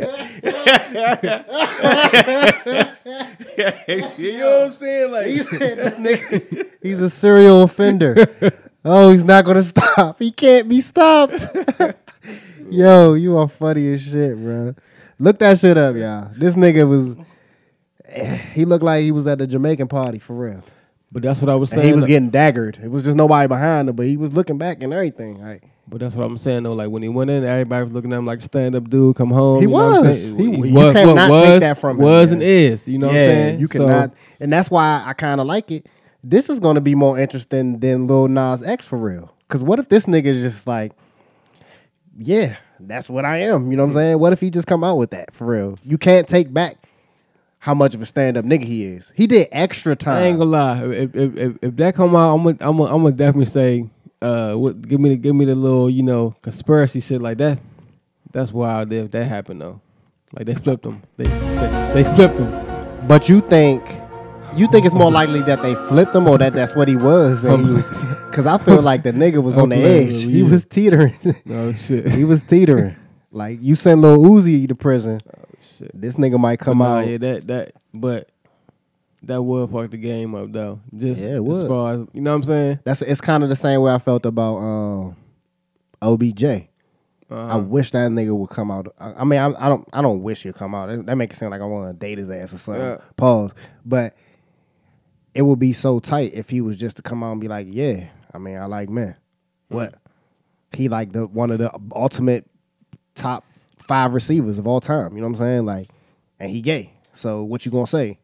you 4.18 4.38
know 4.38 4.58
what 4.58 4.66
I'm 4.66 4.72
saying? 4.72 5.12
Like, 5.12 5.26
He 5.26 5.38
said 5.38 5.78
this 5.78 5.94
nigga, 5.94 6.70
he's 6.82 7.00
a 7.00 7.10
serial 7.10 7.62
offender. 7.62 8.26
oh, 8.84 9.10
he's 9.10 9.24
not 9.24 9.44
gonna 9.44 9.62
stop. 9.62 10.18
He 10.18 10.30
can't 10.32 10.68
be 10.68 10.80
stopped. 10.80 11.46
Yo, 12.70 13.14
you 13.14 13.36
are 13.38 13.48
funny 13.48 13.92
as 13.94 14.02
shit, 14.02 14.36
bro. 14.36 14.74
Look 15.18 15.38
that 15.38 15.58
shit 15.58 15.76
up, 15.78 15.96
y'all. 15.96 16.30
This 16.36 16.54
nigga 16.56 16.88
was. 16.88 17.16
Eh, 18.08 18.36
he 18.54 18.64
looked 18.64 18.84
like 18.84 19.02
he 19.02 19.12
was 19.12 19.26
at 19.26 19.38
the 19.38 19.46
Jamaican 19.46 19.88
party 19.88 20.18
for 20.18 20.34
real. 20.34 20.62
but 21.10 21.22
that's 21.22 21.40
what 21.40 21.48
I 21.50 21.54
was 21.56 21.72
And 21.72 21.80
saying. 21.80 21.92
he 21.92 21.96
was 21.96 22.06
getting 22.06 22.30
daggered. 22.30 22.82
It 22.82 22.88
was 22.90 23.04
just 23.04 23.16
nobody 23.16 23.48
behind 23.48 23.88
him, 23.88 23.96
but 23.96 24.06
he 24.06 24.16
was 24.16 24.32
looking 24.32 24.58
back 24.58 24.82
and 24.82 24.92
everything. 24.92 25.40
Like 25.42 25.64
But 25.88 26.00
that's 26.00 26.14
what 26.14 26.24
I'm 26.24 26.36
saying 26.38 26.62
though. 26.64 26.74
Like 26.74 26.90
when 26.90 27.02
he 27.02 27.08
went 27.08 27.30
in, 27.30 27.42
everybody 27.44 27.84
was 27.84 27.92
looking 27.92 28.12
at 28.12 28.18
him 28.18 28.26
like 28.26 28.42
stand 28.42 28.74
up 28.76 28.88
dude, 28.90 29.16
come 29.16 29.30
home. 29.30 29.56
He 29.58 29.62
you 29.62 29.68
know 29.68 29.74
what 29.74 29.98
I'm 30.00 30.06
was. 30.08 30.20
saying? 30.20 30.38
He- 30.38 30.68
you 30.68 30.74
was, 30.74 30.92
cannot 30.92 31.28
take 31.44 31.60
that 31.60 31.78
from 31.78 31.96
him, 31.98 32.04
Was 32.04 32.30
man. 32.30 32.34
and 32.34 32.42
is. 32.42 32.86
You 32.86 32.98
know 32.98 33.06
what 33.08 33.16
I'm 33.16 33.22
saying? 33.22 33.60
You 33.60 33.66
So- 33.66 33.78
cannot, 33.78 34.14
and 34.38 34.52
that's 34.52 34.70
why 34.70 35.02
I 35.06 35.12
kind 35.14 35.40
of 35.40 35.46
like 35.46 35.70
it. 35.72 35.86
This 36.22 36.48
is 36.50 36.60
going 36.60 36.74
to 36.74 36.80
be 36.80 36.94
more 36.94 37.18
interesting 37.18 37.78
than 37.80 38.06
Lil 38.06 38.28
Nas 38.28 38.62
X 38.62 38.84
for 38.84 38.98
real. 38.98 39.32
Because 39.48 39.62
what 39.62 39.78
if 39.78 39.88
this 39.88 40.06
nigga 40.06 40.24
is 40.26 40.42
just 40.54 40.66
like, 40.66 40.92
yeah, 42.18 42.56
that's 42.80 43.08
what 43.08 43.24
I 43.24 43.38
am. 43.38 43.70
You 43.70 43.76
know 43.76 43.84
what 43.84 43.90
I'm 43.90 43.94
saying? 43.94 44.18
What 44.18 44.32
if 44.32 44.40
he 44.40 44.50
just 44.50 44.66
come 44.66 44.84
out 44.84 44.96
with 44.96 45.10
that 45.10 45.34
for 45.34 45.46
real? 45.46 45.78
You 45.82 45.98
can't 45.98 46.28
take 46.28 46.52
back 46.52 46.76
how 47.58 47.74
much 47.74 47.94
of 47.94 48.02
a 48.02 48.06
stand 48.06 48.36
up 48.36 48.44
nigga 48.44 48.64
he 48.64 48.84
is. 48.84 49.10
He 49.14 49.26
did 49.26 49.48
extra 49.50 49.96
time. 49.96 50.16
I 50.16 50.26
ain't 50.26 50.38
gonna 50.38 50.50
lie. 50.50 50.84
If 50.84 51.14
if, 51.14 51.36
if, 51.36 51.56
if 51.62 51.76
that 51.76 51.94
come 51.94 52.14
out, 52.14 52.34
I'm 52.34 52.44
gonna 52.44 52.56
I'm 52.60 52.76
gonna, 52.76 52.94
I'm 52.94 53.02
gonna 53.02 53.16
definitely 53.16 53.46
say, 53.46 53.88
uh, 54.22 54.54
what, 54.54 54.80
give 54.82 55.00
me 55.00 55.10
the 55.10 55.16
give 55.16 55.34
me 55.34 55.44
the 55.44 55.54
little 55.54 55.90
you 55.90 56.02
know 56.02 56.36
conspiracy 56.42 57.00
shit 57.00 57.20
like 57.20 57.38
that. 57.38 57.60
That's 58.32 58.52
wild. 58.52 58.92
If 58.92 59.10
that 59.12 59.24
happened 59.24 59.62
though, 59.62 59.80
like 60.32 60.46
they 60.46 60.54
flipped 60.54 60.84
him. 60.84 61.02
They 61.16 61.24
they, 61.24 62.02
they 62.02 62.14
flipped 62.14 62.38
him. 62.38 63.08
But 63.08 63.28
you 63.28 63.40
think 63.40 63.82
you 64.56 64.68
think 64.68 64.86
it's 64.86 64.94
more 64.94 65.10
likely 65.10 65.42
that 65.42 65.62
they 65.62 65.74
flipped 65.74 66.14
him 66.14 66.26
or 66.28 66.38
that 66.38 66.52
that's 66.52 66.74
what 66.74 66.88
he 66.88 66.96
was? 66.96 67.44
And 67.44 67.66
he 67.66 67.72
was 67.72 67.86
because 68.30 68.46
I 68.46 68.58
feel 68.58 68.82
like 68.82 69.02
the 69.02 69.12
nigga 69.12 69.42
was 69.42 69.56
on 69.58 69.68
the 69.70 69.76
edge. 69.76 70.22
He 70.22 70.42
was 70.42 70.64
teetering. 70.64 71.14
No 71.44 71.72
shit. 71.84 72.12
he 72.12 72.24
was 72.24 72.42
teetering. 72.42 72.96
Like 73.32 73.58
you 73.60 73.74
send 73.74 74.00
Lil 74.02 74.18
Uzi 74.18 74.66
to 74.68 74.74
prison, 74.74 75.20
Oh 75.26 75.44
shit. 75.78 75.90
this 75.94 76.16
nigga 76.16 76.38
might 76.38 76.58
come 76.58 76.78
Nah, 76.78 76.98
out. 77.00 77.06
Yeah, 77.08 77.18
that 77.18 77.46
that 77.48 77.72
but 77.92 78.30
that 79.22 79.42
would 79.42 79.70
fuck 79.70 79.90
the 79.90 79.98
game 79.98 80.34
up 80.34 80.52
though. 80.52 80.80
Just 80.96 81.20
Yeah, 81.20 81.40
as 81.42 81.62
far 81.66 81.94
as 81.94 82.00
you 82.12 82.20
know 82.22 82.30
what 82.30 82.36
I'm 82.36 82.42
saying. 82.44 82.78
That's 82.84 83.02
it's 83.02 83.20
kind 83.20 83.42
of 83.42 83.48
the 83.50 83.56
same 83.56 83.80
way 83.82 83.92
I 83.92 83.98
felt 83.98 84.24
about 84.24 84.56
um, 84.56 85.16
OBJ. 86.02 86.44
I 86.44 86.68
Uh, 87.28 87.58
wish 87.58 87.90
that 87.90 88.08
nigga 88.12 88.34
would 88.36 88.50
come 88.50 88.70
out. 88.70 88.94
I, 89.00 89.12
I 89.14 89.24
mean, 89.24 89.40
I, 89.40 89.46
I 89.66 89.68
don't. 89.68 89.86
I 89.92 90.00
don't 90.00 90.22
wish 90.22 90.44
he'd 90.44 90.54
come 90.54 90.76
out. 90.76 90.88
That, 90.88 91.06
that 91.06 91.16
make 91.16 91.32
it 91.32 91.36
sound 91.36 91.50
like 91.50 91.60
I 91.60 91.64
want 91.64 91.88
to 91.92 91.98
date 92.06 92.18
his 92.18 92.30
ass 92.30 92.52
or 92.54 92.58
something. 92.58 92.82
Yeah. 92.82 92.98
Pause. 93.16 93.50
But 93.84 94.14
it 95.36 95.42
would 95.42 95.58
be 95.58 95.72
so 95.72 95.98
tight 96.00 96.32
if 96.34 96.48
he 96.50 96.60
was 96.60 96.76
just 96.76 96.96
to 96.96 97.02
come 97.02 97.22
out 97.22 97.32
and 97.32 97.40
be 97.40 97.48
like, 97.48 97.66
"Yeah, 97.70 98.06
I 98.32 98.38
mean, 98.38 98.56
I 98.56 98.64
like 98.66 98.88
men." 98.88 99.14
Mm. 99.70 99.74
What? 99.76 99.94
He 100.72 100.88
like 100.88 101.12
the 101.12 101.26
one 101.26 101.50
of 101.50 101.58
the 101.58 101.70
ultimate 101.94 102.46
top 103.14 103.44
five 103.78 104.12
receivers 104.14 104.58
of 104.58 104.66
all 104.66 104.80
time. 104.80 105.12
You 105.14 105.20
know 105.20 105.28
what 105.28 105.34
I'm 105.40 105.46
saying? 105.46 105.66
Like, 105.66 105.88
and 106.40 106.50
he 106.50 106.60
gay. 106.60 106.92
So 107.12 107.42
what 107.44 107.64
you 107.64 107.70
gonna 107.72 107.86
say? 107.86 108.18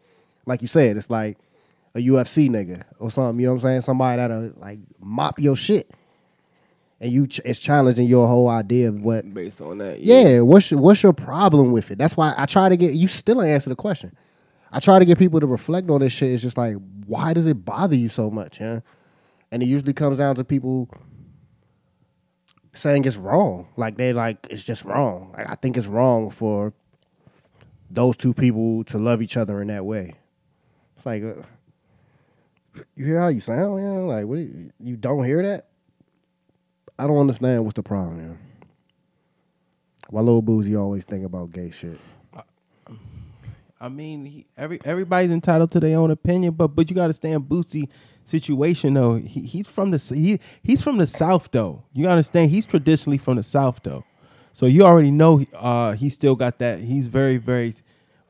Like 0.47 0.61
you 0.63 0.69
said, 0.69 0.97
it's 0.97 1.09
like 1.11 1.39
a 1.95 1.99
UFC 1.99 2.49
nigga 2.49 2.83
or 2.99 3.11
something. 3.11 3.41
You 3.41 3.47
know 3.47 3.53
what 3.53 3.59
I'm 3.59 3.69
saying? 3.69 3.81
Somebody 3.83 4.17
that'll 4.17 4.53
like 4.57 4.79
mop 5.01 5.39
your 5.39 5.57
shit, 5.57 5.91
and 7.01 7.13
you 7.13 7.27
ch- 7.27 7.41
it's 7.45 7.59
challenging 7.59 8.07
your 8.07 8.27
whole 8.27 8.49
idea 8.49 8.89
of 8.89 9.03
what. 9.03 9.33
Based 9.33 9.61
on 9.61 9.79
that, 9.79 10.01
Yeah, 10.01 10.29
yeah. 10.29 10.41
what's 10.41 10.71
your, 10.71 10.81
what's 10.81 11.03
your 11.03 11.13
problem 11.13 11.73
with 11.73 11.91
it? 11.91 11.99
That's 11.99 12.17
why 12.17 12.35
I 12.37 12.47
try 12.47 12.69
to 12.69 12.77
get 12.77 12.95
you 12.95 13.09
still 13.09 13.41
ain't 13.43 13.51
answer 13.51 13.71
the 13.71 13.77
question. 13.77 14.17
I 14.73 14.81
try 14.81 14.99
to 14.99 15.05
get 15.05 15.19
people 15.19 15.39
to 15.39 15.47
reflect 15.47 15.91
on 15.91 16.01
this 16.01 16.13
shit. 16.13 16.33
It's 16.33 16.43
just 16.43 16.57
like, 16.57 16.77
why 17.07 17.35
does 17.35 17.47
it 17.47 17.65
bother 17.65 17.97
you 17.97 18.09
so 18.09 18.31
much, 18.31 18.61
yeah? 18.61 18.81
And 19.51 19.63
it 19.63 19.67
usually 19.67 19.93
comes 19.93 20.17
down 20.17 20.35
to 20.37 20.45
people 20.45 20.89
saying 22.73 23.05
it's 23.05 23.19
wrong. 23.19 23.69
Like 23.77 23.97
they 23.97 24.15
like 24.15 24.47
it's 24.49 24.63
just 24.63 24.85
wrong. 24.85 25.35
Like 25.37 25.51
I 25.51 25.57
think 25.57 25.77
it's 25.77 25.87
wrong 25.87 26.31
for 26.31 26.73
those 27.91 28.17
two 28.17 28.33
people 28.33 28.85
to 28.85 28.99
love 28.99 29.21
each 29.21 29.37
other 29.37 29.61
in 29.61 29.69
that 29.69 29.85
way. 29.85 30.15
It's 30.97 31.05
like 31.05 31.23
uh, 31.23 31.43
you 32.97 33.05
hear 33.05 33.21
how 33.21 33.29
you 33.29 33.43
sound, 33.43 33.83
yeah? 33.83 33.99
Like 33.99 34.25
what? 34.25 34.39
You, 34.39 34.73
you 34.81 34.97
don't 34.97 35.25
hear 35.25 35.43
that? 35.43 35.69
I 36.99 37.07
don't 37.07 37.19
understand 37.19 37.65
what's 37.65 37.77
the 37.77 37.83
problem, 37.83 38.17
man. 38.17 38.39
Why 40.09 40.21
little 40.21 40.43
Boosie 40.43 40.79
always 40.79 41.05
think 41.05 41.25
about 41.25 41.53
gay 41.53 41.71
shit? 41.71 41.99
I 43.83 43.91
mean, 43.91 44.27
he, 44.27 44.47
every 44.57 44.81
everybody's 44.85 45.33
entitled 45.33 45.73
to 45.73 45.81
their 45.81 45.99
own 45.99 46.13
opinion, 46.13 46.55
but 46.55 46.69
but 46.69 46.89
you 46.89 46.97
got 46.97 47.09
to 47.09 47.15
stand 47.15 47.45
Boosie 47.45 47.89
situation 48.25 48.95
though. 48.95 49.17
He, 49.17 49.41
he's 49.43 49.69
from 49.69 49.91
the 49.91 49.99
he 50.15 50.41
he's 50.63 50.83
from 50.83 50.99
the 50.99 51.09
South 51.09 51.51
though. 51.53 51.85
You 51.93 52.05
gotta 52.05 52.15
understand 52.15 52.53
he's 52.53 52.67
traditionally 52.67 53.19
from 53.19 53.37
the 53.39 53.45
South 53.45 53.81
though, 53.83 54.05
so 54.53 54.67
you 54.67 54.85
already 54.85 55.11
know 55.11 55.45
uh, 55.55 55.95
he 55.95 56.11
still 56.11 56.37
got 56.37 56.61
that. 56.61 56.81
He's 56.81 57.09
very 57.09 57.39
very 57.39 57.75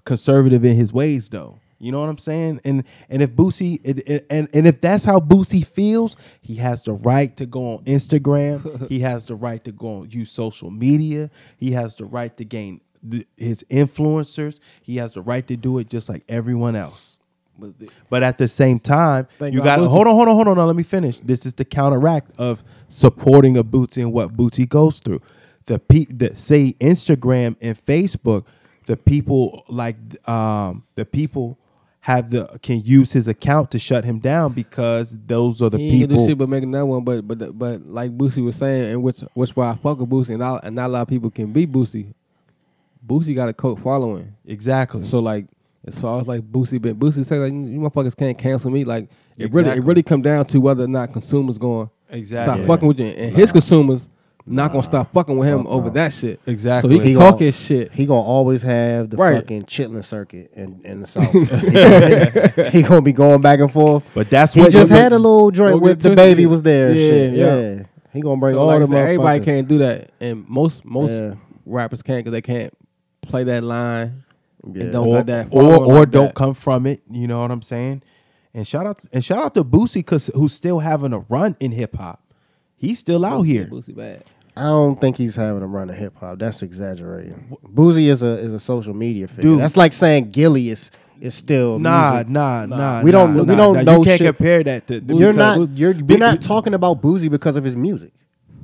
conservative 0.06 0.64
in 0.64 0.76
his 0.76 0.92
ways 0.92 1.28
though. 1.28 1.58
You 1.78 1.92
know 1.92 2.00
what 2.00 2.08
I'm 2.10 2.18
saying? 2.18 2.60
And 2.64 2.84
and 3.10 3.22
if 3.22 3.32
Boosie 3.32 3.80
it- 3.84 4.26
and 4.30 4.48
and 4.54 4.66
if 4.66 4.80
that's 4.80 5.04
how 5.04 5.20
Boosie 5.20 5.66
feels, 5.66 6.16
he 6.40 6.56
has 6.56 6.82
the 6.84 6.94
right 6.94 7.36
to 7.36 7.46
go 7.46 7.74
on 7.74 7.84
Instagram. 7.84 8.88
he 8.90 9.00
has 9.00 9.26
the 9.26 9.36
right 9.36 9.62
to 9.64 9.72
go 9.72 10.00
on 10.00 10.10
use 10.10 10.30
social 10.30 10.70
media. 10.70 11.30
He 11.58 11.72
has 11.72 11.94
the 11.96 12.06
right 12.06 12.34
to 12.38 12.44
gain 12.46 12.80
the, 13.02 13.26
his 13.36 13.64
influencers. 13.70 14.58
He 14.82 14.96
has 14.96 15.12
the 15.14 15.22
right 15.22 15.46
to 15.48 15.56
do 15.56 15.78
it 15.78 15.88
just 15.88 16.08
like 16.08 16.24
everyone 16.28 16.76
else. 16.76 17.18
But 17.58 17.78
the- 17.78 17.90
But 18.08 18.22
at 18.22 18.38
the 18.38 18.48
same 18.48 18.78
time, 18.80 19.26
you 19.52 19.60
got 19.64 19.76
to 19.76 19.82
hold 19.90 20.06
on, 20.08 20.14
hold 20.14 20.28
on, 20.28 20.34
hold 20.36 20.48
on. 20.48 20.56
Now 20.56 20.64
let 20.66 20.76
me 20.76 20.82
finish. 20.82 21.18
This 21.18 21.44
is 21.46 21.54
the 21.54 21.64
counteract 21.64 22.30
of 22.38 22.62
supporting 22.88 23.56
a 23.56 23.64
Boosie 23.64 23.98
and 24.02 24.12
what 24.12 24.32
Boosie 24.36 24.68
goes 24.68 24.98
through. 25.00 25.20
The 25.66 25.78
pe- 25.78 26.06
the 26.06 26.34
say 26.34 26.74
Instagram 26.80 27.56
and 27.60 27.76
Facebook, 27.86 28.44
the 28.86 28.96
people 28.96 29.64
like 29.68 29.96
um 30.28 30.84
the 30.96 31.04
people 31.04 31.58
have 32.00 32.30
the 32.30 32.58
can 32.62 32.80
use 32.84 33.12
his 33.12 33.28
account 33.28 33.70
to 33.70 33.78
shut 33.78 34.04
him 34.04 34.18
down 34.18 34.52
because 34.54 35.16
those 35.26 35.62
are 35.62 35.70
the 35.70 35.78
he 35.78 35.84
ain't 35.84 35.92
gonna 35.92 36.06
do 36.08 36.14
people. 36.14 36.26
shit 36.26 36.38
but 36.38 36.48
make 36.48 36.64
another 36.64 36.86
one. 36.86 37.04
But 37.04 37.28
but 37.28 37.56
but 37.56 37.86
like 37.86 38.16
Boosie 38.18 38.44
was 38.44 38.56
saying, 38.56 38.90
and 38.90 39.02
which 39.04 39.20
which 39.34 39.54
why 39.54 39.70
I 39.70 39.76
fuck 39.76 39.98
with 40.00 40.10
Boosie, 40.10 40.30
and 40.30 40.40
not, 40.40 40.64
and 40.64 40.74
not 40.74 40.86
a 40.86 40.92
lot 40.92 41.02
of 41.02 41.08
people 41.08 41.30
can 41.30 41.52
beat 41.52 41.70
Boosie. 41.70 42.12
Boosie 43.06 43.34
got 43.34 43.48
a 43.48 43.52
cult 43.52 43.80
following, 43.80 44.34
exactly. 44.46 45.02
so 45.04 45.18
like 45.18 45.46
as 45.86 45.98
far 45.98 46.20
as 46.20 46.28
like 46.28 46.40
Boosie 46.42 46.80
been 46.80 46.96
Boosie 46.96 47.24
say 47.26 47.36
like 47.38 47.52
you 47.52 47.80
motherfuckers 47.80 48.16
can't 48.16 48.38
cancel 48.38 48.70
me. 48.70 48.84
Like 48.84 49.08
it 49.36 49.52
really 49.52 49.70
it 49.70 49.82
really 49.84 50.02
come 50.02 50.22
down 50.22 50.44
to 50.46 50.60
whether 50.60 50.84
or 50.84 50.88
not 50.88 51.12
consumers 51.12 51.58
going 51.58 51.90
Exactly. 52.10 52.54
stop 52.64 52.66
fucking 52.68 52.86
with 52.88 53.00
you, 53.00 53.06
and 53.06 53.34
his 53.34 53.50
consumers 53.50 54.08
not 54.44 54.72
gonna 54.72 54.82
stop 54.84 55.12
fucking 55.12 55.36
with 55.36 55.46
him 55.48 55.62
Fuck 55.64 55.72
over 55.72 55.90
that 55.90 56.12
shit. 56.12 56.40
Exactly. 56.46 56.88
So 56.90 56.92
he 56.92 56.98
can 57.00 57.08
He 57.08 57.14
talk 57.14 57.34
gonna- 57.34 57.44
his 57.46 57.58
shit. 57.60 57.92
He 57.92 58.06
gonna 58.06 58.20
always 58.20 58.60
have 58.62 59.10
the 59.10 59.16
Right. 59.16 59.36
fucking 59.36 59.62
chitlin 59.64 60.04
circuit 60.04 60.50
in, 60.54 60.80
in 60.84 61.00
the 61.00 61.06
south. 62.66 62.72
he 62.72 62.82
gonna 62.82 63.02
be 63.02 63.12
going 63.12 63.40
back 63.40 63.60
and 63.60 63.70
forth. 63.72 64.04
but 64.14 64.28
that's 64.30 64.54
He 64.54 64.60
what 64.60 64.72
just 64.72 64.90
had 64.90 65.12
a 65.12 65.16
little 65.18 65.50
Don't 65.50 65.70
joint 65.70 65.80
with 65.82 66.00
the 66.00 66.08
twisted. 66.10 66.16
baby 66.16 66.46
was 66.46 66.62
there. 66.62 66.88
Yeah, 66.92 67.08
shit. 67.08 67.32
yeah. 67.34 67.60
yeah. 67.60 67.82
He 68.12 68.20
gonna 68.20 68.36
bring 68.40 68.54
So 68.54 68.60
all 68.60 68.66
like 68.66 68.80
the 68.80 68.86
said, 68.88 69.02
everybody 69.04 69.44
can't 69.44 69.68
do 69.68 69.78
that, 69.78 70.10
and 70.20 70.46
most 70.48 70.84
most 70.84 71.10
Yeah. 71.12 71.34
rappers 71.64 72.02
can't 72.02 72.18
because 72.24 72.32
they 72.32 72.42
can't 72.42 72.74
play 73.32 73.44
that 73.44 73.64
line 73.64 74.22
Yeah. 74.64 74.82
and 74.84 74.92
don't 74.92 75.08
or, 75.08 75.16
got 75.16 75.26
that 75.26 75.48
or, 75.50 75.62
or 75.62 76.00
like 76.00 76.10
don't 76.10 76.26
that. 76.26 76.34
come 76.34 76.54
from 76.54 76.86
it. 76.86 77.02
You 77.10 77.26
know 77.26 77.40
what 77.40 77.50
I'm 77.50 77.62
saying? 77.62 78.02
And 78.54 78.66
shout 78.68 78.86
out 78.86 79.00
and 79.12 79.24
shout 79.24 79.42
out 79.44 79.54
to 79.54 79.64
Boosie 79.64 80.04
cause 80.04 80.30
who's 80.34 80.52
still 80.52 80.78
having 80.80 81.12
a 81.12 81.20
run 81.20 81.56
in 81.58 81.72
hip 81.72 81.96
hop. 81.96 82.20
He's 82.76 82.98
still 82.98 83.24
out 83.24 83.42
here. 83.42 83.64
Boosie 83.66 83.96
bad. 83.96 84.22
I 84.54 84.64
don't 84.64 85.00
think 85.00 85.16
he's 85.16 85.34
having 85.34 85.62
a 85.62 85.66
run 85.66 85.88
of 85.88 85.96
hip 85.96 86.14
hop. 86.18 86.38
That's 86.38 86.62
exaggerating. 86.62 87.56
Boosie 87.66 88.08
is 88.10 88.22
a 88.22 88.32
is 88.38 88.52
a 88.52 88.60
social 88.60 88.92
media 88.94 89.26
figure. 89.26 89.42
Dude. 89.52 89.60
That's 89.60 89.76
like 89.78 89.92
saying 89.94 90.30
Gillie 90.30 90.68
is 90.68 90.90
is 91.20 91.34
still 91.34 91.78
Nah, 91.78 92.10
music. 92.14 92.28
nah, 92.28 92.66
nah. 92.66 93.02
We 93.02 93.10
don't- 93.12 93.34
nah, 93.36 93.42
we 93.44 93.54
don't 93.56 93.74
nah. 93.76 93.82
know 93.82 93.98
You 94.00 94.04
can't 94.04 94.18
shit. 94.18 94.26
compare 94.36 94.62
that 94.64 94.88
to. 94.88 95.00
to 95.00 95.14
You're 95.16 95.32
because- 95.32 95.58
not 95.58 95.78
you're 95.78 95.94
we're 95.94 96.18
not 96.18 96.42
talking 96.42 96.74
about 96.74 97.00
Boosie 97.00 97.30
because 97.30 97.56
of 97.56 97.64
his 97.64 97.76
music. 97.76 98.12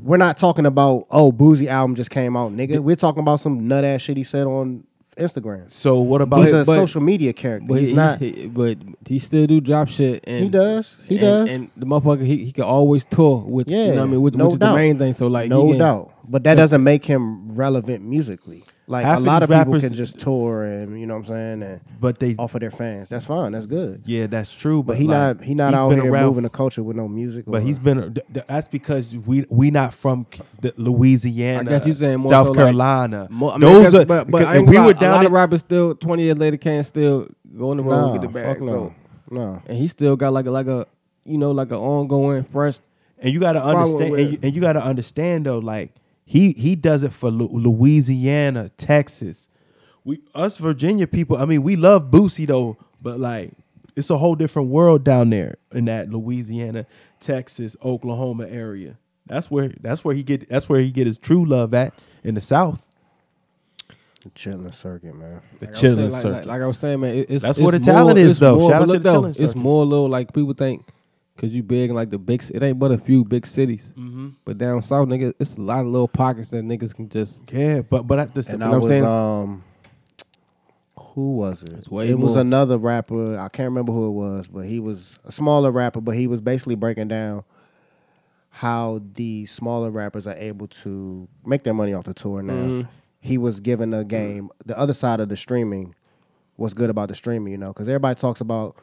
We're 0.09 0.16
not 0.16 0.38
talking 0.38 0.64
about 0.64 1.06
oh 1.11 1.30
Boosie 1.30 1.66
album 1.66 1.94
just 1.94 2.11
came 2.11 2.34
out, 2.34 2.52
nigga. 2.52 2.78
We're 2.78 2.96
talking 2.96 3.20
about 3.20 3.40
some 3.40 3.68
nut 3.68 3.84
ass 3.84 4.00
shit 4.00 4.16
he 4.16 4.24
said 4.24 4.46
on 4.46 4.84
Instagram. 5.18 5.70
So 5.70 6.00
what 6.00 6.22
about? 6.22 6.44
He's 6.44 6.52
a 6.52 6.64
but- 6.64 6.76
social 6.76 7.02
media 7.02 7.34
character. 7.34 7.66
But 7.68 7.80
he's, 7.80 7.88
he's, 7.88 7.96
not. 7.96 8.18
he, 8.18 8.46
but 8.46 8.78
he 9.06 9.18
still 9.18 9.46
do 9.46 9.61
drop 9.61 9.88
shit. 9.88 10.24
And 10.26 10.44
he 10.44 10.48
does. 10.48 10.96
He 11.04 11.16
and, 11.16 11.20
does. 11.20 11.48
And 11.50 11.70
the 11.76 11.84
motherfucker, 11.84 12.24
he, 12.24 12.46
he 12.46 12.52
can 12.52 12.64
always 12.64 13.04
tour, 13.04 13.40
which 13.40 13.68
yeah, 13.68 13.78
you 13.78 13.88
know 13.88 13.96
what 13.96 14.02
I 14.02 14.06
mean, 14.06 14.22
which, 14.22 14.34
no 14.34 14.46
which 14.46 14.52
is 14.54 14.59
doubt. 14.61 14.72
the 14.72 14.78
main 14.78 14.96
thing. 14.96 15.12
So 15.12 15.26
like, 15.26 15.50
no 15.50 15.68
can, 15.68 15.78
doubt. 15.78 16.14
But 16.26 16.44
that 16.44 16.54
doesn't 16.54 16.82
make 16.82 17.04
him 17.04 17.50
relevant 17.50 18.02
musically. 18.02 18.64
Like 18.91 19.05
Half 19.05 19.18
a 19.18 19.20
lot 19.20 19.43
of 19.43 19.51
people 19.51 19.78
can 19.80 19.93
just 19.93 20.18
tour 20.18 20.64
and 20.64 20.99
you 20.99 21.05
know 21.07 21.16
what 21.16 21.20
I'm 21.24 21.26
saying 21.26 21.62
and 21.62 21.80
But 22.01 22.18
they. 22.20 22.34
offer 22.39 22.59
their 22.59 22.70
fans. 22.70 23.11
That's 23.11 23.26
fine. 23.26 23.53
That's 23.53 23.66
good. 23.66 24.03
Yeah, 24.07 24.26
that's 24.28 24.51
true. 24.53 24.82
But, 24.82 24.95
But 24.95 24.97
he 24.97 25.05
like, 25.05 25.36
not 25.36 25.45
he 25.45 25.55
not 25.55 25.74
out 25.74 25.91
here 25.91 26.11
around- 26.11 26.26
moving 26.28 26.45
the 26.45 26.49
culture 26.49 26.82
with 26.82 26.97
no 26.97 27.07
music. 27.07 27.45
But 27.47 27.62
he's 27.62 27.78
been. 27.78 28.14
th- 28.14 28.26
th- 28.32 28.47
That's 28.49 28.66
because 28.66 29.14
we 29.14 29.45
we 29.51 29.70
not 29.70 29.93
from 29.93 30.26
Louisiana. 30.76 31.70
I 31.70 31.72
guess 31.74 31.86
you're 31.86 31.95
saying 31.95 32.20
more 32.20 32.32
South 32.32 32.47
so 32.49 32.53
like- 32.53 32.59
Carolina. 32.59 33.28
I 33.30 33.34
mean, 33.34 33.61
Those 33.61 33.95
are. 33.95 34.07
but, 34.07 34.30
but 34.30 34.45
I 34.45 34.59
we 34.61 34.78
were 34.78 34.84
lie, 34.84 34.91
a 34.91 34.95
down. 34.95 35.16
lot 35.16 35.26
of 35.26 35.32
rappers 35.32 35.61
still 35.61 35.95
twenty 35.95 36.22
years 36.24 36.39
later 36.39 36.57
can't 36.57 36.86
still 36.86 37.28
go 37.57 37.70
on 37.70 37.76
the 37.76 37.82
road 37.82 37.91
nah, 37.91 38.12
and 38.12 38.20
get 38.22 38.26
the 38.26 38.32
bag. 38.32 38.61
no. 38.62 38.68
So 38.68 38.95
no. 39.30 39.62
and 39.66 39.76
he 39.78 39.86
still 39.86 40.16
got 40.16 40.32
like 40.32 40.47
a 40.47 40.51
like 40.51 40.66
a 40.66 40.86
you 41.24 41.39
know 41.39 41.51
like 41.51 41.68
an 41.70 41.76
ongoing 41.76 42.45
fresh. 42.45 42.78
And 43.20 43.32
you 43.34 43.41
got 43.41 43.53
to 43.53 43.64
understand, 43.64 44.14
and 44.14 44.32
you, 44.32 44.39
and 44.45 44.55
you 44.55 44.61
got 44.61 44.74
to 44.74 44.82
understand 44.82 45.47
though, 45.47 45.59
like 45.59 45.93
he 46.28 46.52
he 46.52 46.76
does 46.76 47.02
it 47.02 47.12
for 47.12 47.30
Lu- 47.30 47.48
Louisiana, 47.50 48.70
Texas. 48.76 49.48
We 50.04 50.20
us 50.34 50.58
Virginia 50.58 51.06
people. 51.06 51.38
I 51.38 51.46
mean, 51.46 51.62
we 51.62 51.74
love 51.74 52.10
Boosie 52.10 52.46
though, 52.46 52.76
but 53.00 53.18
like 53.18 53.52
it's 53.96 54.10
a 54.10 54.18
whole 54.18 54.34
different 54.34 54.68
world 54.68 55.02
down 55.04 55.30
there 55.30 55.56
in 55.72 55.86
that 55.86 56.10
Louisiana, 56.10 56.84
Texas, 57.18 57.76
Oklahoma 57.82 58.46
area. 58.46 58.98
That's 59.26 59.50
where 59.50 59.68
that's 59.80 60.04
where 60.04 60.14
he 60.14 60.22
get 60.22 60.48
that's 60.50 60.68
where 60.68 60.80
he 60.80 60.90
get 60.90 61.06
his 61.06 61.16
true 61.18 61.44
love 61.46 61.72
at 61.72 61.94
in 62.22 62.34
the 62.34 62.40
South. 62.42 62.84
The 64.22 64.30
chitlin 64.30 64.74
circuit, 64.74 65.14
man. 65.14 65.40
The 65.60 65.66
Like 65.66 65.68
I 65.68 65.70
was 65.70 65.80
chilling 65.80 65.96
saying, 65.96 66.10
like, 66.12 66.22
circuit. 66.22 66.36
like, 66.38 66.46
like 66.46 66.62
I 66.62 66.66
was 66.66 66.78
saying, 66.78 67.00
man, 67.00 67.14
it- 67.14 67.30
it's 67.30 67.42
That's 67.42 67.56
it's 67.58 67.64
where 67.64 67.72
the 67.72 67.78
more- 67.78 67.94
talent 67.94 68.18
is, 68.18 68.30
it's 68.32 68.38
though. 68.40 68.58
more- 68.58 68.70
Shout 68.70 68.82
out 68.82 68.84
to 68.86 68.92
look, 68.92 69.02
the 69.02 69.08
though, 69.08 69.14
chilling 69.14 69.30
It's 69.30 69.38
circuit. 69.38 69.56
more 69.56 69.84
little 69.86 70.08
like 70.08 70.32
people 70.34 70.52
think 70.54 70.84
because 71.39 71.55
you 71.55 71.62
big 71.62 71.89
in 71.91 71.95
like 71.95 72.11
the 72.11 72.18
big. 72.18 72.43
It 72.53 72.61
ain't 72.64 72.80
but 72.80 72.91
a 72.91 72.99
few 72.99 73.24
big 73.24 73.47
cities, 73.47 73.93
Mm-hmm. 73.97 74.30
but 74.45 74.59
down 74.59 74.82
south, 74.82 75.07
nigga, 75.09 75.32
it's 75.39 75.57
a 75.57 75.61
lot 75.62 75.80
of 75.82 75.86
little 75.86 76.09
pockets 76.09 76.49
that 76.49 76.64
niggas 76.64 76.95
can 76.97 77.09
just. 77.09 77.43
yeah, 77.53 77.80
but 77.82 78.09
but 78.09 78.18
at 78.18 78.34
the 78.34 78.41
And 78.41 78.47
same 78.47 78.62
I 78.62 78.66
know 78.66 78.70
what 78.70 78.74
I'm 78.74 78.80
was 78.80 78.89
saying? 78.89 79.05
um 79.05 79.64
who 81.14 81.36
was 81.36 81.62
it? 81.62 81.70
It's 81.70 81.89
way 81.89 82.09
it 82.11 82.18
was 82.18 82.36
another 82.36 82.76
rapper. 82.78 83.39
I 83.39 83.49
can't 83.49 83.68
remember 83.68 83.93
who 83.93 84.07
it 84.09 84.11
was, 84.11 84.47
but 84.49 84.66
he 84.66 84.78
was 84.80 85.18
a 85.24 85.32
smaller 85.32 85.70
rapper, 85.70 86.01
but 86.01 86.14
he 86.16 86.26
was 86.26 86.41
basically 86.41 86.74
breaking 86.74 87.09
down 87.09 87.45
how 88.51 89.01
the 89.14 89.47
smaller 89.47 89.91
rappers 89.91 90.26
are 90.26 90.34
able 90.36 90.66
to 90.66 91.28
make 91.47 91.62
their 91.62 91.74
money 91.74 91.95
off 91.95 92.05
the 92.05 92.14
tour 92.14 92.43
now. 92.43 92.53
Mhm. 92.53 92.89
He 93.20 93.39
was 93.39 93.61
given 93.61 93.95
a 93.95 94.05
game. 94.05 94.51
The 94.66 94.76
other 94.78 94.95
side 94.95 95.20
of 95.20 95.28
the 95.28 95.36
streaming, 95.36 95.95
what's 96.57 96.74
good 96.74 96.91
about 96.91 97.09
the 97.09 97.14
streaming, 97.14 97.53
you 97.53 97.59
know, 97.59 97.68
because 97.72 97.89
everybody 97.89 98.14
talks 98.18 98.41
about 98.41 98.76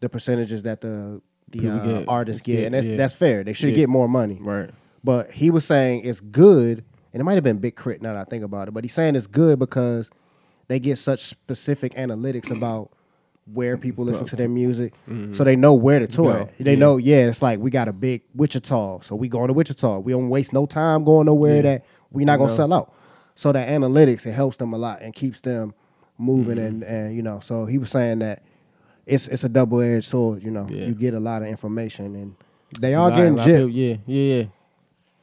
the 0.00 0.08
percentages 0.08 0.62
that 0.62 0.80
the 0.80 1.20
the 1.62 1.70
uh, 1.70 1.98
get. 2.00 2.08
artists 2.08 2.42
Get, 2.42 2.56
get, 2.56 2.64
and 2.66 2.74
that's 2.74 2.86
yeah. 2.86 2.96
that's 2.96 3.14
fair. 3.14 3.44
They 3.44 3.52
should 3.52 3.70
Yeah. 3.70 3.76
get 3.76 3.88
more 3.88 4.08
money. 4.08 4.38
Right. 4.40 4.70
But 5.02 5.30
he 5.32 5.50
was 5.50 5.64
saying 5.64 6.02
it's 6.04 6.20
good, 6.20 6.84
and 7.12 7.20
it 7.20 7.24
might 7.24 7.34
have 7.34 7.44
been 7.44 7.58
Big 7.58 7.76
K.R.I.T. 7.76 8.02
now 8.02 8.14
that 8.14 8.26
I 8.26 8.30
think 8.30 8.42
about 8.44 8.68
it. 8.68 8.70
But 8.72 8.84
he's 8.84 8.94
saying 8.94 9.16
it's 9.16 9.26
good 9.26 9.58
because 9.58 10.10
they 10.68 10.78
get 10.78 10.96
such 10.98 11.22
specific 11.24 11.94
analytics 11.94 12.50
about 12.50 12.90
where 13.52 13.76
people 13.76 14.06
listen 14.06 14.24
to 14.24 14.36
their 14.36 14.48
music, 14.48 14.94
so 15.32 15.44
they 15.44 15.54
know 15.56 15.74
where 15.74 15.98
to 15.98 16.06
tour. 16.06 16.32
Go. 16.32 16.48
They 16.58 16.72
Yeah. 16.72 16.78
know, 16.78 16.96
yeah, 16.96 17.26
it's 17.26 17.42
like 17.42 17.58
we 17.58 17.70
got 17.70 17.88
a 17.88 17.92
big 17.92 18.22
Wichita, 18.34 19.00
so 19.02 19.14
we 19.14 19.28
going 19.28 19.48
to 19.48 19.52
Wichita. 19.52 19.98
We 19.98 20.12
don't 20.12 20.30
waste 20.30 20.54
no 20.54 20.64
time 20.64 21.04
going 21.04 21.26
nowhere 21.26 21.56
Yeah. 21.56 21.62
that 21.62 21.84
we 22.10 22.24
not 22.24 22.38
gonna 22.38 22.48
No. 22.50 22.56
sell 22.56 22.72
out. 22.72 22.94
So 23.34 23.52
that 23.52 23.68
analytics 23.68 24.24
it 24.24 24.32
helps 24.32 24.56
them 24.56 24.72
a 24.72 24.78
lot 24.78 25.02
and 25.02 25.12
keeps 25.14 25.40
them 25.42 25.74
moving 26.16 26.56
and 26.58 26.82
and 26.84 27.14
you 27.14 27.20
know. 27.20 27.40
So 27.40 27.66
he 27.66 27.76
was 27.76 27.90
saying 27.90 28.20
that 28.20 28.42
it's 29.06 29.28
it's 29.28 29.44
a 29.44 29.48
double 29.48 29.80
edged 29.80 30.06
sword. 30.06 30.42
You 30.42 30.50
know, 30.50 30.66
Yeah. 30.70 30.86
you 30.86 30.94
get 30.94 31.14
a 31.14 31.20
lot 31.20 31.42
of 31.42 31.48
information 31.48 32.14
and 32.16 32.34
they 32.80 32.88
It's 32.88 32.96
a 32.96 32.98
are 32.98 33.10
lot- 33.10 33.16
getting 33.16 33.32
a 33.34 33.36
lot 33.36 33.48
of 33.50 33.54
gypped. 33.54 33.58
people- 33.66 33.70
Yeah, 33.70 33.96
yeah, 34.06 34.34
yeah. 34.36 34.44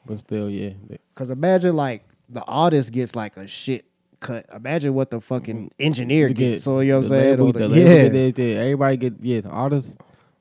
But 0.05 0.19
still, 0.19 0.49
yeah. 0.49 0.71
Cause 1.15 1.29
imagine 1.29 1.75
like 1.75 2.03
the 2.29 2.41
artist 2.43 2.91
gets 2.91 3.15
like 3.15 3.37
a 3.37 3.45
shit 3.47 3.85
cut. 4.19 4.45
Imagine 4.55 4.93
what 4.93 5.09
the 5.11 5.19
fucking 5.21 5.71
engineer 5.79 6.27
You 6.29 6.33
gets. 6.33 6.63
So 6.63 6.79
you 6.79 6.91
know 6.93 6.97
what 6.99 7.03
I'm 7.05 7.09
saying? 7.09 7.39
label- 7.39 7.53
the 7.53 7.67
yeah. 7.69 8.07
get 8.09 8.35
this. 8.35 8.57
Everybody 8.57 8.97
get 8.97 9.13
yeah. 9.21 9.41
The 9.41 9.49
artists, 9.49 9.95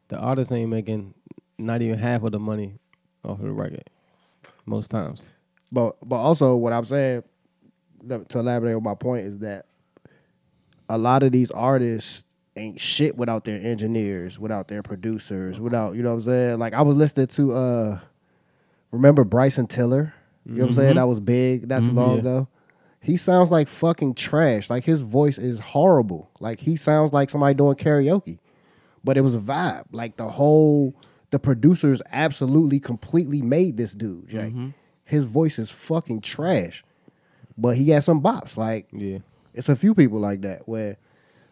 the 0.09 0.19
artists 0.19 0.53
ain't 0.53 0.71
making 0.71 1.15
not 1.59 1.83
even 1.83 1.99
half 1.99 2.23
of 2.23 2.33
the 2.33 2.39
money 2.39 2.75
off 3.25 3.39
of 3.39 3.45
the 3.45 3.53
record. 3.53 3.85
Most 4.67 4.91
times. 4.91 5.25
But 5.73 5.97
but 6.09 6.17
also 6.17 6.57
what 6.57 6.73
I'm 6.73 6.85
saying 6.85 7.23
to 8.09 8.39
elaborate 8.39 8.75
on 8.75 8.83
my 8.83 8.95
point 8.95 9.27
is 9.27 9.39
that 9.41 9.67
a 10.89 10.97
lot 10.97 11.23
of 11.23 11.33
these 11.33 11.51
artists 11.51 12.25
ain't 12.61 12.81
shit 12.81 13.17
without 13.17 13.45
their 13.45 13.61
engineers, 13.61 14.39
without 14.39 14.69
their 14.69 14.83
producers, 14.83 15.59
without 15.59 15.95
you 15.97 16.03
know 16.03 16.11
what 16.11 16.17
I'm 16.17 16.23
saying. 16.23 16.59
Like 16.59 16.75
I 16.75 16.83
was 16.83 16.97
listening 16.97 17.27
to 17.29 17.53
uh, 17.53 17.99
remember 18.91 19.25
Bryson 19.25 19.67
Tiller? 19.67 20.15
You 20.47 20.53
know 20.53 20.63
what 20.63 20.69
I'm 20.69 20.75
saying? 20.75 20.89
Mm-hmm. 20.89 20.97
That 20.97 21.09
was 21.09 21.21
big. 21.21 21.69
That's 21.69 21.87
mm-hmm. 21.87 21.99
long 21.99 22.15
yeah. 22.15 22.21
ago. 22.21 22.49
He 23.01 23.17
sounds 23.17 23.51
like 23.51 23.69
fucking 23.69 24.15
trash. 24.15 24.69
Like 24.69 24.85
his 24.85 25.03
voice 25.03 25.39
is 25.39 25.59
horrible. 25.59 26.31
Like 26.39 26.61
he 26.61 26.77
sounds 26.77 27.13
like 27.13 27.31
somebody 27.31 27.55
doing 27.55 27.77
karaoke. 27.77 28.39
But 29.03 29.17
it 29.17 29.23
was 29.23 29.35
a 29.35 29.39
vibe. 29.39 29.87
Like 29.93 30.17
the 30.17 30.29
whole 30.29 30.95
the 31.31 31.39
producers 31.39 32.03
absolutely 32.13 32.81
completely 32.81 33.41
made 33.41 33.77
this 33.77 33.93
dude. 33.93 34.29
Jay. 34.29 34.51
Mm-hmm. 34.51 34.69
His 35.05 35.25
voice 35.25 35.59
is 35.59 35.71
fucking 35.71 36.21
trash. 36.21 36.85
But 37.57 37.77
he 37.77 37.87
got 37.87 38.05
some 38.05 38.23
bops. 38.23 38.57
Like 38.57 38.89
Yeah. 38.93 39.19
it's 39.55 39.69
a 39.69 39.77
few 39.77 39.95
people 39.95 40.19
like 40.21 40.43
that 40.43 40.69
where 40.69 40.97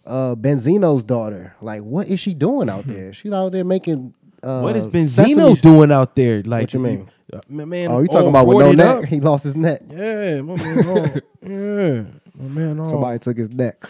uh 0.08 0.34
Benzino's 0.34 1.04
daughter, 1.04 1.54
like 1.60 1.82
what 1.82 2.08
is 2.08 2.18
she 2.18 2.34
doing 2.34 2.68
out 2.68 2.86
there? 2.86 3.12
She's 3.12 3.32
out 3.32 3.52
there 3.52 3.64
making 3.64 4.14
uh 4.42 4.60
what 4.60 4.74
is 4.76 4.84
Sesame 4.84 5.34
Benzino 5.34 5.56
Sh- 5.56 5.60
doing 5.60 5.92
out 5.92 6.16
there? 6.16 6.42
Like 6.42 6.72
you 6.72 6.80
mean? 6.80 7.08
uh, 7.32 7.40
my 7.48 7.64
man, 7.66 7.90
Oh, 7.90 8.00
you 8.00 8.08
talking 8.08 8.28
about 8.30 8.46
with 8.46 8.58
no 8.58 8.72
neck? 8.72 8.96
up. 8.98 9.04
He 9.04 9.20
lost 9.20 9.44
his 9.44 9.54
neck. 9.54 9.82
Yeah, 9.88 10.40
my 10.40 10.56
man. 10.56 10.88
all- 10.88 10.96
yeah, 11.42 12.02
my 12.36 12.48
man. 12.48 12.80
all- 12.80 12.90
Somebody 12.90 13.18
took 13.18 13.36
his 13.36 13.50
neck. 13.50 13.84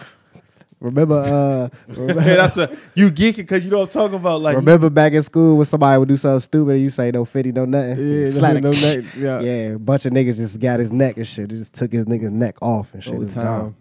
Remember 0.80 1.16
uh 1.16 1.68
remember, 1.92 2.20
that's 2.22 2.56
a, 2.56 2.76
you 2.94 3.10
geeking 3.10 3.36
because 3.38 3.64
you 3.64 3.70
know 3.70 3.78
what 3.78 3.94
I'm 3.96 4.00
talking 4.00 4.16
about. 4.16 4.40
Like 4.42 4.56
remember 4.56 4.88
back 4.90 5.12
in 5.12 5.22
school 5.24 5.56
when 5.56 5.66
somebody 5.66 5.98
would 5.98 6.08
do 6.08 6.16
something 6.16 6.38
stupid 6.40 6.72
and 6.74 6.80
you 6.82 6.90
say 6.90 7.10
no 7.10 7.24
fifty, 7.24 7.50
no 7.52 7.64
nothing? 7.64 7.98
Yeah, 8.22 8.30
Slap 8.30 8.56
no- 8.62 8.70
yeah. 9.16 9.40
yeah, 9.40 9.50
a 9.74 9.78
bunch 9.78 10.04
of 10.06 10.12
niggas 10.12 10.36
just 10.36 10.58
got 10.60 10.78
his 10.80 10.92
neck 10.92 11.16
and 11.16 11.26
shit. 11.26 11.48
They 11.48 11.56
just 11.58 11.72
took 11.72 11.92
his 11.92 12.06
nigga's 12.06 12.30
neck 12.32 12.56
off 12.62 12.94
and 12.94 13.02
shit. 13.02 13.12
All 13.14 13.20
the 13.20 13.32
time. 13.32 13.44
gone. 13.44 13.74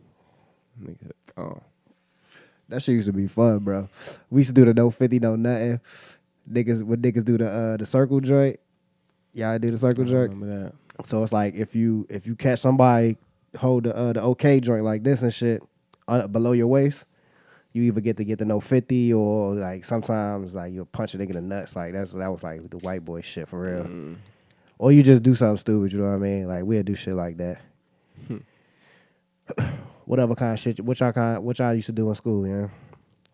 Nigga, 0.84 1.12
oh. 1.38 1.62
That 2.70 2.82
shit 2.82 2.96
used 2.96 3.08
to 3.08 3.14
be 3.14 3.28
fun, 3.28 3.60
bro. 3.60 3.88
We 4.30 4.42
used 4.42 4.50
to 4.50 4.54
do 4.54 4.66
the 4.66 4.74
no 4.74 4.90
fifty, 4.90 5.20
no 5.20 5.36
nothing. 5.36 5.80
Niggas 6.52 6.84
when 6.84 7.02
niggas 7.02 7.24
do 7.26 7.38
the 7.38 7.50
uh 7.50 7.78
the 7.78 7.86
circle 7.86 8.20
joint. 8.20 8.60
Y'all 9.34 9.58
do 9.60 9.70
the 9.70 9.78
circle 9.78 10.04
joint. 10.06 10.74
So 11.06 11.24
it's 11.24 11.32
like 11.34 11.54
if 11.56 11.76
you 11.76 12.06
if 12.10 12.26
you 12.26 12.36
catch 12.36 12.60
somebody 12.60 13.18
hold 13.58 13.84
the 13.84 13.96
uh, 13.96 14.14
the 14.14 14.22
OK 14.22 14.60
joint 14.60 14.84
like 14.84 15.04
this 15.04 15.22
and 15.22 15.34
shit 15.34 15.64
uh, 16.08 16.28
below 16.28 16.52
your 16.54 16.68
waist, 16.68 17.06
you 17.74 17.84
either 17.84 18.02
get 18.02 18.18
to 18.18 18.24
get 18.26 18.40
the 18.40 18.46
no 18.46 18.60
fifty 18.60 19.14
or 19.14 19.54
like 19.56 19.86
sometimes 19.86 20.54
like 20.54 20.74
you'll 20.74 20.86
punch 20.86 21.14
a 21.14 21.18
nigga 21.18 21.30
in 21.30 21.36
the 21.36 21.42
nuts. 21.42 21.76
Like 21.76 21.94
that's 21.94 22.14
that 22.14 22.32
was 22.32 22.44
like 22.44 22.70
the 22.70 22.78
white 22.78 23.06
boy 23.06 23.22
shit 23.22 23.48
for 23.48 23.62
real. 23.62 24.16
Or 24.80 24.92
you 24.92 25.04
just 25.04 25.24
do 25.24 25.36
something 25.36 25.58
stupid. 25.58 25.92
You 25.94 26.00
know 26.00 26.12
what 26.12 26.20
I 26.20 26.22
mean? 26.22 26.48
Like 26.48 26.64
we'll 26.64 26.84
do 26.84 26.96
shit 26.96 27.16
like 27.16 27.38
that. 27.38 27.62
Whatever 30.08 30.36
kind 30.36 30.54
of 30.54 30.60
shit, 30.60 30.80
what 30.80 31.00
y'all 31.02 31.12
kind, 31.12 31.44
what 31.44 31.60
y'all 31.60 31.74
used 31.74 31.88
to 31.88 31.92
do 31.92 32.08
in 32.08 32.16
school, 32.16 32.48
yeah, 32.48 32.68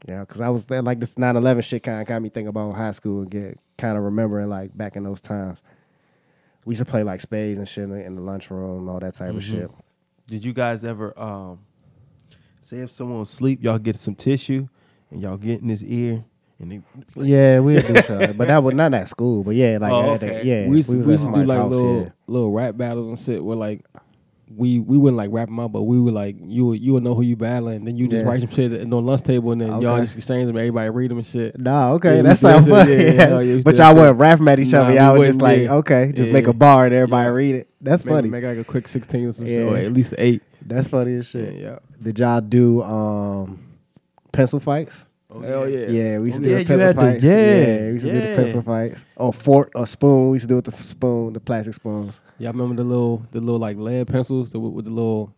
yeah. 0.08 0.22
Because 0.22 0.42
I 0.42 0.50
was 0.50 0.66
there, 0.66 0.82
like 0.82 1.00
this 1.00 1.14
9-11 1.14 1.64
shit 1.64 1.84
kind 1.84 2.02
of 2.02 2.08
got 2.08 2.20
me 2.20 2.30
thinking 2.30 2.48
about 2.48 2.72
high 2.74 2.92
school 2.94 3.22
and 3.22 3.30
get 3.30 3.60
kind 3.78 3.96
of 3.96 4.04
remembering 4.04 4.50
like 4.50 4.76
back 4.76 4.96
in 4.96 5.04
those 5.04 5.22
times. 5.22 5.62
We 6.66 6.72
used 6.72 6.84
to 6.84 6.90
play 6.90 7.04
like 7.04 7.22
spades 7.22 7.60
and 7.60 7.68
shit 7.70 7.84
in 7.84 7.90
the, 7.92 8.04
in 8.04 8.16
the 8.16 8.22
lunchroom 8.22 8.80
and 8.80 8.90
all 8.90 9.00
that 9.00 9.14
type 9.14 9.36
of 9.36 9.44
shit. 9.44 9.70
Did 10.28 10.44
you 10.44 10.52
guys 10.54 10.84
ever 10.84 11.14
um 11.20 11.60
say 12.64 12.78
if 12.78 12.90
someone 12.90 13.20
was 13.20 13.32
asleep, 13.32 13.62
y'all 13.62 13.78
get 13.78 13.98
some 14.00 14.16
tissue 14.16 14.68
and 15.12 15.22
y'all 15.22 15.38
get 15.38 15.62
in 15.62 15.70
his 15.70 15.84
ear 15.84 16.24
and 16.60 16.72
they 16.72 16.82
Yeah, 17.22 17.60
we 17.60 17.74
would 17.76 17.86
do 17.86 18.02
shit, 18.02 18.36
but 18.38 18.48
that 18.48 18.64
was 18.64 18.74
not 18.74 18.94
at 18.96 19.10
school. 19.10 19.44
But 19.44 19.54
yeah, 19.56 19.78
like 19.80 19.92
Oh, 19.92 20.14
at 20.16 20.22
the- 20.22 20.44
yeah, 20.46 20.68
we 20.68 20.78
used 20.78 20.90
to, 20.90 20.96
we 20.98 21.12
used 21.12 21.24
to 21.26 21.32
do 21.32 21.44
like 21.44 21.70
little 21.70 22.04
yeah. 22.06 22.10
little 22.26 22.52
rap 22.52 22.78
battles 22.78 23.08
and 23.10 23.20
shit 23.20 23.44
where 23.44 23.58
like 23.58 23.86
we 24.56 24.80
we 24.80 24.98
wouldn't 24.98 25.18
like 25.18 25.30
rap 25.32 25.48
them 25.48 25.60
up, 25.60 25.72
but 25.72 25.84
we 25.84 26.00
would 26.00 26.14
like 26.14 26.36
you 26.40 26.74
you 26.74 26.94
would 26.94 27.04
know 27.04 27.16
who 27.16 27.22
you 27.24 27.36
battling, 27.36 27.86
then 27.86 27.96
you 27.98 28.08
just 28.08 28.24
Yeah. 28.24 28.30
write 28.30 28.42
some 28.42 28.50
shit 28.52 28.72
on 28.82 28.90
the 28.90 29.02
lunch 29.02 29.22
table 29.24 29.52
and 29.52 29.62
then 29.62 29.82
y'all 29.82 30.00
just 30.00 30.16
exchange 30.16 30.48
them, 30.48 30.58
everybody 30.58 30.90
read 30.90 31.12
them 31.12 31.18
and 31.18 31.26
shit. 31.28 31.60
Nah, 31.60 31.94
okay, 31.94 32.18
Yeah, 32.18 32.22
that 32.24 32.38
sounds 32.40 32.66
do 32.66 32.72
fun. 32.72 32.88
yeah, 32.90 32.96
Yeah, 32.96 33.12
yeah, 33.12 33.38
we 33.38 33.46
used 33.46 33.60
to 33.60 33.64
but 33.72 33.76
y'all 33.78 33.96
wouldn't 33.96 34.20
rapping 34.20 34.48
at 34.48 34.60
each 34.60 34.74
other. 34.74 34.94
Y'all 34.94 35.18
was 35.18 35.28
just 35.28 35.42
like, 35.42 35.62
okay, 35.62 36.12
just 36.16 36.32
make 36.32 36.48
a 36.48 36.54
bar 36.54 36.86
and 36.86 36.94
everybody 36.94 37.30
read 37.30 37.56
it. 37.56 37.70
That's 37.82 38.06
Make, 38.06 38.14
funny. 38.14 38.30
make 38.30 38.44
like 38.44 38.58
a 38.58 38.64
quick 38.64 38.88
sixteen 38.88 39.26
or 39.28 39.32
some 39.34 39.46
shit, 39.48 39.66
or 39.68 39.76
at 39.76 39.92
least 39.92 40.14
eight. 40.18 40.42
That's 40.66 40.88
funny 40.88 41.16
as 41.18 41.26
shit. 41.28 41.60
yeah. 41.60 41.80
Did 42.02 42.20
y'all 42.20 42.40
do 42.42 42.82
um 42.84 43.60
pencil 44.32 44.60
fights? 44.60 45.06
Oh, 45.36 45.42
Hell 45.42 45.68
yeah. 45.70 45.88
Yeah, 45.88 46.20
we 46.20 46.28
used 46.28 46.38
oh, 46.38 46.42
to 46.42 46.46
Oh, 46.46 46.48
do 46.48 46.50
yeah, 46.50 46.56
the 46.56 46.60
you 46.62 46.66
pencil 46.68 46.80
had 46.80 46.96
to- 46.96 47.02
fights. 47.02 47.24
yeah, 47.24 47.80
we 47.88 47.92
used 47.94 48.06
to 48.06 48.12
do 48.12 48.20
the 48.22 48.28
yeah. 48.30 48.36
pencil 48.36 48.62
fights. 48.62 49.06
Or 49.16 49.34
fork, 49.34 49.72
or 49.76 49.88
spoon. 49.88 50.30
We 50.30 50.36
used 50.36 50.44
to 50.44 50.48
do 50.48 50.58
it 50.60 50.66
with 50.68 50.78
the 50.78 50.84
spoon, 50.84 51.34
the 51.34 51.40
plastic 51.40 51.74
spoons. 51.76 52.20
Y'all 52.40 52.52
remember 52.52 52.76
the 52.76 52.88
little 52.88 53.26
the 53.32 53.40
little 53.40 53.60
like 53.60 53.78
lead 53.78 54.08
pencils 54.08 54.52
the, 54.52 54.60
with 54.60 54.86
the 54.86 54.92
little 54.92 55.34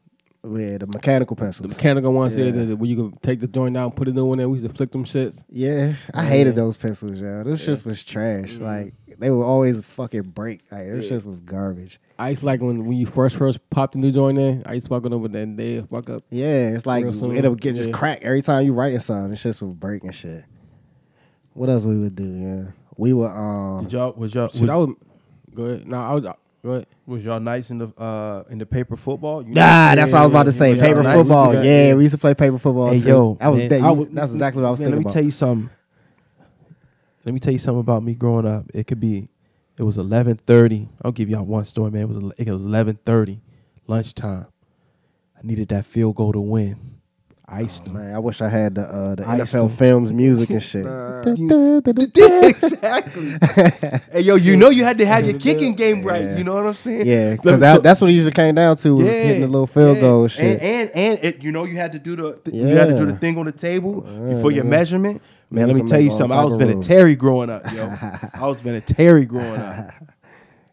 Yeah, 0.48 0.78
the 0.78 0.88
mechanical 0.88 1.36
pencil. 1.36 1.64
the 1.64 1.70
mechanical 1.70 2.14
one 2.14 2.30
Yeah. 2.32 2.52
there 2.52 2.66
that 2.68 2.76
when 2.78 2.89
you 2.89 2.96
could 3.10 3.22
take 3.22 3.39
the 3.39 3.48
joint 3.48 3.76
out 3.76 3.86
and 3.88 3.96
put 3.96 4.08
a 4.08 4.12
new 4.12 4.26
one 4.26 4.38
there. 4.38 4.48
We 4.50 4.60
used 4.60 4.70
to 4.70 4.76
flick 4.76 4.91
them 4.91 5.04
shits. 5.06 5.43
Yeah, 5.50 5.93
I 6.14 6.24
Yeah. 6.24 6.30
hated 6.30 6.56
those 6.56 6.78
pencils, 6.78 7.20
y'all. 7.20 7.43
Those 7.43 7.66
Yeah. 7.68 7.74
shits 7.74 7.86
was 7.86 8.04
trash. 8.04 8.58
Mhm. 8.58 8.62
Like 8.62 8.93
they 9.18 9.32
would 9.32 9.43
always 9.43 9.80
fucking 9.82 10.22
break. 10.36 10.62
Like 10.72 10.89
those 10.91 11.10
Yeah. 11.10 11.18
shits 11.18 11.26
was 11.26 11.41
garbage. 11.41 12.00
I 12.20 12.30
used 12.30 12.41
to 12.41 12.46
like 12.48 12.62
when 12.62 12.86
when 12.86 12.98
you 12.98 13.06
first 13.06 13.36
first 13.38 13.70
popped 13.70 13.93
the 13.93 14.00
new 14.00 14.12
joint 14.12 14.38
in. 14.38 14.64
I 14.66 14.74
used 14.74 14.86
to 14.86 14.89
fuck 14.89 15.04
with 15.04 15.12
them, 15.12 15.22
but 15.22 15.32
then 15.32 15.56
they 15.56 15.82
fuck 15.82 16.10
up. 16.10 16.24
Yeah, 16.30 16.68
it's 16.70 16.86
like 16.86 17.06
it'll 17.06 17.56
get 17.56 17.76
just 17.76 17.89
Yeah. 17.89 17.96
crack 17.96 18.20
every 18.22 18.41
time 18.41 18.66
you 18.66 18.74
writing 18.74 19.00
something. 19.00 19.34
It's 19.34 19.43
just 19.43 19.62
would 19.62 19.80
break 19.80 20.04
and 20.04 20.14
shit. 20.14 20.43
What 21.54 21.70
else 21.70 21.84
we 21.84 21.98
would 21.98 22.16
do? 22.16 22.24
Yeah, 22.26 22.64
we 22.98 23.14
would. 23.14 23.30
Um, 23.30 23.84
Did 23.84 23.93
y'all 23.93 24.14
was 24.18 24.34
y'all 24.36 24.50
Shit, 24.50 24.62
was, 24.62 24.70
I 24.70 24.76
was 24.76 24.89
go 25.54 25.64
ahead. 25.66 25.88
No, 25.88 25.98
I 25.98 26.14
was 26.14 26.26
go 26.66 26.72
ahead. 26.72 26.88
was 27.05 27.24
y'all 27.24 27.39
nice 27.39 27.70
in 27.70 27.78
the 27.78 27.88
uh 27.97 28.43
in 28.49 28.57
the 28.57 28.66
paper 28.66 28.95
football? 28.95 29.41
You 29.45 29.53
Nah, 29.53 29.93
that's 29.95 30.11
what 30.11 30.20
I 30.22 30.24
was 30.24 30.32
about 30.32 30.43
to 30.43 30.51
say. 30.51 30.74
yeah, 30.74 30.82
paper 30.84 31.03
nice. 31.03 31.16
football. 31.18 31.51
We 31.51 31.57
yeah, 31.57 31.63
yeah. 31.89 31.93
we 31.95 32.03
used 32.03 32.13
to 32.13 32.18
play 32.18 32.34
paper 32.34 32.57
football 32.57 32.88
Hey 32.91 32.99
too. 32.99 33.07
yo, 33.07 33.38
that 33.39 33.47
was 33.49 33.57
man, 33.59 33.70
that, 33.70 33.82
I 33.82 33.91
was- 33.91 34.07
that's 34.11 34.32
exactly 34.34 34.61
what 34.63 34.68
I 34.68 34.72
was 34.72 34.80
man, 34.80 34.88
thinking 34.89 34.91
Let 34.91 34.99
me 34.99 35.01
about. 35.03 35.13
tell 35.13 35.24
you 35.24 35.32
something. 35.32 35.70
Let 37.24 37.34
me 37.34 37.39
tell 37.39 37.53
you 37.53 37.59
something 37.59 37.80
about 37.80 38.03
me 38.03 38.13
growing 38.16 38.45
up. 38.45 38.66
It 38.74 38.86
could 38.88 38.99
be, 38.99 39.30
it 39.80 39.84
was 39.84 39.97
eleven 39.97 40.38
thirty. 40.45 40.89
I'll 41.03 41.11
give 41.11 41.30
y'all 41.30 41.45
one 41.45 41.66
story, 41.66 41.91
man. 41.91 42.01
It 42.03 42.09
was 42.09 42.32
it 42.38 42.51
was 42.51 42.66
eleven 42.66 42.99
thirty, 43.05 43.41
lunchtime. 43.88 44.47
I 45.38 45.39
needed 45.45 45.70
that 45.70 45.86
field 45.86 46.16
goal 46.16 46.34
to 46.34 46.39
win. 46.41 46.95
Iced 47.48 47.86
them. 47.86 47.93
Man, 47.93 48.16
I 48.16 48.20
wish 48.20 48.41
I 48.41 48.50
had 48.50 48.76
the 48.76 48.82
uh, 48.82 49.16
the 49.16 49.28
Iced 49.28 49.54
NFL 49.54 49.68
them. 49.68 49.78
films 49.78 50.14
music 50.14 50.50
and 50.50 50.64
shit. 50.64 50.86
exactly. 52.43 53.38
hey 54.12 54.22
yo, 54.22 54.36
you 54.36 54.56
know 54.56 54.70
you 54.70 54.84
had 54.84 54.98
to 54.98 55.06
have 55.06 55.26
your 55.26 55.39
kicking 55.39 55.76
game 55.76 56.02
right. 56.02 56.24
Yeah. 56.24 56.38
You 56.38 56.43
know 56.43 56.56
what 56.56 56.66
I'm 56.66 56.74
saying? 56.76 57.06
Yeah, 57.06 57.32
because 57.32 57.54
me- 57.54 57.60
that, 57.60 57.76
so- 57.76 57.82
that's 57.82 58.02
what 58.02 58.10
it 58.10 58.14
usually 58.14 58.32
came 58.32 58.56
down 58.56 58.78
to 58.78 58.96
was 58.96 59.08
hitting 59.08 59.41
the 59.41 59.48
little 59.48 59.68
field 59.68 59.98
yeah. 59.98 60.02
goal 60.02 60.24
and 60.24 60.32
shit. 60.32 60.60
And 60.60 60.62
and, 60.62 60.89
and 60.91 61.24
it, 61.24 61.43
you 61.43 61.52
know 61.52 61.66
you 61.66 61.76
had 61.76 61.91
to 61.91 62.00
do 62.00 62.16
the 62.16 62.38
th- 62.38 62.56
you 62.56 62.76
had 62.76 62.89
to 62.89 62.96
do 62.98 63.06
the 63.06 63.16
thing 63.16 63.38
on 63.38 63.46
the 63.46 63.52
table 63.52 64.02
for 64.41 64.52
your 64.52 64.64
measurement. 64.64 65.22
Man, 65.52 65.68
Man, 65.68 65.76
let 65.76 65.84
me 65.84 65.89
tell 65.89 66.02
you 66.02 66.10
something. 66.10 66.36
I 66.38 66.43
was 66.43 66.56
of 66.56 66.62
rules. 66.62 66.88
Terry 66.88 67.16
growing 67.16 67.52
up, 67.52 67.72
yo. 67.72 67.93
I 68.34 68.48
was 68.48 68.62
Terry 68.88 69.26
growing 69.26 69.62
up. 69.62 69.91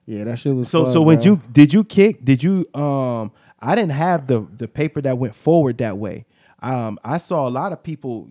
yeah, 0.07 0.25
that 0.25 0.39
shit 0.39 0.55
was 0.55 0.70
So 0.70 0.85
fun, 0.85 0.93
so 0.95 1.03
when 1.03 1.18
bro. 1.18 1.25
you 1.27 1.41
did 1.53 1.75
you 1.75 1.85
kick? 1.85 2.25
Did 2.25 2.43
you 2.43 2.66
um? 2.75 3.31
I 3.61 3.75
didn't 3.75 3.93
have 3.93 4.27
the 4.27 4.47
the 4.57 4.66
paper 4.66 5.03
that 5.03 5.18
went 5.18 5.37
forward 5.37 5.79
that 5.79 5.99
way. 5.99 6.25
Um, 6.63 6.99
I 7.05 7.19
saw 7.19 7.49
a 7.49 7.51
lot 7.51 7.73
of 7.73 7.83
people 7.83 8.31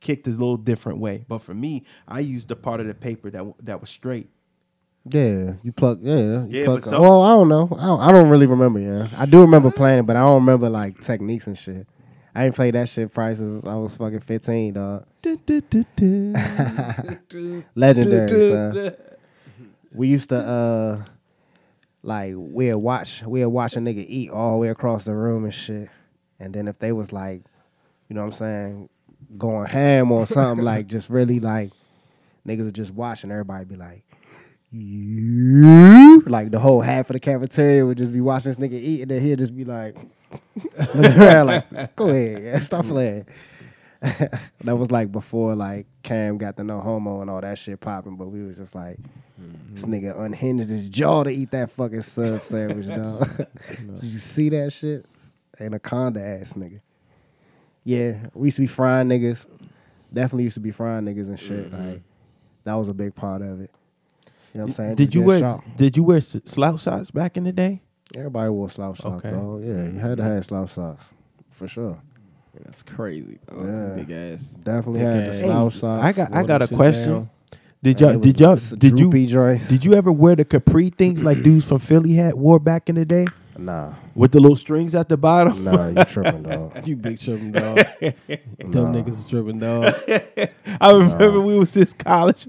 kicked 0.00 0.26
a 0.26 0.30
little 0.30 0.56
different 0.56 0.98
way, 0.98 1.24
but 1.28 1.38
for 1.38 1.54
me, 1.54 1.84
I 2.06 2.20
used 2.20 2.48
the 2.48 2.56
part 2.56 2.80
of 2.80 2.86
the 2.86 2.94
paper 2.94 3.30
that 3.30 3.44
that 3.64 3.80
was 3.80 3.88
straight. 3.90 4.28
Yeah, 5.04 5.54
you 5.64 5.72
plug. 5.72 6.00
Yeah, 6.02 6.14
you 6.16 6.46
Yeah, 6.50 6.66
but 6.66 6.84
some- 6.84 7.00
well, 7.02 7.22
I 7.22 7.30
don't 7.34 7.48
know. 7.48 7.68
I 7.76 7.86
don't, 7.86 8.00
I 8.00 8.12
don't 8.12 8.28
really 8.28 8.46
remember. 8.46 8.78
Yeah, 8.78 9.08
I 9.18 9.26
do 9.26 9.40
remember 9.40 9.70
playing, 9.72 10.04
but 10.04 10.14
I 10.16 10.20
don't 10.20 10.40
remember 10.42 10.68
like 10.70 11.00
techniques 11.00 11.46
and 11.48 11.58
shit. 11.58 11.86
I 12.34 12.46
ain't 12.46 12.54
played 12.54 12.74
that 12.74 12.88
shit 12.88 13.12
probably 13.12 13.34
since 13.36 13.64
I 13.64 13.74
was 13.74 13.96
fucking 13.96 14.20
fifteen, 14.20 14.74
dog. 14.74 15.06
Legendary, 17.74 18.28
son. 18.50 18.94
We 19.92 20.08
used 20.08 20.28
to 20.30 20.36
uh, 20.36 21.04
like 22.02 22.34
we'd 22.36 22.74
watch 22.76 23.22
we'd 23.22 23.46
watch 23.46 23.76
a 23.76 23.80
nigga 23.80 24.04
eat 24.08 24.30
all 24.30 24.52
the 24.52 24.58
way 24.58 24.68
across 24.68 25.04
the 25.04 25.14
room 25.14 25.44
and 25.44 25.52
shit, 25.52 25.90
and 26.40 26.54
then 26.54 26.68
if 26.68 26.78
they 26.78 26.92
was 26.92 27.12
like, 27.12 27.42
you 28.12 28.16
know 28.16 28.26
what 28.26 28.26
I'm 28.26 28.32
saying, 28.32 28.88
going 29.38 29.66
ham 29.66 30.12
on 30.12 30.26
something 30.26 30.62
like 30.62 30.86
just 30.86 31.08
really 31.08 31.40
like 31.40 31.72
niggas 32.46 32.68
are 32.68 32.70
just 32.70 32.90
watching 32.90 33.30
everybody 33.30 33.64
be 33.64 33.76
like. 33.76 34.04
"You?" 34.70 36.22
Like 36.26 36.50
the 36.50 36.58
whole 36.58 36.82
half 36.82 37.08
of 37.08 37.14
the 37.14 37.20
cafeteria 37.20 37.86
would 37.86 37.96
just 37.96 38.12
be 38.12 38.20
watching 38.20 38.52
this 38.52 38.58
nigga 38.58 38.74
eat, 38.74 39.00
and 39.00 39.10
then 39.10 39.22
he'd 39.22 39.38
just 39.38 39.56
be 39.56 39.64
like, 39.64 39.96
looking 40.94 41.22
around 41.22 41.46
like, 41.46 41.96
"Go 41.96 42.10
ahead, 42.10 42.42
yeah, 42.42 42.58
stop 42.58 42.84
playing." 42.84 43.24
that 44.02 44.76
was 44.76 44.90
like 44.90 45.10
before 45.10 45.54
like 45.54 45.86
Cam 46.02 46.36
got 46.36 46.56
the 46.56 46.64
no 46.64 46.80
homo 46.80 47.22
and 47.22 47.30
all 47.30 47.40
that 47.40 47.56
shit 47.56 47.80
popping, 47.80 48.16
but 48.16 48.26
we 48.26 48.42
was 48.42 48.58
just 48.58 48.74
like, 48.74 48.98
this 49.70 49.86
mm-hmm. 49.86 49.94
nigga 49.94 50.20
unhinged 50.20 50.68
his 50.68 50.90
jaw 50.90 51.24
to 51.24 51.30
eat 51.30 51.50
that 51.52 51.70
fucking 51.70 52.02
sub 52.02 52.42
sandwich, 52.42 52.88
dog. 52.88 53.26
Did 54.00 54.02
you 54.02 54.18
see 54.18 54.50
that 54.50 54.74
shit? 54.74 55.06
anaconda 55.58 56.20
ass 56.20 56.52
nigga. 56.54 56.80
Yeah, 57.84 58.14
we 58.34 58.48
used 58.48 58.56
to 58.56 58.62
be 58.62 58.66
frying 58.66 59.08
niggas. 59.08 59.44
Definitely 60.12 60.44
used 60.44 60.54
to 60.54 60.60
be 60.60 60.70
frying 60.72 61.04
niggas 61.04 61.28
and 61.28 61.38
shit. 61.38 61.70
Mm-hmm. 61.70 61.88
Like 61.90 62.02
that 62.64 62.74
was 62.74 62.88
a 62.88 62.94
big 62.94 63.14
part 63.14 63.42
of 63.42 63.60
it. 63.60 63.70
You 64.54 64.58
know 64.58 64.64
what 64.64 64.70
I'm 64.70 64.72
saying? 64.74 64.94
Did 64.96 65.04
Just 65.06 65.14
you 65.14 65.22
wear 65.22 65.38
shot. 65.40 65.64
Did 65.76 65.96
you 65.96 66.02
wear 66.04 66.20
slouch 66.20 66.80
socks 66.80 67.10
back 67.10 67.36
in 67.36 67.44
the 67.44 67.52
day? 67.52 67.80
Everybody 68.14 68.50
wore 68.50 68.68
slouch 68.68 69.00
socks, 69.00 69.24
Okay. 69.24 69.30
though. 69.34 69.58
Yeah, 69.58 69.84
you 69.90 69.98
had 69.98 70.18
to 70.18 70.22
have 70.22 70.44
slouch 70.44 70.72
socks 70.72 71.04
for 71.50 71.66
sure. 71.66 71.98
That's 72.62 72.82
crazy. 72.82 73.38
Oh, 73.50 73.64
Yeah. 73.64 73.94
Big 73.94 74.10
ass. 74.10 74.48
Definitely 74.62 75.00
Big 75.00 75.08
had 75.08 75.16
the 75.16 75.28
ass. 75.36 75.40
slouch 75.40 75.72
Hey, 75.74 75.78
socks. 75.80 76.04
I 76.04 76.12
got 76.12 76.32
I 76.34 76.42
got 76.44 76.62
a 76.62 76.68
question. 76.68 77.12
down. 77.12 77.30
Did 77.82 78.00
And 78.02 78.12
y'all 78.12 78.20
did 78.20 78.40
y'all 78.40 78.56
did 78.56 78.98
you 79.00 79.10
droopy 79.10 79.26
did 79.68 79.84
you 79.84 79.94
ever 79.94 80.12
wear 80.12 80.36
the 80.36 80.44
capri 80.44 80.90
things 80.90 81.24
like 81.24 81.42
dudes 81.42 81.64
from 81.66 81.78
Philly 81.80 82.12
had 82.12 82.34
wore 82.34 82.60
back 82.60 82.88
in 82.88 82.94
the 82.96 83.04
day 83.04 83.26
Nah, 83.58 83.94
with 84.14 84.32
the 84.32 84.40
little 84.40 84.56
strings 84.56 84.94
at 84.94 85.08
the 85.08 85.16
bottom? 85.16 85.64
nah, 85.64 85.88
you 85.88 86.04
tripping, 86.06 86.42
dog. 86.42 86.86
You 86.86 86.96
big 86.96 87.18
tripping 87.20 87.52
dog. 87.52 87.76
Dumb 87.76 88.94
niggas 88.94 89.18
is 89.20 89.28
tripping 89.28 89.58
dog. 89.58 89.94
I 90.80 90.90
remember 90.92 91.40
we 91.40 91.58
was 91.58 91.76
in 91.76 91.86
college. 91.98 92.48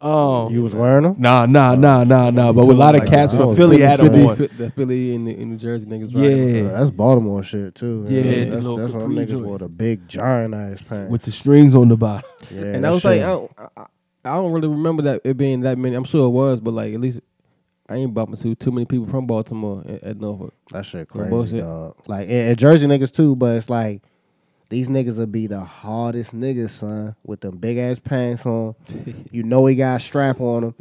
Um, 0.00 0.52
You 0.52 0.62
was 0.62 0.74
wearing 0.74 1.04
them? 1.04 1.14
nah, 1.18 1.46
nah, 1.46 1.74
nah, 1.74 2.04
nah, 2.04 2.28
nah. 2.28 2.52
But 2.52 2.66
with 2.66 2.76
a 2.76 2.78
lot 2.78 2.94
of 2.94 3.00
Like, 3.02 3.08
cats 3.10 3.32
uh, 3.32 3.38
from 3.38 3.48
oh, 3.50 3.54
Philly 3.54 3.80
had 3.80 4.00
them 4.00 4.10
Philly, 4.12 4.26
on. 4.26 4.36
Phi- 4.36 4.46
The 4.48 4.70
Philly 4.72 5.14
and 5.14 5.26
the, 5.26 5.30
and 5.32 5.50
New 5.52 5.56
Jersey 5.56 5.86
niggas. 5.86 6.10
Yeah. 6.12 6.68
Uh, 6.68 6.78
that's 6.78 6.90
Baltimore 6.90 7.42
shit 7.42 7.74
too. 7.74 8.04
Yeah, 8.06 8.20
the 8.22 8.44
that's, 8.50 8.50
little 8.64 8.76
that's 8.76 8.92
when 8.92 9.02
them 9.02 9.14
niggas 9.26 9.30
joint. 9.30 9.44
wore 9.46 9.58
the 9.58 9.68
big 9.68 10.06
giant 10.06 10.52
ass 10.52 10.82
pants. 10.86 11.10
with 11.10 11.22
the 11.22 11.32
strings 11.32 11.74
on 11.74 11.88
the 11.88 11.96
bottom. 11.96 12.28
yeah, 12.50 12.60
and 12.64 12.74
that 12.74 12.80
that 12.82 12.90
was 12.92 13.04
like, 13.04 13.20
I 13.22 13.26
don't, 13.26 13.50
I, 13.56 13.68
I- 13.78 13.86
I 14.26 14.36
don't 14.36 14.52
really 14.52 14.68
remember 14.68 15.02
that 15.02 15.20
it 15.22 15.36
being 15.36 15.60
that 15.60 15.76
many. 15.76 15.94
I'm 15.94 16.04
sure 16.04 16.26
it 16.26 16.30
was, 16.30 16.58
but 16.58 16.72
like 16.72 16.94
at 16.94 17.00
least 17.00 17.20
I 17.88 17.96
ain't 17.96 18.14
bumping 18.14 18.36
to 18.36 18.54
too 18.54 18.72
many 18.72 18.86
people 18.86 19.06
from 19.06 19.26
Baltimore 19.26 19.84
at, 19.86 20.02
at 20.02 20.20
Norfolk. 20.20 20.54
That 20.70 20.86
shit 20.86 21.08
crazy, 21.08 21.28
bullshit. 21.28 21.60
dog. 21.60 21.96
Like 22.06 22.28
and, 22.28 22.50
and 22.50 22.58
Jersey 22.58 22.86
niggas 22.86 23.14
too, 23.14 23.36
but 23.36 23.56
it's 23.56 23.68
like 23.68 24.00
these 24.70 24.88
niggas 24.88 25.18
will 25.18 25.26
be 25.26 25.46
the 25.46 25.60
hardest 25.60 26.34
niggas, 26.34 26.70
son, 26.70 27.14
with 27.24 27.42
them 27.42 27.58
big 27.58 27.76
ass 27.76 27.98
pants 27.98 28.46
on. 28.46 28.74
you 29.30 29.42
know 29.42 29.66
he 29.66 29.76
got 29.76 30.00
a 30.00 30.02
strap 30.04 30.40
on 30.40 30.62
them. 30.62 30.74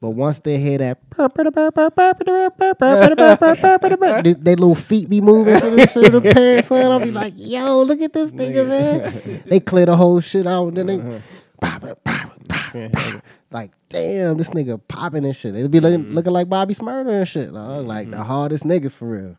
But 0.00 0.10
once 0.10 0.38
they 0.38 0.58
hear 0.58 0.78
that, 0.78 0.98
they, 4.22 4.34
they 4.34 4.54
little 4.54 4.76
feet 4.76 5.08
be 5.08 5.20
moving 5.20 5.58
to 5.58 5.70
the 5.70 6.10
the 6.10 6.20
pants, 6.32 6.68
son. 6.68 6.90
I'll 6.90 7.00
be 7.00 7.10
like, 7.10 7.34
yo, 7.36 7.82
look 7.82 8.00
at 8.00 8.12
this 8.12 8.30
nigga, 8.32 8.66
man. 8.66 9.42
They 9.46 9.60
clear 9.60 9.86
the 9.86 9.96
whole 9.96 10.20
shit 10.20 10.46
out, 10.46 10.68
and 10.68 10.76
then 10.76 10.86
they 10.86 11.00
uh-huh. 11.00 11.18
like, 13.50 13.72
damn, 13.88 14.36
this 14.36 14.50
nigga 14.50 14.80
popping 14.88 15.24
and 15.24 15.34
shit. 15.36 15.54
It'll 15.54 15.68
be 15.68 15.80
looking, 15.80 16.10
looking 16.10 16.32
like 16.32 16.48
Bobby 16.48 16.74
Shmurda 16.74 17.18
and 17.18 17.28
shit. 17.28 17.52
dog. 17.52 17.86
Like 17.86 18.10
the 18.10 18.22
hardest 18.22 18.64
niggas 18.64 18.92
for 18.92 19.06
real. 19.06 19.36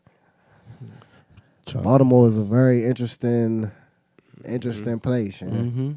Baltimore 1.74 2.28
is 2.28 2.36
a 2.36 2.42
very 2.42 2.84
interesting, 2.84 3.70
interesting 4.44 4.98
place. 4.98 5.40
Yeah. 5.40 5.48
Mm-hmm. 5.48 5.92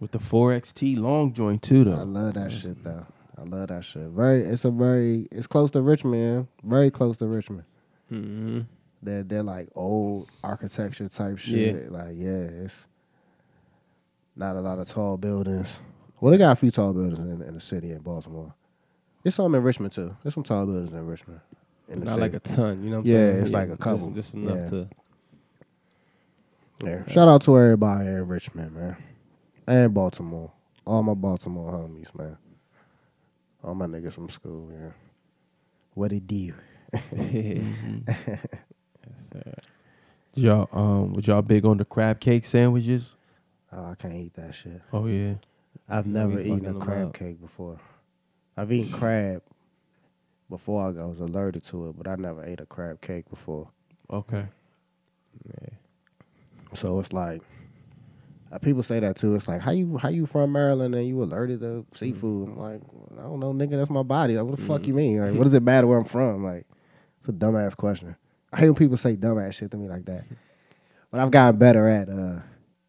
With 0.00 0.10
the 0.10 0.18
4XT 0.18 0.98
long 0.98 1.32
joint 1.32 1.62
too, 1.62 1.84
though. 1.84 1.94
I 1.94 2.02
love 2.02 2.34
that 2.34 2.50
shit 2.50 2.82
though. 2.82 3.06
I 3.38 3.42
love 3.42 3.68
that 3.68 3.84
shit. 3.84 4.08
Very, 4.08 4.42
it's 4.42 4.64
a 4.64 4.70
very, 4.70 5.28
it's 5.30 5.46
close 5.46 5.70
to 5.72 5.82
Richmond. 5.82 6.48
Yeah. 6.64 6.68
Very 6.68 6.90
close 6.90 7.16
to 7.18 7.26
Richmond. 7.26 7.64
Mm-hmm. 8.12 8.60
They're 9.02 9.22
they're 9.22 9.42
like 9.42 9.68
old 9.74 10.28
architecture 10.42 11.08
type 11.08 11.38
shit. 11.38 11.92
Like 11.92 12.14
yeah, 12.14 12.48
it's 12.64 12.86
not 14.34 14.56
a 14.56 14.60
lot 14.60 14.78
of 14.78 14.88
tall 14.88 15.16
buildings. 15.16 15.78
Well, 16.20 16.32
they 16.32 16.38
got 16.38 16.52
a 16.52 16.56
few 16.56 16.70
tall 16.70 16.92
buildings 16.92 17.18
in, 17.18 17.42
in 17.42 17.54
the 17.54 17.60
city 17.60 17.92
in 17.92 17.98
Baltimore. 17.98 18.54
There's 19.22 19.34
some 19.34 19.54
in 19.54 19.62
Richmond 19.62 19.92
too. 19.92 20.16
There's 20.22 20.34
some 20.34 20.44
tall 20.44 20.64
buildings 20.66 20.92
in 20.92 21.06
Richmond. 21.06 21.40
In 21.88 22.00
Not 22.00 22.10
city. 22.10 22.20
like 22.20 22.34
a 22.34 22.40
ton, 22.40 22.82
you 22.82 22.90
know 22.90 22.96
what 22.98 23.06
I'm 23.06 23.12
Yeah, 23.12 23.30
saying? 23.32 23.42
it's 23.42 23.52
like 23.52 23.70
a 23.70 23.76
couple. 23.76 24.10
Just, 24.10 24.34
enough 24.34 24.56
Yeah. 24.56 24.68
to. 24.70 24.88
Yeah. 26.84 27.06
Shout 27.08 27.28
out 27.28 27.42
to 27.42 27.58
everybody 27.58 28.06
in 28.08 28.26
Richmond, 28.28 28.74
man. 28.74 28.96
And 29.66 29.94
Baltimore. 29.94 30.52
All 30.84 31.02
my 31.02 31.14
Baltimore 31.14 31.72
homies, 31.72 32.14
man. 32.16 32.36
All 33.64 33.74
my 33.74 33.86
niggas 33.86 34.12
from 34.12 34.28
school, 34.30 34.70
yeah. 34.72 34.90
What 35.94 36.12
it 36.12 36.26
do? 36.26 36.52
Did 37.12 37.64
y'all 40.34 40.68
um 40.72 41.12
was 41.14 41.26
y'all 41.26 41.42
big 41.42 41.64
on 41.64 41.78
the 41.78 41.84
crab 41.84 42.20
cake 42.20 42.44
sandwiches? 42.44 43.14
Oh, 43.72 43.90
I 43.90 43.94
can't 43.96 44.14
eat 44.14 44.34
that 44.34 44.54
shit. 44.54 44.80
Oh 44.92 45.06
yeah. 45.06 45.34
I've 45.88 46.06
never 46.06 46.40
eaten 46.40 46.66
a 46.66 46.74
crab 46.80 47.14
cake 47.14 47.40
before. 47.40 47.78
I've 48.56 48.72
eaten 48.72 48.92
crab 48.92 49.42
before 50.48 50.86
I 50.86 51.04
was 51.04 51.20
alerted 51.20 51.64
to 51.64 51.88
it, 51.88 51.96
but 51.96 52.08
I 52.08 52.16
never 52.16 52.44
ate 52.44 52.60
a 52.60 52.66
crab 52.66 53.00
cake 53.00 53.28
before. 53.28 53.68
Okay. 54.10 54.46
Yeah. 55.44 55.68
So 56.74 56.98
it's 56.98 57.12
like 57.12 57.42
uh, 58.52 58.58
people 58.58 58.82
say 58.82 59.00
that 59.00 59.16
too. 59.16 59.34
It's 59.34 59.48
like 59.48 59.60
how 59.60 59.72
you 59.72 59.96
how 59.98 60.08
you 60.08 60.26
from 60.26 60.52
Maryland 60.52 60.94
and 60.94 61.06
you 61.06 61.22
alerted 61.22 61.60
to 61.60 61.84
seafood? 61.94 62.48
I'm 62.48 62.58
like, 62.58 62.80
I 63.18 63.22
don't 63.22 63.40
know, 63.40 63.52
nigga. 63.52 63.72
That's 63.72 63.90
my 63.90 64.02
body. 64.02 64.36
Like, 64.36 64.46
what 64.46 64.56
the 64.56 64.64
fuck 64.64 64.86
you 64.86 64.94
mean? 64.94 65.20
Like, 65.20 65.34
what 65.34 65.44
does 65.44 65.54
it 65.54 65.62
matter 65.62 65.86
where 65.86 65.98
I'm 65.98 66.04
from? 66.04 66.44
Like, 66.44 66.66
it's 67.18 67.28
a 67.28 67.32
dumbass 67.32 67.76
question. 67.76 68.14
I 68.52 68.60
hate 68.60 68.66
when 68.70 68.76
people 68.76 68.96
say 68.96 69.16
dumbass 69.16 69.54
shit 69.54 69.70
to 69.72 69.76
me 69.76 69.88
like 69.88 70.04
that. 70.06 70.24
But 71.10 71.20
I've 71.20 71.30
gotten 71.30 71.58
better 71.58 71.88
at 71.88 72.08
uh, 72.08 72.40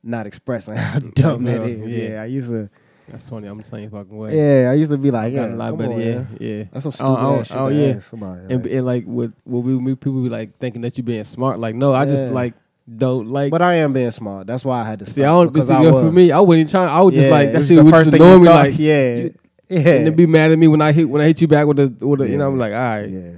not 0.04 0.28
expressing 0.28 0.76
how 0.76 1.00
dumb 1.00 1.44
that 1.44 1.68
Yeah, 1.68 1.86
yeah. 1.86 2.10
Yeah, 2.10 2.22
I 2.22 2.26
used 2.26 2.50
to. 2.50 2.70
That's 3.08 3.30
funny. 3.30 3.48
I'm 3.48 3.58
the 3.58 3.64
same 3.64 3.90
fucking 3.90 4.16
way. 4.18 4.36
Yeah, 4.38 4.70
I 4.70 4.74
used 4.74 4.92
to 4.92 4.98
be 4.98 5.12
like, 5.12 5.34
yeah, 5.34 5.46
a 5.46 5.56
lot 5.56 5.78
better. 5.78 5.94
on, 5.94 6.02
yeah, 6.02 6.26
yeah. 6.40 6.64
That's 6.72 6.84
some 6.84 6.90
Oh, 6.90 6.92
stupid 6.92 7.06
oh, 7.22 7.40
ass 7.40 7.48
shit. 7.48 7.58
oh, 7.58 7.68
yeah. 7.70 8.00
somebody. 8.00 8.42
And, 8.54 8.64
like- 8.64 8.72
and 8.74 8.86
like 8.86 9.04
with 9.08 9.34
what 9.46 9.60
we, 9.64 9.96
people 9.96 10.24
be 10.24 10.30
like 10.30 10.58
thinking 10.60 10.82
that 10.82 10.98
you 10.98 11.04
being 11.04 11.24
smart. 11.24 11.60
Like 11.60 11.76
no, 11.76 11.94
I 11.94 12.06
just 12.06 12.24
like 12.24 12.54
don't 12.94 13.28
like. 13.28 13.52
but 13.52 13.62
I 13.62 13.76
am 13.76 13.94
being 13.94 14.12
smart. 14.12 14.48
That's 14.48 14.66
why 14.66 14.82
I 14.82 14.86
had 14.86 15.00
to 15.00 15.10
see, 15.10 15.24
I 15.24 15.28
don't. 15.28 15.52
because 15.52 15.68
See, 15.68 15.74
I 15.74 15.84
for 15.90 16.12
me, 16.12 16.32
I 16.32 16.40
wouldn't 16.40 16.70
try. 16.70 16.86
I 16.86 17.02
would 17.02 17.14
just 17.14 17.26
Yeah, 17.26 17.32
like 17.32 17.48
it 17.48 17.52
that 17.54 17.58
was 17.60 17.68
shit 17.68 17.78
the 17.84 17.92
first 17.92 18.12
just 18.12 18.18
thing 18.22 18.42
me. 18.42 18.48
Like 18.50 18.78
yeah, 18.78 19.16
you- 19.16 19.34
yeah, 19.70 19.78
and 19.80 20.08
then 20.08 20.16
be 20.16 20.26
mad 20.26 20.52
at 20.52 20.58
me 20.60 20.68
when 20.68 20.82
I 20.82 20.92
hit 20.94 21.10
when 21.10 21.22
I 21.22 21.26
hit 21.26 21.42
you 21.42 21.48
back 21.48 21.66
with 21.68 21.78
the 21.78 22.06
with 22.06 22.20
the, 22.22 22.30
you 22.30 22.38
know 22.38 22.48
I'm 22.50 22.58
like 22.58 22.74
all 22.74 22.80
right. 22.80 23.10
yeah. 23.10 23.32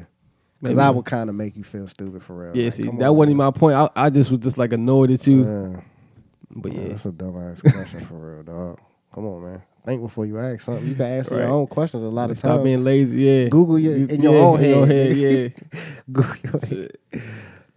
Because. 0.62 0.78
I 0.78 0.90
would 0.90 1.06
kind 1.06 1.30
of 1.30 1.36
make 1.38 1.56
you 1.56 1.64
feel 1.64 1.88
stupid 1.88 2.22
for 2.22 2.34
real. 2.36 2.52
Yeah, 2.58 2.66
Like, 2.66 2.74
see, 2.74 2.84
that 2.84 2.90
on, 3.10 3.16
wasn't 3.16 3.38
man. 3.38 3.46
my 3.48 3.52
point. 3.52 3.76
I, 3.78 3.90
I 3.96 4.10
just 4.10 4.30
was 4.30 4.40
just 4.42 4.58
like 4.58 4.74
annoyed 4.74 5.10
at 5.10 5.26
you. 5.26 5.46
Yeah. 5.74 5.82
But 6.52 6.74
Yeah, 6.74 6.82
yeah, 6.82 6.88
that's 6.90 7.06
a 7.06 7.12
dumbass 7.12 7.62
question 7.62 8.00
for 8.02 8.16
real, 8.16 8.44
dog. 8.44 8.80
Come 9.14 9.26
on, 9.26 9.44
man. 9.44 9.62
Think 9.86 10.02
before 10.02 10.26
you 10.26 10.38
ask 10.40 10.62
something. 10.62 10.88
You 10.88 10.94
can 10.96 11.06
ask 11.06 11.32
Right. 11.32 11.40
your 11.40 11.50
own 11.50 11.68
questions 11.68 12.04
a 12.04 12.10
lot 12.10 12.30
of 12.30 12.38
stop 12.38 12.50
times. 12.50 12.58
Stop 12.60 12.64
being 12.66 12.84
lazy. 12.84 13.18
Yeah, 13.24 13.48
Google 13.50 13.80
your 13.80 13.98
Just- 13.98 14.12
in 14.12 14.22
your 14.22 14.34
yeah, 14.34 14.40
own 14.42 14.60
in 14.60 14.70
your 14.70 14.86
head. 14.88 15.18
head. 15.18 15.18
Yeah, 15.18 15.80
Google, 16.12 16.36
your, 16.44 16.60
Shit. 16.62 17.02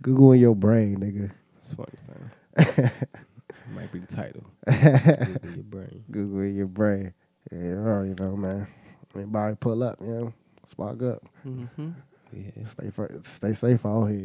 Google 0.02 0.32
in 0.32 0.40
your 0.40 0.54
brain, 0.56 0.98
nigga. 0.98 1.30
it's 1.62 1.72
funny, 1.72 1.96
son. 2.04 2.90
Might 3.74 3.90
be 3.92 4.00
the 4.00 4.06
title. 4.06 4.44
Google 4.66 5.54
your 5.54 5.64
brain. 5.64 6.04
Google 6.10 6.40
in 6.40 6.56
your 6.56 6.66
brain. 6.66 7.14
Yeah, 7.50 8.02
you 8.02 8.14
know, 8.18 8.36
man. 8.36 8.66
Anybody 9.14 9.56
pull 9.58 9.82
up, 9.82 9.98
you 10.00 10.06
know, 10.08 10.32
spark 10.66 11.02
up. 11.02 11.24
Mm-hmm. 11.46 11.90
Yeah. 12.32 12.64
Stay 12.66 12.90
fir- 12.90 13.20
stay 13.22 13.52
safe 13.52 13.84
out 13.86 14.06
here. 14.06 14.18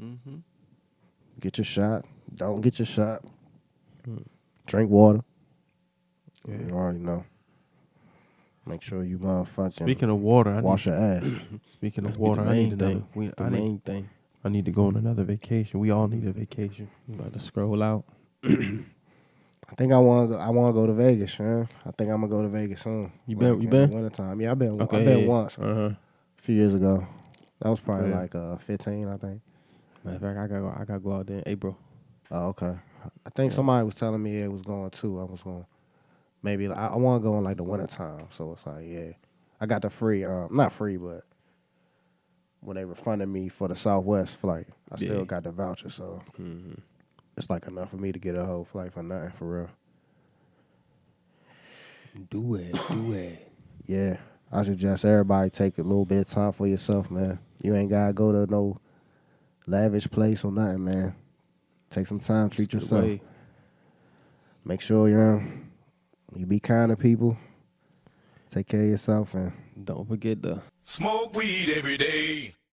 Yeah. 0.00 0.04
Mm-hmm. 0.06 0.36
Get 1.40 1.58
your 1.58 1.64
shot. 1.64 2.04
Don't 2.34 2.60
get 2.60 2.78
your 2.78 2.86
shot. 2.86 3.24
Drink 4.66 4.90
water. 4.90 5.20
You 6.48 6.70
already 6.72 6.98
know. 6.98 7.24
Make 8.66 8.82
sure 8.82 9.02
you 9.02 9.18
motherfucking 9.18 9.72
Speaking 9.82 10.08
of 10.10 10.20
water, 10.20 10.50
I 10.54 10.60
wash 10.60 10.86
need, 10.86 10.92
your 10.92 11.00
ass. 11.00 11.24
speaking 11.72 12.06
of 12.06 12.16
water, 12.16 12.42
I 12.42 12.44
main 12.44 12.56
need 12.70 12.72
another. 12.74 12.92
thing. 12.94 13.08
We, 13.14 13.26
The 13.28 13.42
I 13.44 13.48
need 13.48 13.84
thing. 13.84 14.08
I 14.44 14.48
need 14.48 14.64
to 14.66 14.70
go 14.70 14.86
on 14.86 14.96
another 14.96 15.24
vacation. 15.24 15.80
We 15.80 15.90
all 15.90 16.06
need 16.08 16.24
a 16.26 16.32
vacation. 16.32 16.88
I'm 17.08 17.14
about 17.18 17.32
to 17.32 17.40
scroll 17.40 17.82
out. 17.82 18.04
I 18.44 19.74
think 19.76 19.92
I 19.92 19.98
want 19.98 20.30
to. 20.30 20.36
go 20.36 20.40
I 20.40 20.48
want 20.50 20.74
to 20.74 20.80
go 20.80 20.86
to 20.86 20.92
Vegas, 20.92 21.38
man. 21.38 21.68
I 21.86 21.90
think 21.92 22.10
I'm 22.10 22.20
gonna 22.20 22.28
go 22.28 22.42
to 22.42 22.48
Vegas 22.48 22.82
soon. 22.82 23.10
You 23.26 23.36
been- 23.36 23.54
Like, 23.54 23.62
you 23.62 23.68
been? 23.68 23.90
the 23.90 23.96
Wintertime. 23.96 24.40
Yeah, 24.40 24.50
I've 24.52 24.58
been. 24.58 24.80
Okay, 24.82 24.98
I've 24.98 25.04
been 25.04 25.20
yeah. 25.20 25.26
once 25.28 25.58
Uh 25.58 25.62
huh. 25.74 25.80
a 25.80 25.96
few 26.42 26.54
years 26.56 26.74
ago. 26.74 27.06
That 27.60 27.68
was 27.70 27.80
probably 27.80 28.10
Yeah. 28.10 28.18
like 28.20 28.34
uh 28.34 28.56
15, 28.58 29.08
I 29.08 29.16
think. 29.16 29.40
Matter 30.04 30.16
of 30.16 30.22
fact, 30.22 30.38
I 30.38 30.46
gotta 30.48 30.60
go, 30.60 30.74
I 30.76 30.84
gotta 30.84 31.00
go 31.00 31.12
out 31.14 31.26
there 31.26 31.38
in 31.38 31.44
April. 31.46 31.78
Oh, 32.30 32.48
okay. 32.48 32.74
I 33.26 33.30
think 33.30 33.52
somebody 33.52 33.84
was 33.86 33.94
telling 33.94 34.22
me 34.22 34.40
it 34.42 34.50
was 34.52 34.62
going 34.62 34.90
too. 34.90 35.20
I 35.20 35.24
was 35.24 35.40
going. 35.42 35.64
Maybe 36.42 36.68
I, 36.68 36.88
I 36.88 36.96
want 36.96 37.22
to 37.22 37.28
go 37.28 37.38
in 37.38 37.44
like 37.44 37.56
the 37.56 37.62
wintertime. 37.62 38.26
So 38.36 38.52
it's 38.52 38.66
like, 38.66 38.84
yeah, 38.86 39.12
I 39.60 39.66
got 39.66 39.82
the 39.82 39.90
free. 39.90 40.24
Um, 40.24 40.48
not 40.50 40.72
free, 40.72 40.96
but 40.96 41.24
when 42.60 42.76
they 42.76 42.84
refunded 42.84 43.28
me 43.28 43.48
for 43.48 43.68
the 43.68 43.76
Southwest 43.76 44.36
flight, 44.36 44.66
I 44.90 44.96
still 44.96 45.18
Yeah. 45.20 45.24
got 45.24 45.44
the 45.44 45.50
voucher. 45.52 45.90
So 45.90 46.22
Mm-hmm. 46.40 46.80
it's 47.36 47.48
like 47.50 47.66
enough 47.66 47.90
for 47.90 47.96
me 47.96 48.12
to 48.12 48.18
get 48.18 48.34
a 48.36 48.44
whole 48.44 48.64
flight 48.64 48.92
for 48.92 49.02
nothing, 49.02 49.30
for 49.30 49.58
real. 49.60 49.70
Do 52.30 52.54
it, 52.56 52.74
do 52.90 53.12
it. 53.14 53.50
Yeah, 53.86 54.16
I 54.52 54.62
suggest 54.64 55.04
everybody 55.04 55.48
take 55.50 55.78
a 55.78 55.82
little 55.82 56.04
bit 56.04 56.18
of 56.20 56.26
time 56.26 56.52
for 56.52 56.66
yourself, 56.66 57.10
man. 57.10 57.38
You 57.62 57.74
ain't 57.74 57.90
gotta 57.90 58.12
go 58.12 58.32
to 58.32 58.50
no 58.50 58.76
lavish 59.66 60.08
place 60.10 60.44
or 60.44 60.52
nothing, 60.52 60.84
man. 60.84 61.14
Take 61.90 62.06
some 62.06 62.20
time, 62.20 62.50
treat 62.50 62.72
yourself. 62.72 63.02
way. 63.04 63.22
Make 64.64 64.80
sure 64.80 65.08
you 65.08 65.16
know, 65.16 65.42
you 66.36 66.46
be 66.46 66.60
kind 66.60 66.90
to 66.90 66.96
people. 66.96 67.36
Take 68.50 68.68
care 68.68 68.82
of 68.82 68.88
yourself 68.88 69.34
and 69.34 69.52
Don't 69.84 70.06
forget 70.06 70.42
to 70.42 70.62
Smoke 70.82 71.34
weed 71.34 71.70
every 71.70 71.96
day. 71.96 72.54